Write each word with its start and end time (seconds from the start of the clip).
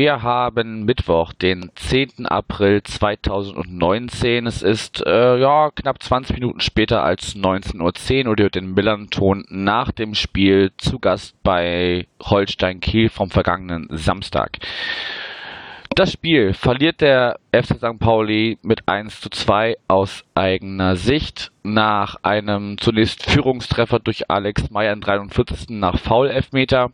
wir 0.00 0.22
haben 0.22 0.86
Mittwoch, 0.86 1.34
den 1.34 1.72
10. 1.74 2.24
April 2.24 2.82
2019. 2.82 4.46
Es 4.46 4.62
ist 4.62 5.04
äh, 5.04 5.36
ja 5.36 5.70
knapp 5.74 6.02
20 6.02 6.36
Minuten 6.36 6.60
später 6.60 7.02
als 7.02 7.36
19.10 7.36 8.26
Uhr. 8.26 8.38
Ihr 8.38 8.44
hört 8.44 8.54
den 8.54 8.72
Millanton 8.72 9.44
nach 9.50 9.92
dem 9.92 10.14
Spiel 10.14 10.72
zu 10.78 11.00
Gast 11.00 11.34
bei 11.42 12.06
Holstein 12.22 12.80
Kiel 12.80 13.10
vom 13.10 13.28
vergangenen 13.28 13.88
Samstag. 13.90 14.56
Das 15.94 16.12
Spiel 16.12 16.54
verliert 16.54 17.02
der 17.02 17.38
FC 17.52 17.76
St. 17.76 17.98
Pauli 17.98 18.56
mit 18.62 18.88
1 18.88 19.20
zu 19.20 19.28
2 19.28 19.76
aus 19.86 20.24
eigener 20.34 20.96
Sicht 20.96 21.52
nach 21.62 22.16
einem 22.22 22.78
zunächst 22.78 23.30
Führungstreffer 23.30 23.98
durch 23.98 24.30
Alex 24.30 24.70
Meyer 24.70 24.94
im 24.94 25.02
43. 25.02 25.68
nach 25.68 25.98
Foul-Elfmeter. 25.98 26.90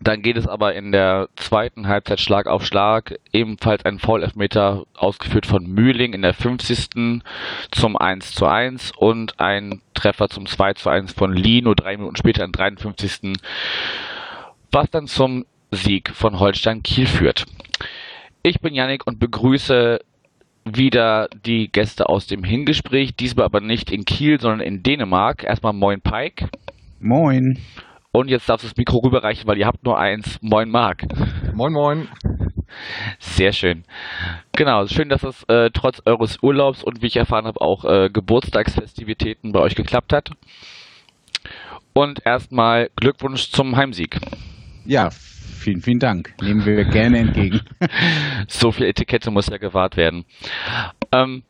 Dann 0.00 0.22
geht 0.22 0.36
es 0.36 0.46
aber 0.46 0.74
in 0.74 0.92
der 0.92 1.28
zweiten 1.36 1.88
Halbzeit 1.88 2.20
Schlag 2.20 2.46
auf 2.46 2.66
Schlag. 2.66 3.18
Ebenfalls 3.32 3.84
ein 3.84 3.98
Foul-Elfmeter 3.98 4.84
ausgeführt 4.94 5.46
von 5.46 5.66
Mühling 5.66 6.12
in 6.12 6.22
der 6.22 6.34
50. 6.34 7.22
zum 7.70 7.96
1 7.96 8.32
zu 8.32 8.46
1 8.46 8.92
und 8.96 9.40
ein 9.40 9.80
Treffer 9.94 10.28
zum 10.28 10.46
2 10.46 10.74
zu 10.74 10.90
1 10.90 11.12
von 11.12 11.32
Lee 11.32 11.62
nur 11.62 11.74
drei 11.74 11.96
Minuten 11.96 12.16
später 12.16 12.44
im 12.44 12.52
53. 12.52 13.34
Was 14.70 14.90
dann 14.90 15.06
zum 15.06 15.46
Sieg 15.70 16.10
von 16.10 16.38
Holstein 16.38 16.82
Kiel 16.82 17.06
führt. 17.06 17.46
Ich 18.42 18.60
bin 18.60 18.74
Yannick 18.74 19.06
und 19.06 19.18
begrüße 19.18 20.00
wieder 20.64 21.28
die 21.44 21.70
Gäste 21.70 22.08
aus 22.08 22.26
dem 22.26 22.44
Hingespräch, 22.44 23.14
diesmal 23.14 23.46
aber 23.46 23.60
nicht 23.60 23.90
in 23.90 24.04
Kiel, 24.04 24.40
sondern 24.40 24.60
in 24.60 24.82
Dänemark. 24.82 25.44
Erstmal 25.44 25.72
Moin 25.72 26.00
Pike. 26.00 26.48
Moin. 27.00 27.58
Und 28.16 28.30
jetzt 28.30 28.48
darfst 28.48 28.64
du 28.64 28.68
das 28.68 28.78
Mikro 28.78 28.96
rüberreichen, 29.04 29.46
weil 29.46 29.58
ihr 29.58 29.66
habt 29.66 29.84
nur 29.84 29.98
eins. 29.98 30.38
Moin 30.40 30.70
Marc. 30.70 31.02
Moin 31.52 31.70
Moin. 31.70 32.08
Sehr 33.18 33.52
schön. 33.52 33.84
Genau, 34.52 34.86
schön, 34.86 35.10
dass 35.10 35.22
es 35.22 35.42
äh, 35.48 35.68
trotz 35.70 36.00
eures 36.06 36.42
Urlaubs 36.42 36.82
und 36.82 37.02
wie 37.02 37.08
ich 37.08 37.18
erfahren 37.18 37.44
habe, 37.44 37.60
auch 37.60 37.84
äh, 37.84 38.08
Geburtstagsfestivitäten 38.08 39.52
bei 39.52 39.60
euch 39.60 39.74
geklappt 39.74 40.14
hat. 40.14 40.30
Und 41.92 42.24
erstmal 42.24 42.88
Glückwunsch 42.96 43.50
zum 43.50 43.76
Heimsieg. 43.76 44.18
Ja, 44.86 45.10
vielen, 45.10 45.82
vielen 45.82 45.98
Dank. 45.98 46.32
Nehmen 46.40 46.64
wir 46.64 46.86
gerne 46.86 47.18
entgegen. 47.18 47.60
so 48.48 48.72
viel 48.72 48.86
Etikette 48.86 49.30
muss 49.30 49.48
ja 49.48 49.58
gewahrt 49.58 49.98
werden. 49.98 50.24
Ähm, 51.12 51.42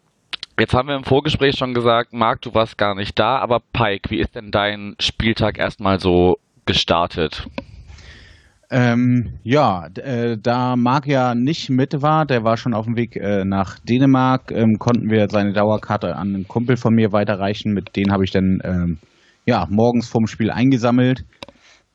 Jetzt 0.58 0.73
haben 0.73 0.89
wir 0.89 0.97
im 0.97 1.05
Vorgespräch 1.05 1.55
schon 1.58 1.75
gesagt, 1.75 2.14
Marc, 2.14 2.41
du 2.41 2.55
warst 2.55 2.78
gar 2.78 2.95
nicht 2.95 3.19
da, 3.19 3.36
aber 3.41 3.61
Pike, 3.75 4.08
wie 4.08 4.20
ist 4.20 4.34
denn 4.34 4.51
dein 4.51 4.97
Spieltag 4.98 5.58
erstmal 5.58 6.01
so 6.01 6.39
gestartet? 6.67 7.48
Ähm, 8.69 9.39
ja, 9.45 9.86
äh, 9.95 10.36
da 10.36 10.75
Marc 10.75 11.06
ja 11.06 11.34
nicht 11.36 11.70
mit 11.70 12.03
war, 12.03 12.27
der 12.27 12.42
war 12.42 12.56
schon 12.56 12.75
auf 12.75 12.86
dem 12.86 12.97
Weg 12.97 13.14
äh, 13.14 13.45
nach 13.45 13.78
Dänemark, 13.78 14.50
ähm, 14.50 14.78
konnten 14.78 15.08
wir 15.08 15.28
seine 15.28 15.53
Dauerkarte 15.53 16.17
an 16.17 16.34
einen 16.34 16.48
Kumpel 16.48 16.77
von 16.77 16.92
mir 16.92 17.12
weiterreichen. 17.12 17.73
Mit 17.73 17.95
denen 17.95 18.12
habe 18.12 18.25
ich 18.25 18.33
dann 18.33 18.58
ähm, 18.64 18.98
ja, 19.46 19.67
morgens 19.70 20.08
vorm 20.08 20.27
Spiel 20.27 20.51
eingesammelt. 20.51 21.24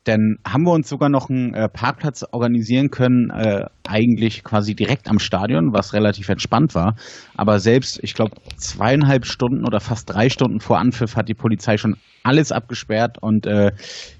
Dann 0.04 0.38
haben 0.44 0.64
wir 0.64 0.72
uns 0.72 0.88
sogar 0.88 1.08
noch 1.08 1.30
einen 1.30 1.54
äh, 1.54 1.68
Parkplatz 1.68 2.24
organisieren 2.32 2.90
können, 2.90 3.30
äh, 3.30 3.66
eigentlich 3.86 4.42
quasi 4.42 4.74
direkt 4.74 5.08
am 5.08 5.20
Stadion, 5.20 5.72
was 5.72 5.92
relativ 5.92 6.28
entspannt 6.28 6.74
war. 6.74 6.96
Aber 7.36 7.60
selbst, 7.60 8.00
ich 8.02 8.14
glaube, 8.14 8.32
zweieinhalb 8.56 9.26
Stunden 9.26 9.64
oder 9.64 9.78
fast 9.78 10.12
drei 10.12 10.28
Stunden 10.28 10.58
vor 10.58 10.78
Anpfiff 10.78 11.14
hat 11.14 11.28
die 11.28 11.34
Polizei 11.34 11.76
schon 11.76 11.96
alles 12.24 12.50
abgesperrt. 12.50 13.18
Und 13.20 13.46
äh, 13.46 13.72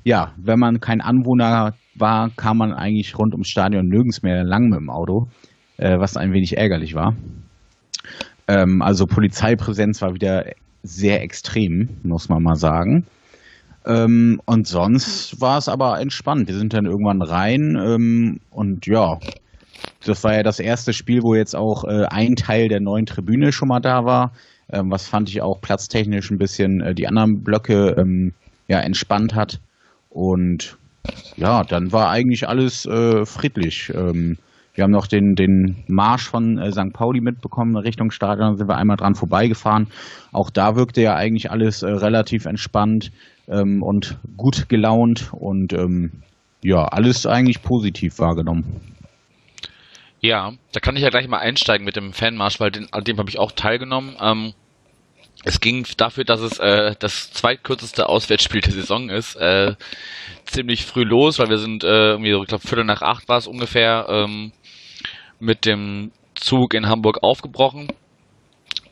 ja, 0.05 0.33
wenn 0.37 0.61
man 0.61 0.79
kein 0.79 1.01
Anwohner 1.01 1.75
war, 1.97 2.31
kam 2.37 2.59
man 2.59 2.73
eigentlich 2.73 3.19
rund 3.19 3.35
ums 3.35 3.49
Stadion 3.49 3.87
nirgends 3.87 4.23
mehr 4.23 4.45
lang 4.45 4.69
mit 4.69 4.79
dem 4.79 4.91
Auto, 4.91 5.27
äh, 5.79 5.99
was 5.99 6.17
ein 6.17 6.33
wenig 6.33 6.57
ärgerlich 6.57 6.95
war. 6.95 7.17
Ähm, 8.47 8.83
also 8.83 9.07
Polizeipräsenz 9.07 10.01
war 10.01 10.15
wieder 10.15 10.45
sehr 10.83 11.23
extrem, 11.23 11.89
muss 12.03 12.29
man 12.29 12.43
mal 12.43 12.57
sagen. 12.57 13.07
Ähm, 13.85 14.41
und 14.45 14.67
sonst 14.67 15.41
war 15.41 15.59
es 15.59 15.69
aber 15.69 16.01
entspannt. 16.01 16.49
Wir 16.49 16.57
sind 16.57 16.73
dann 16.73 16.87
irgendwann 16.87 17.23
rein 17.23 17.77
ähm, 17.77 18.41
und 18.51 18.87
ja, 18.87 19.19
das 20.05 20.23
war 20.25 20.35
ja 20.35 20.43
das 20.43 20.61
erste 20.61 20.93
Spiel, 20.93 21.23
wo 21.23 21.35
jetzt 21.35 21.55
auch 21.55 21.85
äh, 21.85 22.05
ein 22.07 22.37
Teil 22.37 22.69
der 22.69 22.81
neuen 22.81 23.07
Tribüne 23.07 23.53
schon 23.53 23.69
mal 23.69 23.81
da 23.81 24.05
war. 24.05 24.33
Ähm, 24.71 24.91
was 24.91 25.07
fand 25.07 25.29
ich 25.29 25.43
auch 25.43 25.61
platztechnisch 25.61 26.31
ein 26.31 26.39
bisschen 26.39 26.81
äh, 26.81 26.95
die 26.95 27.09
anderen 27.09 27.43
Blöcke 27.43 27.97
ähm, 27.99 28.33
ja, 28.69 28.81
entspannt 28.81 29.35
hat. 29.35 29.61
Und 30.11 30.77
ja, 31.37 31.65
dann 31.65 31.93
war 31.93 32.11
eigentlich 32.11 32.49
alles 32.49 32.87
äh, 32.87 33.27
friedlich. 33.27 33.93
Wir 34.75 34.85
haben 34.85 34.91
noch 34.91 35.07
den, 35.07 35.35
den 35.35 35.85
Marsch 35.87 36.29
von 36.29 36.59
äh, 36.59 36.73
St. 36.73 36.93
Pauli 36.95 37.21
mitbekommen 37.21 37.77
Richtung 37.77 38.11
Stadion, 38.11 38.57
sind 38.57 38.69
wir 38.69 38.77
einmal 38.77 38.97
dran 38.97 39.15
vorbeigefahren. 39.15 39.89
Auch 40.33 40.49
da 40.49 40.77
wirkte 40.77 41.03
ja 41.03 41.15
eigentlich 41.15 41.51
alles 41.51 41.83
äh, 41.83 41.91
relativ 41.91 42.47
entspannt 42.47 43.13
ähm, 43.49 43.83
und 43.83 44.19
gut 44.37 44.71
gelaunt 44.71 45.31
und 45.33 45.75
ähm, 45.75 46.23
ja, 46.63 46.85
alles 46.85 47.27
eigentlich 47.27 47.63
positiv 47.63 48.19
wahrgenommen. 48.19 48.81
Ja, 50.21 50.53
da 50.73 50.81
kann 50.81 50.97
ich 50.97 51.03
ja 51.03 51.11
gleich 51.11 51.29
mal 51.29 51.39
einsteigen 51.39 51.85
mit 51.85 51.97
dem 51.97 52.13
Fanmarsch, 52.13 52.61
weil 52.61 52.71
den, 52.71 52.91
an 52.93 53.05
dem 53.05 53.19
habe 53.19 53.29
ich 53.29 53.39
auch 53.39 53.53
teilgenommen. 53.53 54.17
Ähm, 54.21 54.55
es 55.45 55.61
ging 55.61 55.85
dafür, 55.97 56.25
dass 56.25 56.41
es 56.41 56.59
äh, 56.59 56.95
das 56.99 57.33
zweitkürzeste 57.33 58.09
Auswärtsspiel 58.09 58.61
der 58.61 58.73
Saison 58.73 59.11
ist, 59.11 59.35
äh, 59.37 59.75
ziemlich 60.47 60.87
früh 60.87 61.03
los, 61.03 61.39
weil 61.39 61.49
wir 61.49 61.59
sind 61.59 61.83
äh, 61.83 62.11
irgendwie, 62.11 62.31
ich 62.31 62.47
glaube, 62.47 62.67
Viertel 62.67 62.85
nach 62.85 63.03
acht 63.03 63.29
war 63.29 63.39
es 63.39 63.49
ungefähr, 63.49 64.07
ähm, 64.09 64.53
mit 65.43 65.67
dem 65.67 66.13
Zug 66.35 66.73
in 66.73 66.89
Hamburg 66.89 67.23
aufgebrochen 67.23 67.89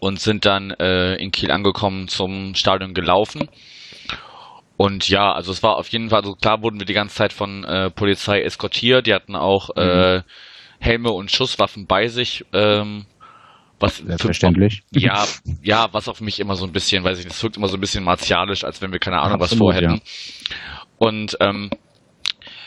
und 0.01 0.21
sind 0.21 0.45
dann 0.45 0.71
äh, 0.73 1.15
in 1.15 1.31
Kiel 1.31 1.51
angekommen 1.51 2.09
zum 2.09 2.55
Stadion 2.55 2.93
gelaufen. 2.93 3.49
Und 4.77 5.09
ja, 5.09 5.33
also 5.33 5.53
es 5.53 5.63
war 5.63 5.77
auf 5.77 5.89
jeden 5.89 6.11
Fall, 6.11 6.21
also 6.21 6.35
klar 6.35 6.63
wurden 6.63 6.81
wir 6.81 6.87
die 6.87 6.95
ganze 6.95 7.15
Zeit 7.15 7.33
von 7.33 7.65
äh, 7.65 7.91
Polizei 7.91 8.41
eskortiert. 8.41 9.07
Die 9.07 9.15
hatten 9.15 9.37
auch 9.37 9.69
mhm. 9.77 9.83
äh, 9.83 10.23
Helme 10.81 11.11
und 11.13 11.31
Schusswaffen 11.31 11.87
bei 11.87 12.09
sich. 12.09 12.45
Ähm, 12.53 13.07
was 13.79 13.99
Selbstverständlich. 13.99 14.83
Für, 14.93 15.01
ja, 15.01 15.25
ja, 15.63 15.89
was 15.93 16.09
auf 16.09 16.21
mich 16.21 16.41
immer 16.41 16.57
so 16.57 16.67
ein 16.67 16.73
bisschen, 16.73 17.05
weiß 17.05 17.19
ich 17.19 17.25
nicht, 17.25 17.35
es 17.35 17.43
wirkt 17.43 17.57
immer 17.57 17.69
so 17.69 17.77
ein 17.77 17.81
bisschen 17.81 18.05
martialisch, 18.05 18.65
als 18.65 18.83
wenn 18.83 18.93
wir 18.93 18.99
keine 18.99 19.21
Ahnung 19.21 19.41
Absolut, 19.41 19.51
was 19.51 19.59
vorhätten. 19.59 19.95
Ja. 19.95 20.57
Und 20.99 21.37
ähm, 21.41 21.71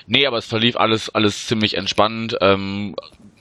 nee, 0.07 0.25
aber 0.25 0.37
es 0.37 0.47
verlief 0.47 0.75
alles, 0.75 1.09
alles 1.09 1.47
ziemlich 1.47 1.75
entspannt. 1.75 2.37
Ähm, 2.41 2.95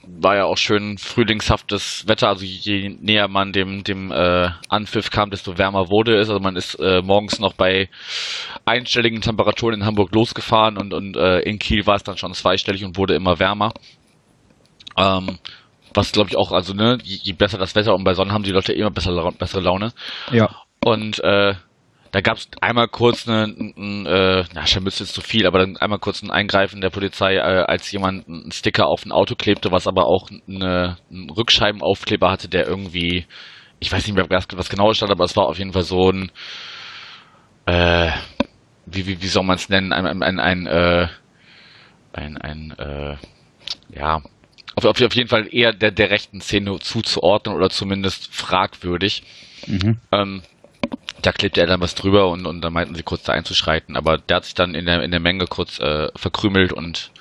war 0.05 0.35
ja 0.35 0.45
auch 0.45 0.57
schön 0.57 0.97
frühlingshaftes 0.97 2.07
Wetter, 2.07 2.27
also 2.29 2.43
je 2.43 2.89
näher 2.99 3.27
man 3.27 3.51
dem, 3.53 3.83
dem 3.83 4.11
äh, 4.11 4.49
Anpfiff 4.69 5.09
kam, 5.09 5.29
desto 5.29 5.57
wärmer 5.57 5.89
wurde 5.89 6.17
es. 6.17 6.29
Also 6.29 6.39
man 6.39 6.55
ist 6.55 6.75
äh, 6.75 7.01
morgens 7.01 7.39
noch 7.39 7.53
bei 7.53 7.89
einstelligen 8.65 9.21
Temperaturen 9.21 9.75
in 9.75 9.85
Hamburg 9.85 10.13
losgefahren 10.13 10.77
und, 10.77 10.93
und 10.93 11.15
äh, 11.15 11.39
in 11.39 11.59
Kiel 11.59 11.85
war 11.87 11.95
es 11.95 12.03
dann 12.03 12.17
schon 12.17 12.33
zweistellig 12.33 12.83
und 12.83 12.97
wurde 12.97 13.15
immer 13.15 13.39
wärmer. 13.39 13.73
Ähm, 14.97 15.39
was 15.93 16.11
glaube 16.11 16.29
ich 16.29 16.37
auch, 16.37 16.51
also 16.51 16.73
ne, 16.73 16.97
je, 17.03 17.19
je, 17.21 17.33
besser 17.33 17.57
das 17.57 17.75
Wetter 17.75 17.93
und 17.93 18.03
bei 18.03 18.13
Sonne 18.13 18.33
haben 18.33 18.43
die 18.43 18.51
Leute 18.51 18.73
immer 18.73 18.91
besser, 18.91 19.31
bessere 19.37 19.61
Laune. 19.61 19.93
Ja. 20.31 20.49
Und 20.83 21.23
äh, 21.23 21.55
da 22.13 22.21
gab 22.21 22.37
es 22.37 22.47
einmal 22.61 22.87
kurz 22.87 23.27
eine, 23.27 23.45
ein, 23.45 24.05
äh, 24.05 24.43
na, 24.53 24.67
Scharmütz 24.67 25.01
ist 25.01 25.15
zu 25.15 25.21
viel, 25.21 25.47
aber 25.47 25.57
dann 25.57 25.77
einmal 25.77 25.97
kurz 25.97 26.21
ein 26.21 26.29
Eingreifen 26.29 26.79
der 26.79 26.91
Polizei, 26.91 27.37
äh, 27.37 27.39
als 27.39 27.91
jemand 27.91 28.27
einen 28.27 28.51
Sticker 28.51 28.85
auf 28.85 29.03
ein 29.03 29.11
Auto 29.11 29.33
klebte, 29.33 29.71
was 29.71 29.87
aber 29.87 30.05
auch 30.05 30.29
eine, 30.47 30.97
einen 31.09 31.31
Rückscheibenaufkleber 31.31 32.29
hatte, 32.29 32.49
der 32.49 32.67
irgendwie, 32.67 33.25
ich 33.79 33.91
weiß 33.91 34.05
nicht 34.05 34.15
mehr, 34.15 34.29
was, 34.29 34.45
was 34.53 34.69
genau 34.69 34.93
stand, 34.93 35.11
aber 35.11 35.23
es 35.23 35.35
war 35.35 35.47
auf 35.47 35.57
jeden 35.57 35.73
Fall 35.73 35.81
so 35.81 36.11
ein, 36.11 36.31
äh, 37.65 38.11
wie, 38.85 39.07
wie, 39.07 39.19
wie 39.23 39.27
soll 39.27 39.43
man 39.43 39.55
es 39.55 39.69
nennen, 39.69 39.91
ein, 39.91 40.05
ein, 40.05 40.21
ein, 40.21 40.39
ein, 40.39 40.67
äh, 40.67 41.07
ein, 42.13 42.37
ein 42.37 42.75
äh, 42.77 43.15
ja, 43.89 44.21
auf, 44.75 44.85
auf 44.85 45.15
jeden 45.15 45.29
Fall 45.29 45.47
eher 45.51 45.73
der, 45.73 45.89
der 45.89 46.11
rechten 46.11 46.41
Szene 46.41 46.77
zuzuordnen 46.77 47.55
oder 47.55 47.71
zumindest 47.71 48.31
fragwürdig. 48.31 49.23
Mhm. 49.65 49.99
Ähm, 50.11 50.43
da 51.23 51.31
klebte 51.31 51.61
er 51.61 51.67
dann 51.67 51.81
was 51.81 51.95
drüber 51.95 52.29
und, 52.29 52.45
und 52.45 52.61
dann 52.61 52.73
meinten 52.73 52.95
sie 52.95 53.03
kurz 53.03 53.23
da 53.23 53.33
einzuschreiten. 53.33 53.95
Aber 53.95 54.17
der 54.17 54.37
hat 54.37 54.45
sich 54.45 54.53
dann 54.53 54.75
in 54.75 54.85
der, 54.85 55.01
in 55.03 55.11
der 55.11 55.19
Menge 55.19 55.47
kurz 55.47 55.79
äh, 55.79 56.09
verkrümelt 56.15 56.73
und 56.73 57.11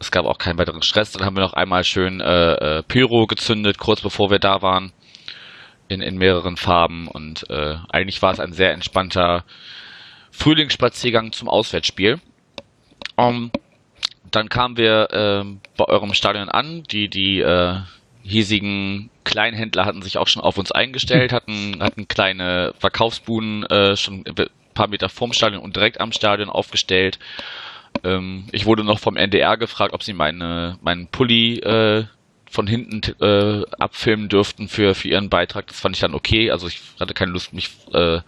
es 0.00 0.10
gab 0.10 0.24
auch 0.24 0.38
keinen 0.38 0.58
weiteren 0.58 0.82
Stress. 0.82 1.12
Dann 1.12 1.24
haben 1.24 1.36
wir 1.36 1.42
noch 1.42 1.52
einmal 1.52 1.84
schön 1.84 2.20
äh, 2.20 2.78
äh, 2.78 2.82
Pyro 2.82 3.26
gezündet, 3.26 3.78
kurz 3.78 4.00
bevor 4.00 4.30
wir 4.30 4.38
da 4.38 4.62
waren. 4.62 4.92
In, 5.86 6.00
in 6.00 6.16
mehreren 6.16 6.56
Farben. 6.56 7.08
Und 7.08 7.48
äh, 7.50 7.76
eigentlich 7.90 8.22
war 8.22 8.32
es 8.32 8.40
ein 8.40 8.54
sehr 8.54 8.72
entspannter 8.72 9.44
Frühlingsspaziergang 10.30 11.32
zum 11.32 11.48
Auswärtsspiel. 11.50 12.20
Um, 13.16 13.52
dann 14.30 14.48
kamen 14.48 14.78
wir 14.78 15.10
äh, 15.12 15.44
bei 15.76 15.84
eurem 15.84 16.14
Stadion 16.14 16.48
an. 16.48 16.84
Die, 16.84 17.08
die, 17.08 17.40
äh, 17.40 17.80
hiesigen 18.24 19.10
Kleinhändler 19.22 19.84
hatten 19.84 20.02
sich 20.02 20.18
auch 20.18 20.26
schon 20.26 20.42
auf 20.42 20.58
uns 20.58 20.72
eingestellt, 20.72 21.32
hatten, 21.32 21.76
hatten 21.80 22.08
kleine 22.08 22.74
Verkaufsbuden 22.78 23.64
äh, 23.66 23.96
schon 23.96 24.24
ein 24.26 24.46
paar 24.74 24.88
Meter 24.88 25.08
vorm 25.08 25.32
Stadion 25.32 25.62
und 25.62 25.76
direkt 25.76 26.00
am 26.00 26.10
Stadion 26.10 26.50
aufgestellt. 26.50 27.18
Ähm, 28.02 28.46
ich 28.50 28.66
wurde 28.66 28.82
noch 28.82 28.98
vom 28.98 29.16
NDR 29.16 29.56
gefragt, 29.56 29.94
ob 29.94 30.02
sie 30.02 30.14
meine, 30.14 30.78
meinen 30.82 31.06
Pulli 31.06 31.58
äh, 31.58 32.04
von 32.50 32.66
hinten 32.68 33.02
äh, 33.20 33.64
abfilmen 33.78 34.28
dürften 34.28 34.68
für, 34.68 34.94
für 34.94 35.08
ihren 35.08 35.28
Beitrag. 35.28 35.66
Das 35.66 35.80
fand 35.80 35.96
ich 35.96 36.00
dann 36.00 36.14
okay. 36.14 36.50
Also 36.52 36.68
ich 36.68 36.80
hatte 37.00 37.12
keine 37.12 37.32
Lust, 37.32 37.52
mich 37.52 37.70
äh, 37.92 38.20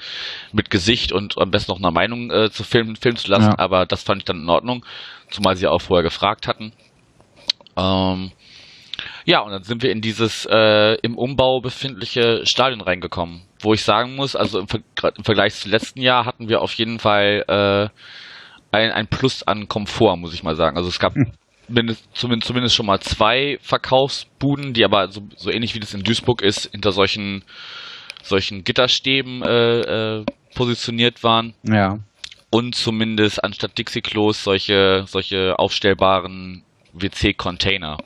mit 0.52 0.69
Gesicht 0.69 1.12
und 1.12 1.38
am 1.38 1.52
besten 1.52 1.70
noch 1.70 1.78
einer 1.78 1.92
Meinung 1.92 2.31
äh, 2.31 2.50
zu 2.50 2.64
filmen, 2.64 2.96
filmen 2.96 3.19
zu 3.19 3.31
lassen, 3.31 3.50
ja. 3.50 3.58
aber 3.58 3.87
das 3.87 4.02
fand 4.02 4.22
ich 4.22 4.25
dann 4.25 4.42
in 4.42 4.49
Ordnung, 4.49 4.84
zumal 5.31 5.56
sie 5.56 5.69
auch 5.69 5.81
vorher 5.81 6.02
gefragt 6.02 6.49
hatten. 6.49 6.72
Ähm, 7.76 8.32
ja, 9.26 9.40
und 9.40 9.50
dann 9.50 9.64
sind 9.64 9.82
wir 9.82 9.90
in 9.90 10.00
dieses 10.00 10.46
äh, 10.49 10.94
im 11.02 11.19
Umbau 11.19 11.61
befindliche 11.61 12.46
Stadion 12.46 12.81
reingekommen, 12.81 13.43
wo 13.58 13.75
ich 13.75 13.82
sagen 13.82 14.14
muss, 14.14 14.37
also 14.37 14.61
im, 14.61 14.69
Ver 14.69 14.81
im 15.17 15.25
Vergleich 15.25 15.55
zum 15.56 15.73
letzten 15.73 16.00
Jahr 16.00 16.25
hatten 16.25 16.49
wir 16.49 16.62
auf 16.62 16.73
jeden 16.75 17.00
Fall 17.00 17.44
äh, 17.49 17.88
ein, 18.70 18.93
ein 18.93 19.08
Plus 19.08 19.43
an 19.43 19.67
Komfort, 19.67 20.17
muss 20.17 20.32
ich 20.32 20.44
mal 20.44 20.55
sagen. 20.55 20.76
Also 20.76 20.88
es 20.88 21.00
gab 21.00 21.17
hm. 21.17 21.32
mindest, 21.67 22.08
zumindest, 22.14 22.46
zumindest 22.46 22.76
schon 22.76 22.87
mal 22.87 23.00
zwei 23.00 23.58
Verkaufsbuden, 23.62 24.75
die 24.75 24.84
aber 24.84 25.11
so, 25.11 25.23
so 25.34 25.50
ähnlich 25.50 25.75
wie 25.75 25.81
das 25.81 25.93
in 25.93 26.05
Duisburg 26.05 26.40
ist, 26.40 26.70
hinter 26.70 26.93
solchen, 26.93 27.43
solchen 28.23 28.62
Gitterstäben 28.62 29.43
äh, 29.43 30.19
äh, 30.19 30.25
positioniert 30.55 31.25
waren. 31.25 31.52
Ja. 31.64 31.99
Und 32.50 32.76
zumindest 32.76 33.43
anstatt 33.43 33.76
Dixie-Klos 33.76 34.44
solche, 34.44 35.02
solche 35.08 35.58
aufstellbaren 35.58 36.62
WC-Container. 36.93 37.99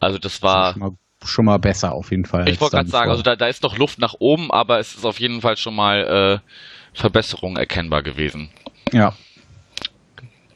Also 0.00 0.18
das 0.18 0.42
war. 0.42 0.72
Schon 0.72 0.80
mal, 0.80 0.90
schon 1.24 1.44
mal, 1.44 1.58
besser 1.58 1.92
auf 1.92 2.10
jeden 2.10 2.24
Fall. 2.24 2.48
Ich 2.48 2.60
wollte 2.60 2.76
gerade 2.76 2.88
sagen, 2.88 3.10
also 3.10 3.22
da, 3.22 3.36
da 3.36 3.46
ist 3.46 3.62
noch 3.62 3.76
Luft 3.78 3.98
nach 3.98 4.14
oben, 4.18 4.50
aber 4.50 4.80
es 4.80 4.94
ist 4.94 5.04
auf 5.04 5.20
jeden 5.20 5.42
Fall 5.42 5.56
schon 5.56 5.76
mal 5.76 6.40
äh, 6.42 6.98
Verbesserung 6.98 7.56
erkennbar 7.56 8.02
gewesen. 8.02 8.50
Ja. 8.92 9.14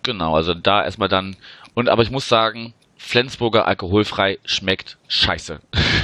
Genau, 0.03 0.35
also 0.35 0.55
da 0.55 0.85
erstmal 0.85 1.09
dann. 1.09 1.37
Und 1.75 1.89
aber 1.89 2.03
ich 2.03 2.11
muss 2.11 2.29
sagen, 2.29 2.75
Flensburger 2.97 3.67
alkoholfrei 3.67 4.39
schmeckt 4.45 4.99
scheiße. 5.09 5.61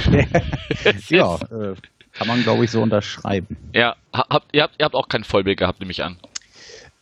ja, 1.09 1.35
äh, 1.35 1.75
kann 2.13 2.27
man 2.27 2.43
glaube 2.43 2.65
ich 2.65 2.71
so 2.71 2.81
unterschreiben. 2.81 3.57
Ja, 3.73 3.95
habt, 4.13 4.53
ihr, 4.53 4.63
habt, 4.63 4.75
ihr 4.79 4.85
habt 4.85 4.95
auch 4.95 5.07
kein 5.07 5.23
Vollbier 5.23 5.55
gehabt, 5.55 5.79
nehme 5.79 5.91
ich 5.91 6.03
an. 6.03 6.17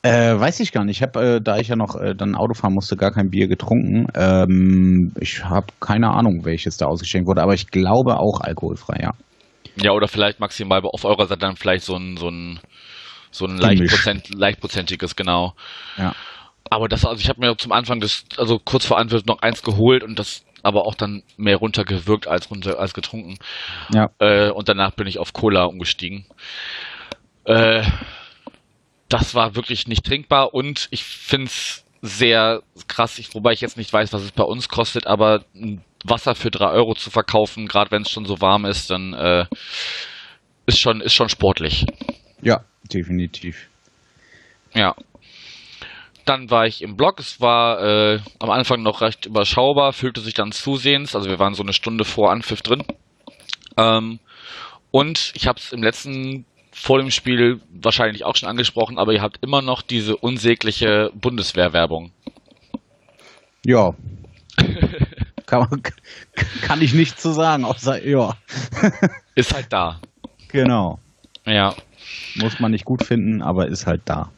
Äh, 0.02 0.40
weiß 0.40 0.62
ich 0.62 0.72
gar 0.72 0.86
nicht. 0.86 0.98
Ich 0.98 1.04
habe, 1.04 1.36
äh, 1.36 1.42
da 1.42 1.58
ich 1.58 1.68
ja 1.68 1.76
noch 1.76 1.96
äh, 1.96 2.16
dann 2.16 2.36
Auto 2.36 2.54
fahren 2.54 2.74
musste, 2.74 2.96
gar 2.96 3.12
kein 3.12 3.30
Bier 3.30 3.48
getrunken. 3.48 4.08
Ähm, 4.16 5.12
ich 5.20 5.44
habe 5.44 5.68
keine 5.82 6.10
Ahnung, 6.12 6.46
welches 6.46 6.78
da 6.78 6.86
ausgeschenkt 6.86 7.28
wurde, 7.28 7.42
aber 7.42 7.54
ich 7.54 7.68
glaube 7.68 8.18
auch 8.18 8.40
alkoholfrei, 8.40 9.00
ja. 9.02 9.12
Ja, 9.76 9.92
oder 9.92 10.08
vielleicht 10.08 10.40
maximal 10.40 10.82
auf 10.84 11.04
eurer 11.04 11.28
Seite 11.28 11.42
dann 11.42 11.58
vielleicht 11.58 11.84
so 11.84 11.96
ein, 11.96 12.16
so 12.16 12.30
ein, 12.30 12.60
so 13.32 13.46
ein 13.46 13.58
leicht 13.58 13.88
Prozent, 13.88 14.34
leichtprozentiges, 14.34 15.16
genau. 15.18 15.54
Ja. 15.98 16.14
Aber 16.70 16.88
das, 16.88 17.06
also 17.06 17.20
ich 17.20 17.28
habe 17.28 17.42
mir 17.42 17.58
zum 17.58 17.72
Anfang 17.74 18.00
des, 18.00 18.24
also 18.38 18.60
kurz 18.60 18.86
vor 18.86 18.98
Anpfiff 18.98 19.26
noch 19.26 19.42
eins 19.42 19.64
geholt 19.64 20.04
und 20.04 20.18
das 20.18 20.44
aber 20.64 20.86
auch 20.86 20.96
dann 20.96 21.24
mehr 21.38 21.58
runtergewirkt 21.58 22.28
als 22.28 22.52
runter 22.52 22.80
als 22.80 22.94
getrunken. 22.94 23.38
Ja. 23.94 24.10
Äh, 24.20 24.52
und 24.52 24.70
danach 24.70 24.92
bin 24.92 25.08
ich 25.08 25.20
auf 25.20 25.34
Cola 25.34 25.64
umgestiegen. 25.64 26.26
Äh, 27.46 27.84
das 29.10 29.36
war 29.36 29.56
wirklich 29.56 29.88
nicht 29.88 30.06
trinkbar 30.06 30.54
und 30.54 30.88
ich 30.92 31.04
finde 31.04 31.48
es 31.48 31.84
sehr 32.02 32.62
krass, 32.88 33.20
ich, 33.20 33.34
wobei 33.34 33.52
ich 33.52 33.62
jetzt 33.62 33.78
nicht 33.78 33.92
weiß, 33.92 34.14
was 34.14 34.22
es 34.22 34.32
bei 34.32 34.44
uns 34.44 34.70
kostet, 34.70 35.08
aber 35.08 35.44
Wasser 36.06 36.36
für 36.36 36.52
drei 36.52 36.70
Euro 36.70 36.96
zu 36.96 37.10
verkaufen, 37.10 37.68
gerade 37.68 37.92
wenn 37.92 38.04
es 38.04 38.10
schon 38.10 38.26
so 38.26 38.40
warm 38.40 38.66
ist, 38.66 38.90
dann 38.90 39.14
äh, 39.14 39.46
ist 40.66 40.80
schon 40.80 41.02
ist 41.02 41.14
schon 41.14 41.30
sportlich. 41.30 41.86
Ja, 42.42 42.64
definitiv. 42.92 43.68
Ja. 44.74 44.96
Dann 46.26 46.52
war 46.52 46.68
ich 46.68 46.84
im 46.84 46.96
Blog. 46.96 47.20
Es 47.20 47.42
war 47.42 47.82
äh, 47.82 48.20
am 48.38 48.52
Anfang 48.52 48.84
noch 48.84 49.02
recht 49.02 49.26
überschaubar, 49.26 49.94
fühlte 49.94 50.22
sich 50.22 50.36
dann 50.36 50.52
zusehends. 50.52 51.16
Also 51.16 51.30
wir 51.30 51.40
waren 51.40 51.56
so 51.56 51.64
eine 51.64 51.74
Stunde 51.74 52.06
vor 52.06 52.32
Anpfiff 52.32 52.62
drin. 52.62 52.84
Ähm, 53.78 54.20
und 54.92 55.32
ich 55.34 55.48
habe 55.48 55.60
es 55.60 55.74
im 55.74 55.82
letzten 55.82 56.46
vor 56.72 57.00
dem 57.00 57.12
Spiel 57.12 57.60
wahrscheinlich 57.70 58.24
auch 58.24 58.36
schon 58.36 58.50
angesprochen, 58.50 58.98
aber 58.98 59.14
ihr 59.14 59.22
habt 59.22 59.44
immer 59.44 59.62
noch 59.62 59.82
diese 59.82 60.16
unsägliche 60.16 61.12
Bundeswehrwerbung. 61.14 62.12
Ja. 63.66 63.94
kann, 65.46 65.84
kann, 66.62 66.82
ich 66.82 66.94
nicht 66.94 67.20
zu 67.20 67.32
sagen, 67.32 67.66
außer 67.66 68.06
ja. 68.06 68.38
ist 69.36 69.54
halt 69.54 69.68
da. 69.70 70.00
Genau. 70.50 71.00
Ja. 71.46 71.76
Muss 72.36 72.60
man 72.60 72.72
nicht 72.72 72.86
gut 72.86 73.04
finden, 73.04 73.42
aber 73.42 73.68
ist 73.68 73.86
halt 73.86 74.02
da. 74.06 74.32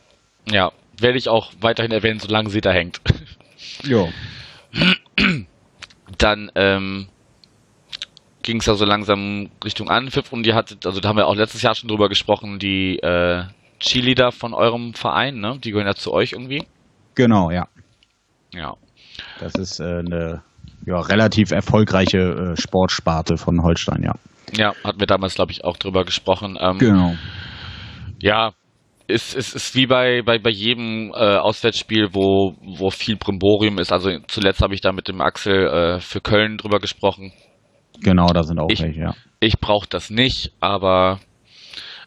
Ja, 0.50 0.72
werde 0.98 1.18
ich 1.18 1.30
auch 1.30 1.52
weiterhin 1.60 1.92
erwähnen, 1.92 2.20
solange 2.20 2.50
sie 2.50 2.62
da 2.62 2.72
hängt. 2.72 3.02
Jo. 3.84 4.12
Dann 6.18 6.52
ähm, 6.56 7.08
ging 8.44 8.58
es 8.58 8.66
ja 8.66 8.76
so 8.76 8.86
langsam 8.86 9.50
Richtung 9.64 9.90
Anpfiff 9.90 10.32
und 10.32 10.46
ihr 10.46 10.56
hattet, 10.56 10.86
also 10.86 11.00
da 11.00 11.10
haben 11.10 11.18
wir 11.18 11.28
auch 11.28 11.36
letztes 11.36 11.62
Jahr 11.62 11.76
schon 11.76 11.90
drüber 11.90 12.10
gesprochen, 12.10 12.60
die 12.60 12.98
äh, 12.98 13.44
Cheerleader 13.80 14.32
von 14.32 14.54
eurem 14.54 14.94
Verein, 14.94 15.40
ne? 15.40 15.58
Die 15.64 15.72
gehören 15.72 15.88
ja 15.88 15.96
zu 15.96 16.12
euch 16.12 16.34
irgendwie. 16.34 16.64
Genau, 17.16 17.52
ja. 17.52 17.68
Ja. 18.54 18.74
Das 19.40 19.56
ist 19.56 19.80
äh, 19.80 20.00
eine 20.00 20.44
ja, 20.86 21.00
relativ 21.00 21.52
erfolgreiche 21.52 22.54
äh, 22.54 22.62
Sportsparte 22.62 23.38
von 23.38 23.62
Holstein, 23.64 24.04
ja. 24.04 24.14
Ja, 24.54 24.74
hatten 24.84 25.00
wir 25.00 25.08
damals, 25.08 25.36
glaube 25.36 25.52
ich, 25.52 25.64
auch 25.64 25.78
drüber 25.78 26.04
gesprochen. 26.04 26.58
Ähm, 26.60 26.78
genau. 26.78 27.16
Ja, 28.20 28.52
es 29.08 29.34
ist, 29.34 29.54
ist, 29.54 29.56
ist 29.56 29.76
wie 29.76 29.88
bei, 29.88 30.22
bei, 30.24 30.40
bei 30.40 30.50
jedem 30.50 31.12
äh, 31.14 31.38
Auswärtsspiel, 31.38 32.10
wo, 32.14 32.56
wo 32.62 32.90
viel 32.90 33.16
Brimborium 33.16 33.78
ist. 33.80 33.92
Also 33.92 34.10
zuletzt 34.28 34.62
habe 34.62 34.74
ich 34.74 34.82
da 34.82 34.92
mit 34.92 35.08
dem 35.08 35.22
Axel 35.22 35.68
äh, 35.68 36.00
für 36.00 36.22
Köln 36.22 36.58
drüber 36.58 36.80
gesprochen. 36.80 37.32
Genau, 38.00 38.28
da 38.28 38.44
sind 38.44 38.60
auch 38.60 38.70
ich, 38.70 38.82
welche, 38.82 39.00
ja. 39.00 39.16
Ich 39.40 39.60
brauche 39.60 39.88
das 39.88 40.10
nicht, 40.10 40.54
aber 40.60 41.20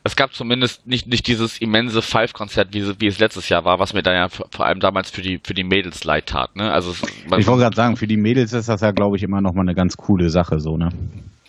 es 0.07 0.17
gab 0.17 0.35
zumindest 0.35 0.87
nicht, 0.87 1.07
nicht 1.07 1.27
dieses 1.27 1.59
immense 1.59 2.03
Five-Konzert, 2.03 2.75
wie, 2.75 3.01
wie 3.01 3.07
es 3.07 3.19
letztes 3.19 3.49
Jahr 3.49 3.65
war, 3.65 3.79
was 3.79 3.95
mir 3.95 4.03
dann 4.03 4.15
ja 4.15 4.29
vor 4.29 4.67
allem 4.67 4.79
damals 4.79 5.11
für 5.11 5.23
die, 5.23 5.41
für 5.43 5.55
die 5.55 5.65
Mädels 5.65 6.05
leid 6.05 6.27
tat. 6.27 6.55
Ne? 6.57 6.71
Also, 6.71 6.93
ich 6.93 7.47
wollte 7.47 7.63
gerade 7.63 7.77
sagen, 7.77 7.97
für 7.97 8.07
die 8.07 8.19
Mädels 8.19 8.53
ist 8.53 8.69
das 8.69 8.83
ja, 8.83 8.91
glaube 8.91 9.17
ich, 9.17 9.23
immer 9.23 9.41
noch 9.41 9.55
mal 9.55 9.63
eine 9.63 9.75
ganz 9.75 9.97
coole 9.97 10.29
Sache, 10.29 10.61
so, 10.61 10.77
ne? 10.77 10.91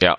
Ja, 0.02 0.18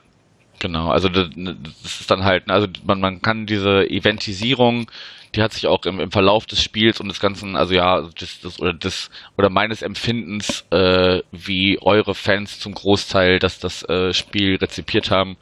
genau. 0.58 0.90
Also 0.90 1.08
das, 1.08 1.30
das 1.34 2.00
ist 2.00 2.10
dann 2.10 2.24
halt, 2.24 2.48
ne, 2.48 2.52
also 2.52 2.68
man, 2.86 3.00
man 3.00 3.22
kann 3.22 3.46
diese 3.46 3.88
Eventisierung 3.88 4.90
die 5.36 5.42
hat 5.42 5.52
sich 5.52 5.66
auch 5.66 5.84
im, 5.84 6.00
im 6.00 6.10
Verlauf 6.10 6.46
des 6.46 6.62
Spiels 6.62 7.00
und 7.00 7.08
des 7.08 7.20
ganzen, 7.20 7.56
also 7.56 7.74
ja, 7.74 8.08
das, 8.18 8.40
das 8.40 8.58
oder 8.58 8.72
des 8.72 9.10
oder 9.36 9.50
meines 9.50 9.82
Empfindens, 9.82 10.64
äh, 10.70 11.20
wie 11.30 11.78
eure 11.82 12.14
Fans 12.14 12.58
zum 12.58 12.74
Großteil, 12.74 13.38
dass 13.38 13.58
das 13.58 13.82
äh, 13.88 14.14
Spiel 14.14 14.56
rezipiert 14.56 15.10
haben, 15.10 15.36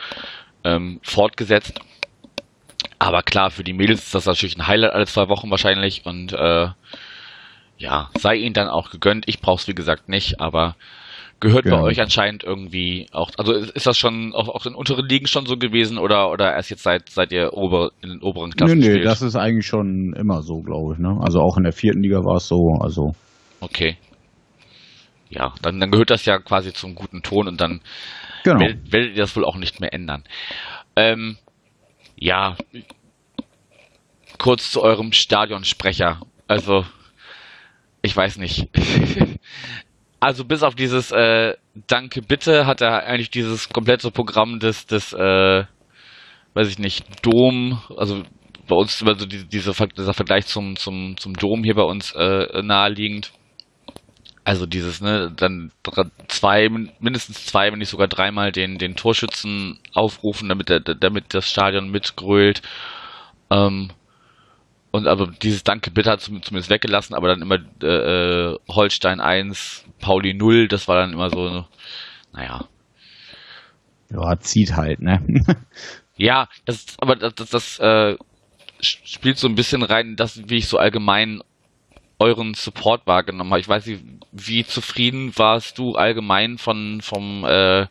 ähm, 0.65 1.01
fortgesetzt. 1.03 1.81
Aber 2.99 3.23
klar, 3.23 3.51
für 3.51 3.65
die 3.65 3.73
Mädels 3.73 4.05
ist 4.05 4.15
das 4.15 4.27
natürlich 4.27 4.57
ein 4.57 4.67
Highlight 4.67 4.93
alle 4.93 5.07
zwei 5.07 5.29
Wochen 5.29 5.51
wahrscheinlich 5.51 6.05
und 6.05 6.33
äh, 6.33 6.69
ja, 7.77 8.11
sei 8.19 8.37
ihnen 8.37 8.55
dann 8.55 8.69
auch 8.69 8.91
gegönnt. 8.91 9.29
Ich 9.29 9.41
brauch's 9.41 9.69
wie 9.69 9.75
gesagt 9.75 10.09
nicht, 10.09 10.41
aber 10.41 10.77
Gehört 11.45 11.65
genau. 11.65 11.83
bei 11.83 11.83
euch 11.83 12.01
anscheinend 12.01 12.43
irgendwie 12.43 13.07
auch, 13.13 13.31
also 13.37 13.53
ist 13.53 13.87
das 13.87 13.99
schon 13.99 14.33
auch, 14.35 14.49
auch 14.49 14.65
in 14.65 14.75
unteren 14.75 15.07
Ligen 15.07 15.27
schon 15.27 15.45
so 15.45 15.59
gewesen 15.59 15.99
oder, 15.99 16.31
oder 16.31 16.55
erst 16.55 16.71
jetzt 16.71 16.85
seit, 16.85 17.11
seit 17.11 17.33
ihr 17.33 17.53
ober, 17.53 17.91
in 18.01 18.09
den 18.09 18.23
oberen 18.23 18.53
Klassen 18.53 18.79
Nee, 18.79 18.87
nee, 18.87 18.93
spielt? 18.93 19.05
das 19.05 19.21
ist 19.21 19.37
eigentlich 19.37 19.67
schon 19.67 20.15
immer 20.19 20.41
so, 20.41 20.63
glaube 20.63 20.95
ich. 20.95 21.01
Ne? 21.01 21.19
Also 21.21 21.41
auch 21.41 21.59
in 21.59 21.65
der 21.65 21.75
vierten 21.75 22.03
Liga 22.03 22.25
war 22.25 22.37
es 22.37 22.49
so. 22.49 22.79
Also. 22.81 23.13
Okay. 23.61 23.99
Ja, 25.29 25.53
dann, 25.61 25.79
dann 25.81 25.91
gehört 25.91 26.09
das 26.09 26.25
ja 26.25 26.39
quasi 26.39 26.73
zum 26.73 26.95
guten 26.95 27.21
Ton 27.21 27.47
und 27.47 27.61
dann 27.61 27.83
genau. 28.43 28.61
werdet, 28.61 28.91
werdet 28.91 29.11
ihr 29.11 29.21
das 29.21 29.37
wohl 29.37 29.45
auch 29.45 29.57
nicht 29.57 29.83
mehr 29.83 29.93
ändern. 29.93 30.25
Ähm, 30.97 31.37
ja, 32.17 32.57
kurz 34.39 34.71
zu 34.71 34.81
eurem 34.81 35.13
Stadionsprecher. 35.13 36.23
Also, 36.49 36.87
ich 38.01 38.17
weiß 38.17 38.39
nicht. 38.39 38.71
Also 40.25 40.47
bis 40.47 40.63
auf 40.63 40.75
dieses 40.75 41.13
äh, 41.13 41.53
Danke 41.87 42.23
bitte 42.23 42.65
hat 42.65 42.81
er 42.81 43.05
eigentlich 43.05 43.29
dieses 43.29 43.69
komplette 43.69 44.11
Programm 44.11 44.59
des, 44.59 44.87
des 44.87 45.13
äh, 45.13 45.65
weiß 46.55 46.67
ich 46.71 46.79
nicht, 46.79 47.05
Dom, 47.21 47.79
also 47.95 48.23
bei 48.67 48.75
uns 48.75 48.95
ist 48.95 49.03
immer 49.03 49.19
so 49.19 49.27
die, 49.27 49.45
diese, 49.47 49.75
dieser 49.95 50.15
Vergleich 50.15 50.47
zum, 50.47 50.77
zum, 50.77 51.19
zum 51.19 51.35
Dom 51.35 51.63
hier 51.63 51.75
bei 51.75 51.83
uns 51.83 52.13
äh, 52.13 52.63
naheliegend. 52.63 53.33
Also 54.45 54.65
dieses, 54.65 55.03
ne, 55.03 55.31
dann 55.37 55.73
zwei, 56.29 56.71
mindestens 56.71 57.45
zwei, 57.45 57.71
wenn 57.71 57.79
nicht 57.79 57.91
sogar 57.91 58.09
dreimal 58.09 58.51
den, 58.51 58.79
den 58.79 58.97
Torschützen 58.97 59.79
aufrufen, 59.93 60.49
damit, 60.49 60.71
der, 60.71 60.81
damit 60.81 61.35
das 61.35 61.51
Stadion 61.51 61.91
mitgrölt. 61.91 62.63
Ähm, 63.51 63.91
und 64.95 65.09
aber 65.09 65.27
dieses 65.27 65.65
Danke 65.65 65.91
bitte 65.91 66.09
hat 66.09 66.21
zumindest 66.21 66.71
weggelassen, 66.71 67.17
aber 67.17 67.27
dann 67.27 67.43
immer 67.43 67.59
äh, 67.83 68.53
äh 68.53 68.59
Holstein 68.69 69.21
1, 69.21 69.87
Pauli 69.99 70.35
0, 70.35 70.69
das 70.69 70.87
war 70.87 70.95
dann 71.01 71.13
immer 71.13 71.31
so, 71.31 71.65
naja. 72.33 72.69
Ja, 74.09 74.39
zieht 74.39 74.77
halt, 74.77 75.01
ne? 75.01 75.21
ja, 76.17 76.49
das 76.65 76.87
aber 76.99 77.17
das, 77.17 77.35
das, 77.35 77.51
das 77.51 77.79
äh, 77.81 78.17
spielt 78.79 79.37
so 79.39 79.49
ein 79.49 79.57
bisschen 79.57 79.83
rein, 79.83 80.15
das, 80.15 80.49
wie 80.49 80.59
ich 80.59 80.69
so 80.69 80.79
allgemein 80.79 81.43
euren 82.21 82.55
Support 82.55 83.05
wahrgenommen 83.09 83.51
habe. 83.51 83.61
Ich 83.61 83.69
weiß 83.69 83.87
nicht, 83.87 84.05
wie 84.31 84.65
zufrieden 84.65 85.37
warst 85.37 85.77
du 85.77 85.97
allgemein 85.97 86.57
von 86.57 87.01
vom 87.01 87.45
äh, 87.45 87.89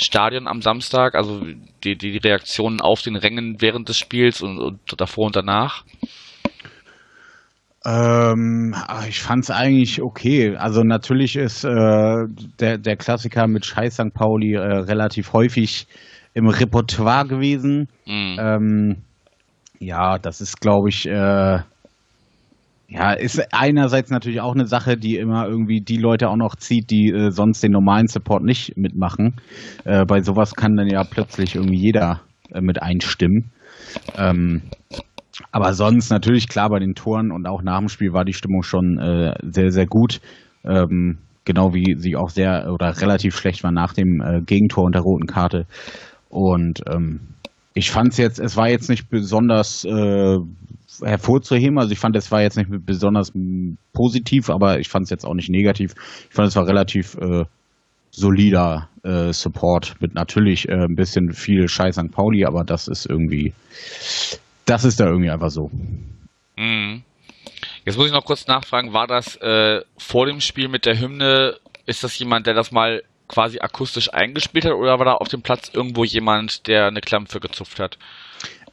Stadion 0.00 0.46
am 0.46 0.62
Samstag, 0.62 1.14
also 1.14 1.42
die, 1.84 1.96
die 1.96 2.16
Reaktionen 2.16 2.80
auf 2.80 3.02
den 3.02 3.16
Rängen 3.16 3.60
während 3.60 3.88
des 3.88 3.98
Spiels 3.98 4.40
und, 4.40 4.58
und 4.58 4.80
davor 5.00 5.26
und 5.26 5.36
danach? 5.36 5.84
Ähm, 7.84 8.74
ich 9.08 9.20
fand 9.20 9.44
es 9.44 9.50
eigentlich 9.50 10.02
okay. 10.02 10.56
Also 10.56 10.82
natürlich 10.82 11.36
ist 11.36 11.64
äh, 11.64 12.26
der, 12.60 12.78
der 12.78 12.96
Klassiker 12.96 13.46
mit 13.46 13.64
Scheiß 13.64 13.94
St. 13.94 14.12
Pauli 14.12 14.54
äh, 14.54 14.60
relativ 14.60 15.32
häufig 15.32 15.86
im 16.34 16.46
Repertoire 16.48 17.26
gewesen. 17.26 17.88
Mhm. 18.06 18.36
Ähm, 18.38 18.96
ja, 19.78 20.18
das 20.18 20.40
ist, 20.40 20.60
glaube 20.60 20.90
ich, 20.90 21.06
äh, 21.06 21.58
ja, 22.90 23.12
ist 23.12 23.40
einerseits 23.52 24.10
natürlich 24.10 24.40
auch 24.40 24.54
eine 24.54 24.66
Sache, 24.66 24.96
die 24.96 25.16
immer 25.16 25.46
irgendwie 25.46 25.80
die 25.80 25.96
Leute 25.96 26.28
auch 26.28 26.36
noch 26.36 26.56
zieht, 26.56 26.90
die 26.90 27.10
äh, 27.10 27.30
sonst 27.30 27.62
den 27.62 27.70
normalen 27.70 28.08
Support 28.08 28.42
nicht 28.42 28.76
mitmachen. 28.76 29.36
Äh, 29.84 30.04
bei 30.04 30.22
sowas 30.22 30.54
kann 30.54 30.74
dann 30.74 30.88
ja 30.88 31.04
plötzlich 31.04 31.54
irgendwie 31.54 31.78
jeder 31.78 32.20
äh, 32.52 32.60
mit 32.60 32.82
einstimmen. 32.82 33.52
Ähm, 34.18 34.62
aber 35.52 35.72
sonst 35.72 36.10
natürlich 36.10 36.48
klar 36.48 36.68
bei 36.68 36.80
den 36.80 36.94
Toren 36.94 37.30
und 37.30 37.46
auch 37.46 37.62
nach 37.62 37.78
dem 37.78 37.88
Spiel 37.88 38.12
war 38.12 38.24
die 38.24 38.32
Stimmung 38.32 38.64
schon 38.64 38.98
äh, 38.98 39.34
sehr, 39.42 39.70
sehr 39.70 39.86
gut. 39.86 40.20
Ähm, 40.64 41.18
genau 41.44 41.72
wie 41.72 41.94
sie 41.96 42.16
auch 42.16 42.28
sehr 42.28 42.72
oder 42.72 43.00
relativ 43.00 43.36
schlecht 43.36 43.62
war 43.62 43.72
nach 43.72 43.92
dem 43.92 44.20
äh, 44.20 44.40
Gegentor 44.42 44.84
und 44.84 44.96
der 44.96 45.02
roten 45.02 45.26
Karte. 45.26 45.66
Und 46.28 46.82
ähm, 46.90 47.20
ich 47.72 47.92
fand 47.92 48.12
es 48.12 48.18
jetzt, 48.18 48.40
es 48.40 48.56
war 48.56 48.68
jetzt 48.68 48.90
nicht 48.90 49.08
besonders 49.10 49.84
äh, 49.84 50.38
hervorzuheben. 51.02 51.78
Also 51.78 51.92
ich 51.92 51.98
fand, 51.98 52.16
es 52.16 52.30
war 52.30 52.42
jetzt 52.42 52.56
nicht 52.56 52.70
besonders 52.84 53.32
positiv, 53.92 54.50
aber 54.50 54.80
ich 54.80 54.88
fand 54.88 55.04
es 55.04 55.10
jetzt 55.10 55.24
auch 55.24 55.34
nicht 55.34 55.48
negativ. 55.48 55.94
Ich 56.28 56.34
fand, 56.34 56.48
es 56.48 56.56
war 56.56 56.66
relativ 56.66 57.16
äh, 57.16 57.44
solider 58.10 58.88
äh, 59.02 59.32
Support 59.32 59.96
mit 60.00 60.14
natürlich 60.14 60.68
äh, 60.68 60.84
ein 60.84 60.96
bisschen 60.96 61.32
viel 61.32 61.68
Scheiß 61.68 61.96
St. 61.96 62.10
Pauli, 62.10 62.44
aber 62.44 62.64
das 62.64 62.88
ist 62.88 63.06
irgendwie, 63.06 63.52
das 64.66 64.84
ist 64.84 65.00
da 65.00 65.06
irgendwie 65.06 65.30
einfach 65.30 65.50
so. 65.50 65.70
Mhm. 66.56 67.02
Jetzt 67.84 67.96
muss 67.96 68.06
ich 68.06 68.12
noch 68.12 68.24
kurz 68.24 68.46
nachfragen, 68.46 68.92
war 68.92 69.06
das 69.06 69.36
äh, 69.36 69.80
vor 69.96 70.26
dem 70.26 70.40
Spiel 70.40 70.68
mit 70.68 70.84
der 70.84 71.00
Hymne, 71.00 71.56
ist 71.86 72.04
das 72.04 72.18
jemand, 72.18 72.46
der 72.46 72.54
das 72.54 72.72
mal 72.72 73.02
quasi 73.26 73.60
akustisch 73.60 74.12
eingespielt 74.12 74.64
hat 74.64 74.72
oder 74.72 74.98
war 74.98 75.06
da 75.06 75.14
auf 75.14 75.28
dem 75.28 75.42
Platz 75.42 75.70
irgendwo 75.72 76.04
jemand, 76.04 76.66
der 76.66 76.86
eine 76.86 77.00
Klampfe 77.00 77.40
gezupft 77.40 77.78
hat? 77.78 77.96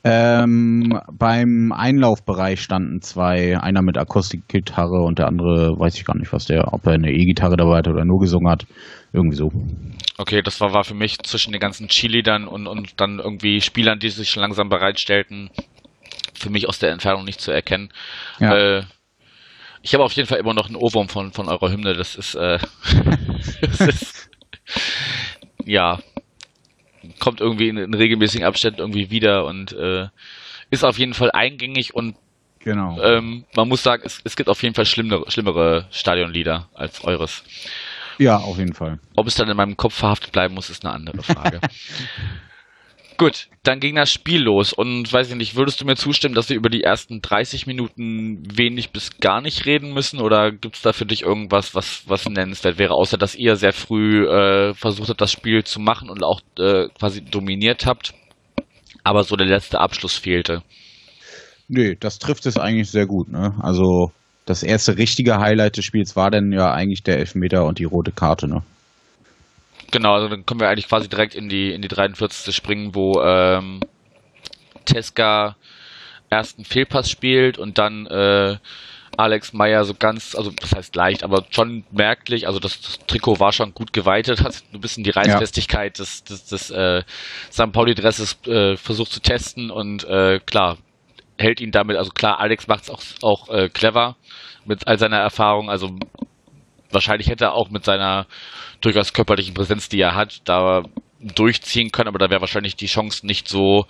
Ähm, 0.10 1.00
beim 1.12 1.72
Einlaufbereich 1.72 2.62
standen 2.62 3.02
zwei, 3.02 3.58
einer 3.60 3.82
mit 3.82 3.98
Akustikgitarre 3.98 5.02
und 5.02 5.20
der 5.20 5.28
andere, 5.28 5.78
weiß 5.78 5.96
ich 5.96 6.06
gar 6.06 6.18
nicht, 6.18 6.32
was 6.32 6.46
der, 6.46 6.74
ob 6.74 6.86
er 6.86 6.94
eine 6.94 7.12
E-Gitarre 7.12 7.58
dabei 7.58 7.80
hat 7.80 7.88
oder 7.88 8.06
nur 8.06 8.20
gesungen 8.20 8.50
hat. 8.50 8.66
Irgendwie 9.14 9.36
so. 9.36 9.52
Okay, 10.18 10.42
das 10.42 10.62
war, 10.62 10.74
war 10.74 10.84
für 10.84 10.94
mich 10.94 11.20
zwischen 11.20 11.52
den 11.52 11.60
ganzen 11.60 11.88
Cheerleadern 11.88 12.48
und, 12.48 12.68
und 12.68 13.00
dann 13.00 13.20
irgendwie 13.20 13.62
Spielern, 13.62 14.00
die 14.00 14.10
sich 14.10 14.36
langsam 14.36 14.70
bereitstellten, 14.70 15.50
für 16.34 16.50
mich 16.50 16.68
aus 16.68 16.80
der 16.80 16.92
Entfernung 16.92 17.26
nicht 17.26 17.42
zu 17.42 17.52
erkennen. 17.52 17.90
Ja. 18.40 18.56
Äh, 18.56 18.84
ich 19.82 19.94
habe 19.94 20.04
auf 20.04 20.14
jeden 20.14 20.28
Fall 20.28 20.40
immer 20.40 20.54
noch 20.54 20.68
einen 20.68 20.76
Ohrwurm 20.76 21.08
von, 21.08 21.32
von 21.32 21.48
eurer 21.48 21.72
Hymne. 21.72 21.94
Das 21.94 22.16
ist, 22.16 22.36
äh, 22.36 22.60
das 23.62 23.80
ist 23.82 24.30
ja, 25.66 26.00
kommt 27.20 27.42
irgendwie 27.42 27.70
in, 27.70 27.78
in 27.78 27.94
regelmäßigen 27.94 28.46
Abständen 28.46 28.80
irgendwie 28.80 29.10
wieder 29.10 29.46
und 29.46 29.72
äh, 29.74 30.08
ist 30.70 30.84
auf 30.84 30.98
jeden 30.98 31.14
Fall 31.14 31.32
eingängig 31.32 31.94
und 31.94 32.16
genau. 32.60 33.02
ähm, 33.02 33.46
man 33.56 33.68
muss 33.68 33.84
sagen, 33.84 34.04
es, 34.06 34.22
es 34.24 34.36
gibt 34.36 34.50
auf 34.50 34.62
jeden 34.64 34.76
Fall 34.76 34.86
schlimmere, 34.86 35.30
schlimmere 35.30 35.88
Stadionlieder 35.92 36.70
als 36.74 37.04
eures. 37.04 37.44
Ja, 38.18 38.38
auf 38.38 38.58
jeden 38.58 38.74
Fall. 38.74 39.00
Ob 39.16 39.28
es 39.28 39.36
dann 39.36 39.50
in 39.50 39.58
meinem 39.58 39.78
Kopf 39.78 39.94
verhaftet 39.94 40.32
bleiben 40.32 40.56
muss, 40.56 40.70
ist 40.70 40.84
eine 40.84 40.94
andere 40.94 41.22
Frage. 41.24 41.62
Gut, 43.18 43.48
dann 43.64 43.80
ging 43.80 43.96
das 43.96 44.12
Spiel 44.12 44.44
los 44.44 44.74
und 44.74 45.12
weiß 45.12 45.30
ich 45.30 45.36
nicht, 45.36 45.56
würdest 45.56 45.82
du 45.82 45.86
mir 45.86 45.96
zustimmen, 45.96 46.36
dass 46.36 46.50
wir 46.50 46.56
über 46.56 46.70
die 46.70 46.84
ersten 46.84 47.20
30 47.20 47.66
Minuten 47.66 48.44
wenig 48.56 48.92
bis 48.92 49.18
gar 49.20 49.42
nicht 49.42 49.66
reden 49.66 49.92
müssen 49.92 50.22
oder 50.22 50.52
gibt 50.52 50.76
es 50.76 50.84
da 50.84 50.94
für 50.94 51.08
dich 51.08 51.24
irgendwas, 51.24 51.74
was, 51.74 52.04
was 52.06 52.30
nennenswert 52.30 52.78
wäre, 52.78 52.94
außer 52.94 53.18
dass 53.18 53.34
ihr 53.34 53.56
sehr 53.56 53.74
früh 53.74 54.28
äh, 54.28 54.76
versucht 54.76 55.10
habt, 55.10 55.22
das 55.22 55.32
Spiel 55.32 55.64
zu 55.64 55.80
machen 55.80 56.12
und 56.12 56.24
auch 56.24 56.42
äh, 56.60 56.90
quasi 57.00 57.22
dominiert 57.22 57.88
habt, 57.88 58.14
aber 59.04 59.24
so 59.24 59.36
der 59.36 59.48
letzte 59.48 59.80
Abschluss 59.80 60.16
fehlte? 60.16 60.62
Nee, 61.68 61.98
das 62.00 62.20
trifft 62.20 62.46
es 62.46 62.58
eigentlich 62.58 62.92
sehr 62.92 63.08
gut. 63.08 63.30
Ne? 63.30 63.56
Also 63.62 64.12
das 64.46 64.62
erste 64.62 64.98
richtige 64.98 65.40
Highlight 65.40 65.78
des 65.78 65.86
Spiels 65.86 66.16
war 66.16 66.30
dann 66.30 66.52
ja 66.52 66.72
eigentlich 66.72 67.02
der 67.02 67.18
Elfmeter 67.18 67.66
und 67.66 67.80
die 67.80 67.84
rote 67.86 68.12
Karte. 68.12 68.48
Ne? 68.48 68.62
Genau, 69.92 70.16
also 70.16 70.28
dann 70.28 70.46
können 70.46 70.60
wir 70.60 70.70
eigentlich 70.70 70.90
quasi 70.90 71.08
direkt 71.08 71.36
in 71.36 71.50
die, 71.50 71.72
in 71.72 71.82
die 71.82 71.88
43. 71.88 72.54
springen, 72.56 72.94
wo 72.94 73.22
ähm, 73.22 73.80
Teska 74.86 75.56
ersten 76.30 76.66
Fehlpass 76.66 77.10
spielt 77.10 77.58
und 77.58 77.78
dann 77.78 78.06
äh, 78.08 78.58
Alex 79.18 79.54
Meyer 79.54 79.84
so 79.84 79.94
ganz, 79.94 80.36
also 80.36 80.52
das 80.52 80.76
heißt 80.76 80.96
leicht, 80.96 81.24
aber 81.24 81.46
schon 81.50 81.84
merklich, 81.92 82.48
also 82.48 82.60
das, 82.60 82.80
das 82.82 83.00
Trikot 83.08 83.40
war 83.40 83.52
schon 83.52 83.74
gut 83.74 83.94
geweitet, 83.94 84.44
hat 84.44 84.62
ein 84.74 84.82
bisschen 84.82 85.04
die 85.04 85.10
Reißfestigkeit 85.10 85.98
ja. 85.98 86.04
des, 86.04 86.24
des, 86.24 86.46
des 86.46 86.70
äh, 86.70 87.04
St. 87.52 87.72
Pauli-Dresses 87.72 88.38
äh, 88.46 88.78
versucht 88.78 89.12
zu 89.12 89.22
testen 89.22 89.72
und 89.72 90.04
äh, 90.04 90.40
klar, 90.40 90.78
hält 91.40 91.62
ihn 91.62 91.72
damit, 91.72 91.98
also 91.98 92.12
klar, 92.12 92.40
Alex 92.40 92.68
macht 92.68 92.84
es 92.84 92.90
auch, 92.90 93.02
auch 93.22 93.50
äh, 93.50 93.70
clever 93.70 94.16
mit 94.66 94.88
all 94.88 95.00
seiner 95.00 95.18
Erfahrung, 95.18 95.70
also 95.70 95.96
wahrscheinlich 96.92 97.28
hätte 97.28 97.46
er 97.46 97.54
auch 97.54 97.70
mit 97.70 97.86
seiner 97.86 98.28
durchaus 98.82 99.14
körperlichen 99.14 99.54
Präsenz, 99.54 99.90
die 99.90 100.00
er 100.00 100.16
hat, 100.16 100.42
da 100.46 100.84
durchziehen 101.20 101.92
können, 101.92 102.10
aber 102.10 102.20
da 102.20 102.30
wäre 102.30 102.42
wahrscheinlich 102.42 102.76
die 102.76 102.86
Chance 102.86 103.26
nicht 103.26 103.48
so 103.48 103.86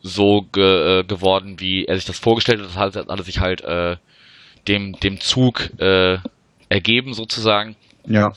so 0.00 0.42
ge, 0.52 1.00
äh, 1.00 1.04
geworden, 1.04 1.58
wie 1.58 1.84
er 1.84 1.96
sich 1.96 2.04
das 2.04 2.18
vorgestellt 2.18 2.60
hat. 2.60 2.68
Das 2.68 2.76
hat, 2.76 2.96
hat 2.96 3.08
er 3.08 3.24
sich 3.24 3.40
halt 3.40 3.62
äh, 3.62 3.96
dem, 4.68 4.92
dem 5.00 5.20
Zug 5.20 5.70
äh, 5.80 6.18
ergeben 6.68 7.14
sozusagen. 7.14 7.76
Ja. 8.06 8.32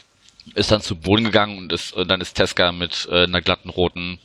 Ist 0.56 0.72
dann 0.72 0.82
zu 0.82 0.96
Boden 0.96 1.26
gegangen 1.26 1.58
und 1.60 1.72
ist, 1.72 1.94
und 1.94 2.10
dann 2.10 2.20
ist 2.20 2.34
Teska 2.34 2.72
mit 2.72 3.08
äh, 3.12 3.26
einer 3.26 3.42
glatten 3.42 3.70
roten 3.70 4.20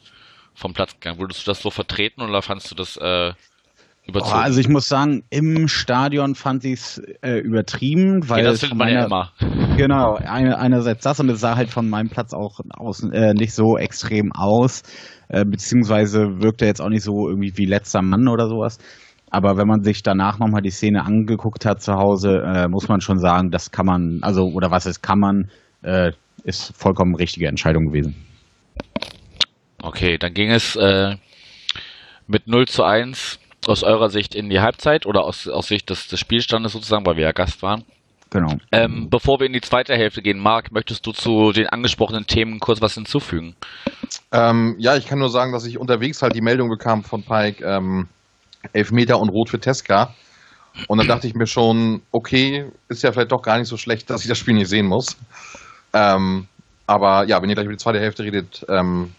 vom 0.54 0.72
Platz 0.72 0.94
gegangen. 0.94 1.20
Würdest 1.20 1.46
du 1.46 1.50
das 1.50 1.60
so 1.60 1.70
vertreten 1.70 2.22
oder 2.22 2.40
fandest 2.42 2.70
du 2.70 2.74
das 2.74 2.96
äh, 2.96 3.34
überzogen? 4.06 4.32
Oh, 4.34 4.42
also 4.42 4.60
ich 4.60 4.68
muss 4.68 4.88
sagen, 4.88 5.24
im 5.30 5.68
Stadion 5.68 6.34
fand 6.34 6.64
ich 6.64 6.74
es 6.74 7.02
äh, 7.22 7.38
übertrieben, 7.38 8.28
weil 8.28 8.40
okay, 8.40 8.50
das 8.50 8.60
findet 8.60 8.78
man 8.78 8.88
ja 8.88 9.04
immer. 9.04 9.32
Genau, 9.76 10.14
eine, 10.14 10.58
einerseits 10.58 11.04
das 11.04 11.20
und 11.20 11.28
es 11.30 11.40
sah 11.40 11.56
halt 11.56 11.70
von 11.70 11.88
meinem 11.88 12.08
Platz 12.08 12.32
auch 12.32 12.60
aus, 12.70 13.02
äh, 13.02 13.34
nicht 13.34 13.54
so 13.54 13.76
extrem 13.76 14.32
aus, 14.32 14.82
äh, 15.28 15.44
beziehungsweise 15.44 16.40
wirkte 16.40 16.66
jetzt 16.66 16.80
auch 16.80 16.88
nicht 16.88 17.02
so 17.02 17.28
irgendwie 17.28 17.52
wie 17.56 17.66
letzter 17.66 18.02
Mann 18.02 18.28
oder 18.28 18.48
sowas. 18.48 18.78
Aber 19.30 19.56
wenn 19.56 19.66
man 19.66 19.82
sich 19.82 20.02
danach 20.02 20.38
nochmal 20.38 20.62
die 20.62 20.70
Szene 20.70 21.04
angeguckt 21.04 21.66
hat 21.66 21.82
zu 21.82 21.94
Hause, 21.94 22.42
äh, 22.46 22.68
muss 22.68 22.88
man 22.88 23.00
schon 23.00 23.18
sagen, 23.18 23.50
das 23.50 23.70
kann 23.72 23.86
man, 23.86 24.20
also, 24.22 24.44
oder 24.44 24.70
was 24.70 24.86
ist, 24.86 25.02
kann 25.02 25.18
man, 25.18 25.50
äh, 25.82 26.12
ist 26.44 26.76
vollkommen 26.76 27.16
richtige 27.16 27.48
Entscheidung 27.48 27.86
gewesen. 27.86 28.14
Okay, 29.82 30.16
dann 30.16 30.32
ging 30.32 30.50
es 30.50 30.76
äh, 30.76 31.16
mit 32.26 32.46
0 32.46 32.66
zu 32.66 32.84
1 32.84 33.40
aus 33.68 33.82
eurer 33.82 34.10
Sicht 34.10 34.34
in 34.34 34.50
die 34.50 34.60
Halbzeit 34.60 35.06
oder 35.06 35.24
aus, 35.24 35.48
aus 35.48 35.68
Sicht 35.68 35.90
des, 35.90 36.08
des 36.08 36.20
Spielstandes 36.20 36.72
sozusagen, 36.72 37.06
weil 37.06 37.16
wir 37.16 37.24
ja 37.24 37.32
Gast 37.32 37.62
waren. 37.62 37.84
Genau. 38.30 38.56
Ähm, 38.72 39.08
bevor 39.08 39.38
wir 39.38 39.46
in 39.46 39.52
die 39.52 39.60
zweite 39.60 39.94
Hälfte 39.94 40.20
gehen, 40.20 40.38
Marc, 40.38 40.72
möchtest 40.72 41.06
du 41.06 41.12
zu 41.12 41.52
den 41.52 41.68
angesprochenen 41.68 42.26
Themen 42.26 42.58
kurz 42.58 42.80
was 42.80 42.94
hinzufügen? 42.94 43.54
Ähm, 44.32 44.74
ja, 44.78 44.96
ich 44.96 45.06
kann 45.06 45.20
nur 45.20 45.30
sagen, 45.30 45.52
dass 45.52 45.64
ich 45.64 45.78
unterwegs 45.78 46.22
halt 46.22 46.34
die 46.34 46.40
Meldung 46.40 46.68
bekam 46.68 47.04
von 47.04 47.22
Pike, 47.22 47.64
ähm, 47.64 48.08
Elfmeter 48.72 49.20
und 49.20 49.28
Rot 49.28 49.50
für 49.50 49.60
Teska. 49.60 50.14
Und 50.88 50.98
dann 50.98 51.06
dachte 51.06 51.26
ich 51.26 51.34
mir 51.34 51.46
schon, 51.46 52.02
okay, 52.10 52.66
ist 52.88 53.02
ja 53.02 53.12
vielleicht 53.12 53.32
doch 53.32 53.42
gar 53.42 53.58
nicht 53.58 53.68
so 53.68 53.76
schlecht, 53.76 54.10
dass 54.10 54.22
ich 54.22 54.28
das 54.28 54.38
Spiel 54.38 54.54
nicht 54.54 54.68
sehen 54.68 54.86
muss. 54.86 55.16
Ähm, 55.92 56.48
aber 56.86 57.24
ja, 57.26 57.40
wenn 57.40 57.48
ihr 57.48 57.54
gleich 57.54 57.64
über 57.64 57.74
die 57.74 57.82
zweite 57.82 58.00
Hälfte 58.00 58.24
redet, 58.24 58.66
ähm, 58.68 59.12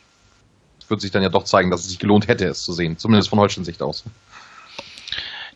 wird 0.88 1.02
sich 1.02 1.12
dann 1.12 1.24
ja 1.24 1.30
doch 1.30 1.44
zeigen, 1.44 1.72
dass 1.72 1.82
es 1.82 1.90
sich 1.90 2.00
gelohnt 2.00 2.28
hätte, 2.28 2.46
es 2.46 2.64
zu 2.64 2.74
sehen. 2.74 2.98
Zumindest 2.98 3.30
von 3.30 3.40
Holstein 3.40 3.64
Sicht 3.64 3.82
aus. 3.82 4.04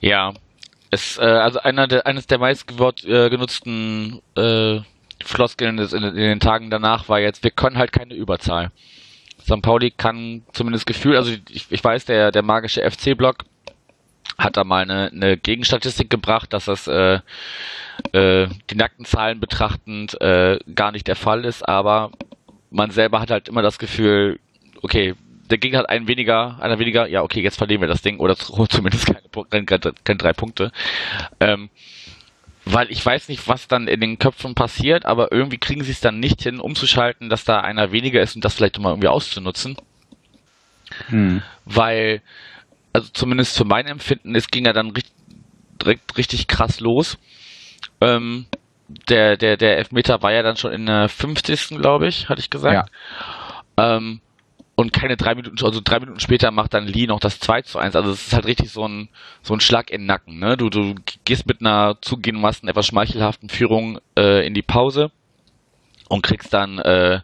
Ja, 0.02 0.34
es, 0.90 1.18
äh, 1.18 1.22
also 1.22 1.60
einer 1.60 1.88
der, 1.88 2.06
eines 2.06 2.28
der 2.28 2.40
meist 2.40 2.70
äh, 3.06 3.28
äh, 3.28 4.82
Floskeln 5.24 5.78
in, 5.78 6.04
in, 6.04 6.16
den 6.16 6.40
Tagen 6.40 6.70
danach 6.70 7.08
war 7.08 7.20
jetzt, 7.20 7.44
wir 7.44 7.52
können 7.52 7.78
halt 7.78 7.92
keine 7.92 8.16
Überzahl. 8.16 8.72
St. 9.42 9.62
Pauli 9.62 9.92
kann 9.92 10.44
zumindest 10.54 10.86
Gefühl, 10.86 11.16
also 11.16 11.32
ich, 11.50 11.68
ich 11.70 11.84
weiß, 11.84 12.06
der, 12.06 12.32
der 12.32 12.44
magische 12.44 12.90
FC-Block 12.90 13.46
hat 14.38 14.58
da 14.58 14.64
mal 14.64 14.84
eine, 14.84 15.12
eine 15.12 15.38
Gegenstatistik 15.38 16.10
gebracht, 16.10 16.54
dass 16.54 16.66
das 16.66 16.88
äh, 16.88 17.20
äh, 18.14 18.48
die 18.70 18.76
nackten 18.76 19.06
Zahlen 19.06 19.40
betrachtend 19.40 20.20
äh, 20.20 20.60
gar 20.74 20.92
nicht 20.92 21.08
der 21.08 21.16
Fall 21.16 21.46
ist, 21.46 21.68
aber 21.68 22.12
man 22.70 22.92
selber 22.92 23.20
hat 23.20 23.32
halt 23.32 23.50
immer 23.50 23.62
das 23.62 23.78
Gefühl, 23.78 24.40
okay, 24.82 25.16
der 25.52 25.58
Gegner 25.58 25.80
hat 25.80 25.90
einen 25.90 26.08
weniger, 26.08 26.58
einer 26.62 26.80
weniger, 26.80 27.08
ja, 27.08 27.22
okay, 27.22 27.42
jetzt 27.42 27.58
verlieren 27.58 27.82
wir 27.82 27.88
das 27.88 28.02
Ding 28.02 28.20
oder 28.20 28.36
zumindest 28.70 29.06
keine, 29.06 29.66
keine, 29.66 29.94
keine 30.04 30.18
drei 30.18 30.34
Punkte. 30.34 30.72
Ähm, 31.40 31.70
weil 32.64 32.92
ich 32.92 33.04
weiß 33.04 33.28
nicht, 33.30 33.48
was 33.48 33.68
dann 33.68 33.88
in 33.88 34.00
den 34.00 34.20
Köpfen 34.20 34.54
passiert, 34.56 35.06
aber 35.06 35.32
irgendwie 35.32 35.58
kriegen 35.58 35.84
sie 35.84 35.92
es 35.92 36.00
dann 36.00 36.20
nicht 36.20 36.44
hin, 36.44 36.60
umzuschalten, 36.60 37.30
dass 37.30 37.44
da 37.44 37.60
einer 37.60 37.92
weniger 37.92 38.22
ist 38.22 38.36
und 38.36 38.46
das 38.46 38.54
vielleicht 38.54 38.80
mal 38.80 38.90
irgendwie 38.90 39.08
auszunutzen. 39.08 39.78
Hm. 41.08 41.42
Weil, 41.66 42.22
also 42.94 43.10
zumindest 43.14 43.58
für 43.58 43.66
mein 43.66 43.88
Empfinden, 43.88 44.36
es 44.36 44.48
ging 44.48 44.66
ja 44.66 44.74
dann 44.74 44.92
richtig, 44.92 45.14
direkt 45.82 46.18
richtig 46.18 46.48
krass 46.48 46.80
los. 46.80 47.18
Ähm, 48.00 48.46
der, 49.10 49.38
der, 49.38 49.58
der 49.58 49.78
Elfmeter 49.78 50.22
war 50.22 50.32
ja 50.32 50.44
dann 50.44 50.58
schon 50.58 50.72
in 50.72 50.86
der 50.86 51.10
50. 51.10 51.70
glaube 51.70 52.08
ich, 52.08 52.30
hatte 52.30 52.42
ich 52.42 52.50
gesagt. 52.50 52.92
Ja. 53.78 53.98
Ähm, 53.98 54.22
und 54.82 54.92
keine 54.92 55.16
drei 55.16 55.36
Minuten, 55.36 55.64
also 55.64 55.80
drei 55.84 56.00
Minuten 56.00 56.20
später 56.20 56.52
macht 56.52 56.74
dann 56.74 56.88
Lee 56.88 57.06
noch 57.06 57.20
das 57.20 57.40
2 57.40 57.62
zu 57.62 57.78
1. 57.78 57.96
Also 57.96 58.12
es 58.12 58.28
ist 58.28 58.34
halt 58.34 58.46
richtig 58.46 58.72
so 58.72 58.88
ein, 58.88 59.10
so 59.44 59.54
ein 59.54 59.60
Schlag 59.60 59.92
in 59.92 60.02
den 60.02 60.08
Nacken. 60.08 60.40
Ne? 60.40 60.58
Du, 60.58 60.70
du 60.70 60.96
gehst 61.24 61.48
mit 61.48 61.62
einer 61.62 61.98
zugegebenermaßen 62.02 62.68
etwas 62.68 62.88
schmeichelhaften 62.88 63.50
Führung 63.50 64.00
äh, 64.18 64.46
in 64.46 64.54
die 64.54 64.64
Pause 64.64 65.12
und 66.10 66.24
kriegst 66.24 66.52
dann 66.54 66.80
äh, 66.80 67.20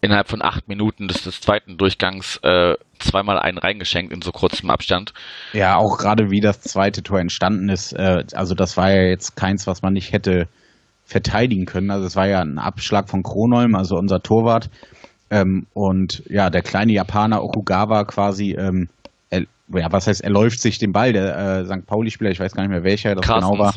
innerhalb 0.00 0.28
von 0.28 0.40
acht 0.40 0.68
Minuten 0.68 1.08
des, 1.08 1.24
des 1.24 1.40
zweiten 1.40 1.78
Durchgangs 1.78 2.38
äh, 2.44 2.74
zweimal 3.00 3.38
einen 3.38 3.58
reingeschenkt 3.58 4.12
in 4.12 4.22
so 4.22 4.30
kurzem 4.30 4.70
Abstand. 4.70 5.12
Ja, 5.52 5.76
auch 5.76 5.98
gerade 5.98 6.30
wie 6.30 6.40
das 6.40 6.60
zweite 6.60 7.02
Tor 7.02 7.18
entstanden 7.18 7.68
ist. 7.70 7.92
Äh, 7.92 8.24
also 8.34 8.54
das 8.54 8.76
war 8.76 8.90
ja 8.90 9.02
jetzt 9.02 9.36
keins, 9.36 9.66
was 9.66 9.82
man 9.82 9.92
nicht 9.92 10.12
hätte 10.12 10.48
verteidigen 11.04 11.66
können. 11.66 11.90
Also 11.90 12.06
es 12.06 12.14
war 12.14 12.28
ja 12.28 12.40
ein 12.40 12.58
Abschlag 12.58 13.08
von 13.10 13.24
Kronolm, 13.24 13.74
also 13.74 13.96
unser 13.96 14.20
Torwart 14.20 14.70
ähm, 15.32 15.66
und 15.72 16.22
ja, 16.28 16.50
der 16.50 16.60
kleine 16.60 16.92
Japaner 16.92 17.42
Okugawa 17.42 18.04
quasi, 18.04 18.52
ähm, 18.52 18.88
er, 19.30 19.44
ja, 19.74 19.90
was 19.90 20.06
heißt, 20.06 20.22
er 20.22 20.28
läuft 20.28 20.60
sich 20.60 20.78
den 20.78 20.92
Ball, 20.92 21.14
der 21.14 21.36
äh, 21.38 21.64
St. 21.64 21.86
Pauli-Spieler, 21.86 22.30
ich 22.30 22.38
weiß 22.38 22.52
gar 22.52 22.62
nicht 22.62 22.70
mehr 22.70 22.84
welcher 22.84 23.14
das 23.14 23.26
Carstens. 23.26 23.50
genau 23.50 23.64
war. 23.64 23.74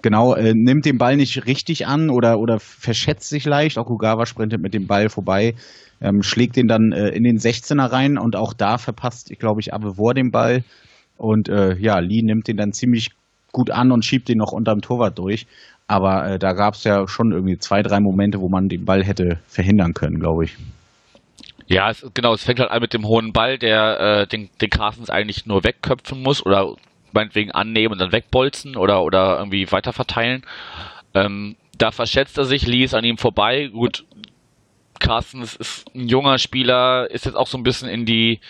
Genau, 0.00 0.34
äh, 0.34 0.52
nimmt 0.54 0.84
den 0.84 0.98
Ball 0.98 1.16
nicht 1.16 1.46
richtig 1.46 1.88
an 1.88 2.08
oder, 2.08 2.38
oder 2.38 2.60
verschätzt 2.60 3.28
sich 3.28 3.44
leicht. 3.44 3.78
Okugawa 3.78 4.26
sprintet 4.26 4.62
mit 4.62 4.74
dem 4.74 4.86
Ball 4.86 5.08
vorbei, 5.08 5.54
ähm, 6.00 6.22
schlägt 6.22 6.54
den 6.54 6.68
dann 6.68 6.92
äh, 6.92 7.08
in 7.08 7.24
den 7.24 7.38
16er 7.38 7.90
rein 7.90 8.16
und 8.16 8.36
auch 8.36 8.52
da 8.52 8.78
verpasst, 8.78 9.32
ich 9.32 9.40
glaube 9.40 9.60
ich, 9.60 9.74
Avevor 9.74 10.14
den 10.14 10.30
Ball. 10.30 10.62
Und 11.16 11.48
äh, 11.48 11.76
ja, 11.78 11.98
Lee 11.98 12.22
nimmt 12.22 12.46
den 12.46 12.56
dann 12.56 12.72
ziemlich 12.72 13.10
gut 13.50 13.72
an 13.72 13.90
und 13.90 14.04
schiebt 14.04 14.28
den 14.28 14.38
noch 14.38 14.52
unterm 14.52 14.80
Torwart 14.80 15.18
durch. 15.18 15.46
Aber 15.88 16.26
äh, 16.26 16.38
da 16.38 16.52
gab 16.52 16.74
es 16.74 16.84
ja 16.84 17.08
schon 17.08 17.32
irgendwie 17.32 17.58
zwei, 17.58 17.82
drei 17.82 17.98
Momente, 17.98 18.38
wo 18.38 18.48
man 18.48 18.68
den 18.68 18.84
Ball 18.84 19.04
hätte 19.04 19.40
verhindern 19.48 19.94
können, 19.94 20.20
glaube 20.20 20.44
ich. 20.44 20.56
Ja, 21.66 21.90
es, 21.90 22.04
genau, 22.14 22.34
es 22.34 22.44
fängt 22.44 22.60
halt 22.60 22.70
an 22.70 22.80
mit 22.80 22.92
dem 22.92 23.06
hohen 23.06 23.32
Ball, 23.32 23.58
der 23.58 24.00
äh, 24.00 24.26
den, 24.26 24.50
den 24.60 24.70
Carstens 24.70 25.10
eigentlich 25.10 25.46
nur 25.46 25.64
wegköpfen 25.64 26.22
muss 26.22 26.44
oder 26.44 26.76
meinetwegen 27.12 27.50
annehmen 27.52 27.92
und 27.92 28.00
dann 28.00 28.12
wegbolzen 28.12 28.76
oder, 28.76 29.02
oder 29.02 29.38
irgendwie 29.38 29.70
weiter 29.70 29.92
verteilen. 29.92 30.42
Ähm, 31.14 31.56
da 31.76 31.90
verschätzt 31.90 32.38
er 32.38 32.44
sich, 32.44 32.66
Lee 32.66 32.84
ist 32.84 32.94
an 32.94 33.04
ihm 33.04 33.18
vorbei. 33.18 33.68
Gut, 33.68 34.04
Carstens 34.98 35.56
ist 35.56 35.94
ein 35.94 36.08
junger 36.08 36.38
Spieler, 36.38 37.10
ist 37.10 37.26
jetzt 37.26 37.34
auch 37.34 37.46
so 37.46 37.58
ein 37.58 37.64
bisschen 37.64 37.88
in 37.88 38.06
die 38.06 38.40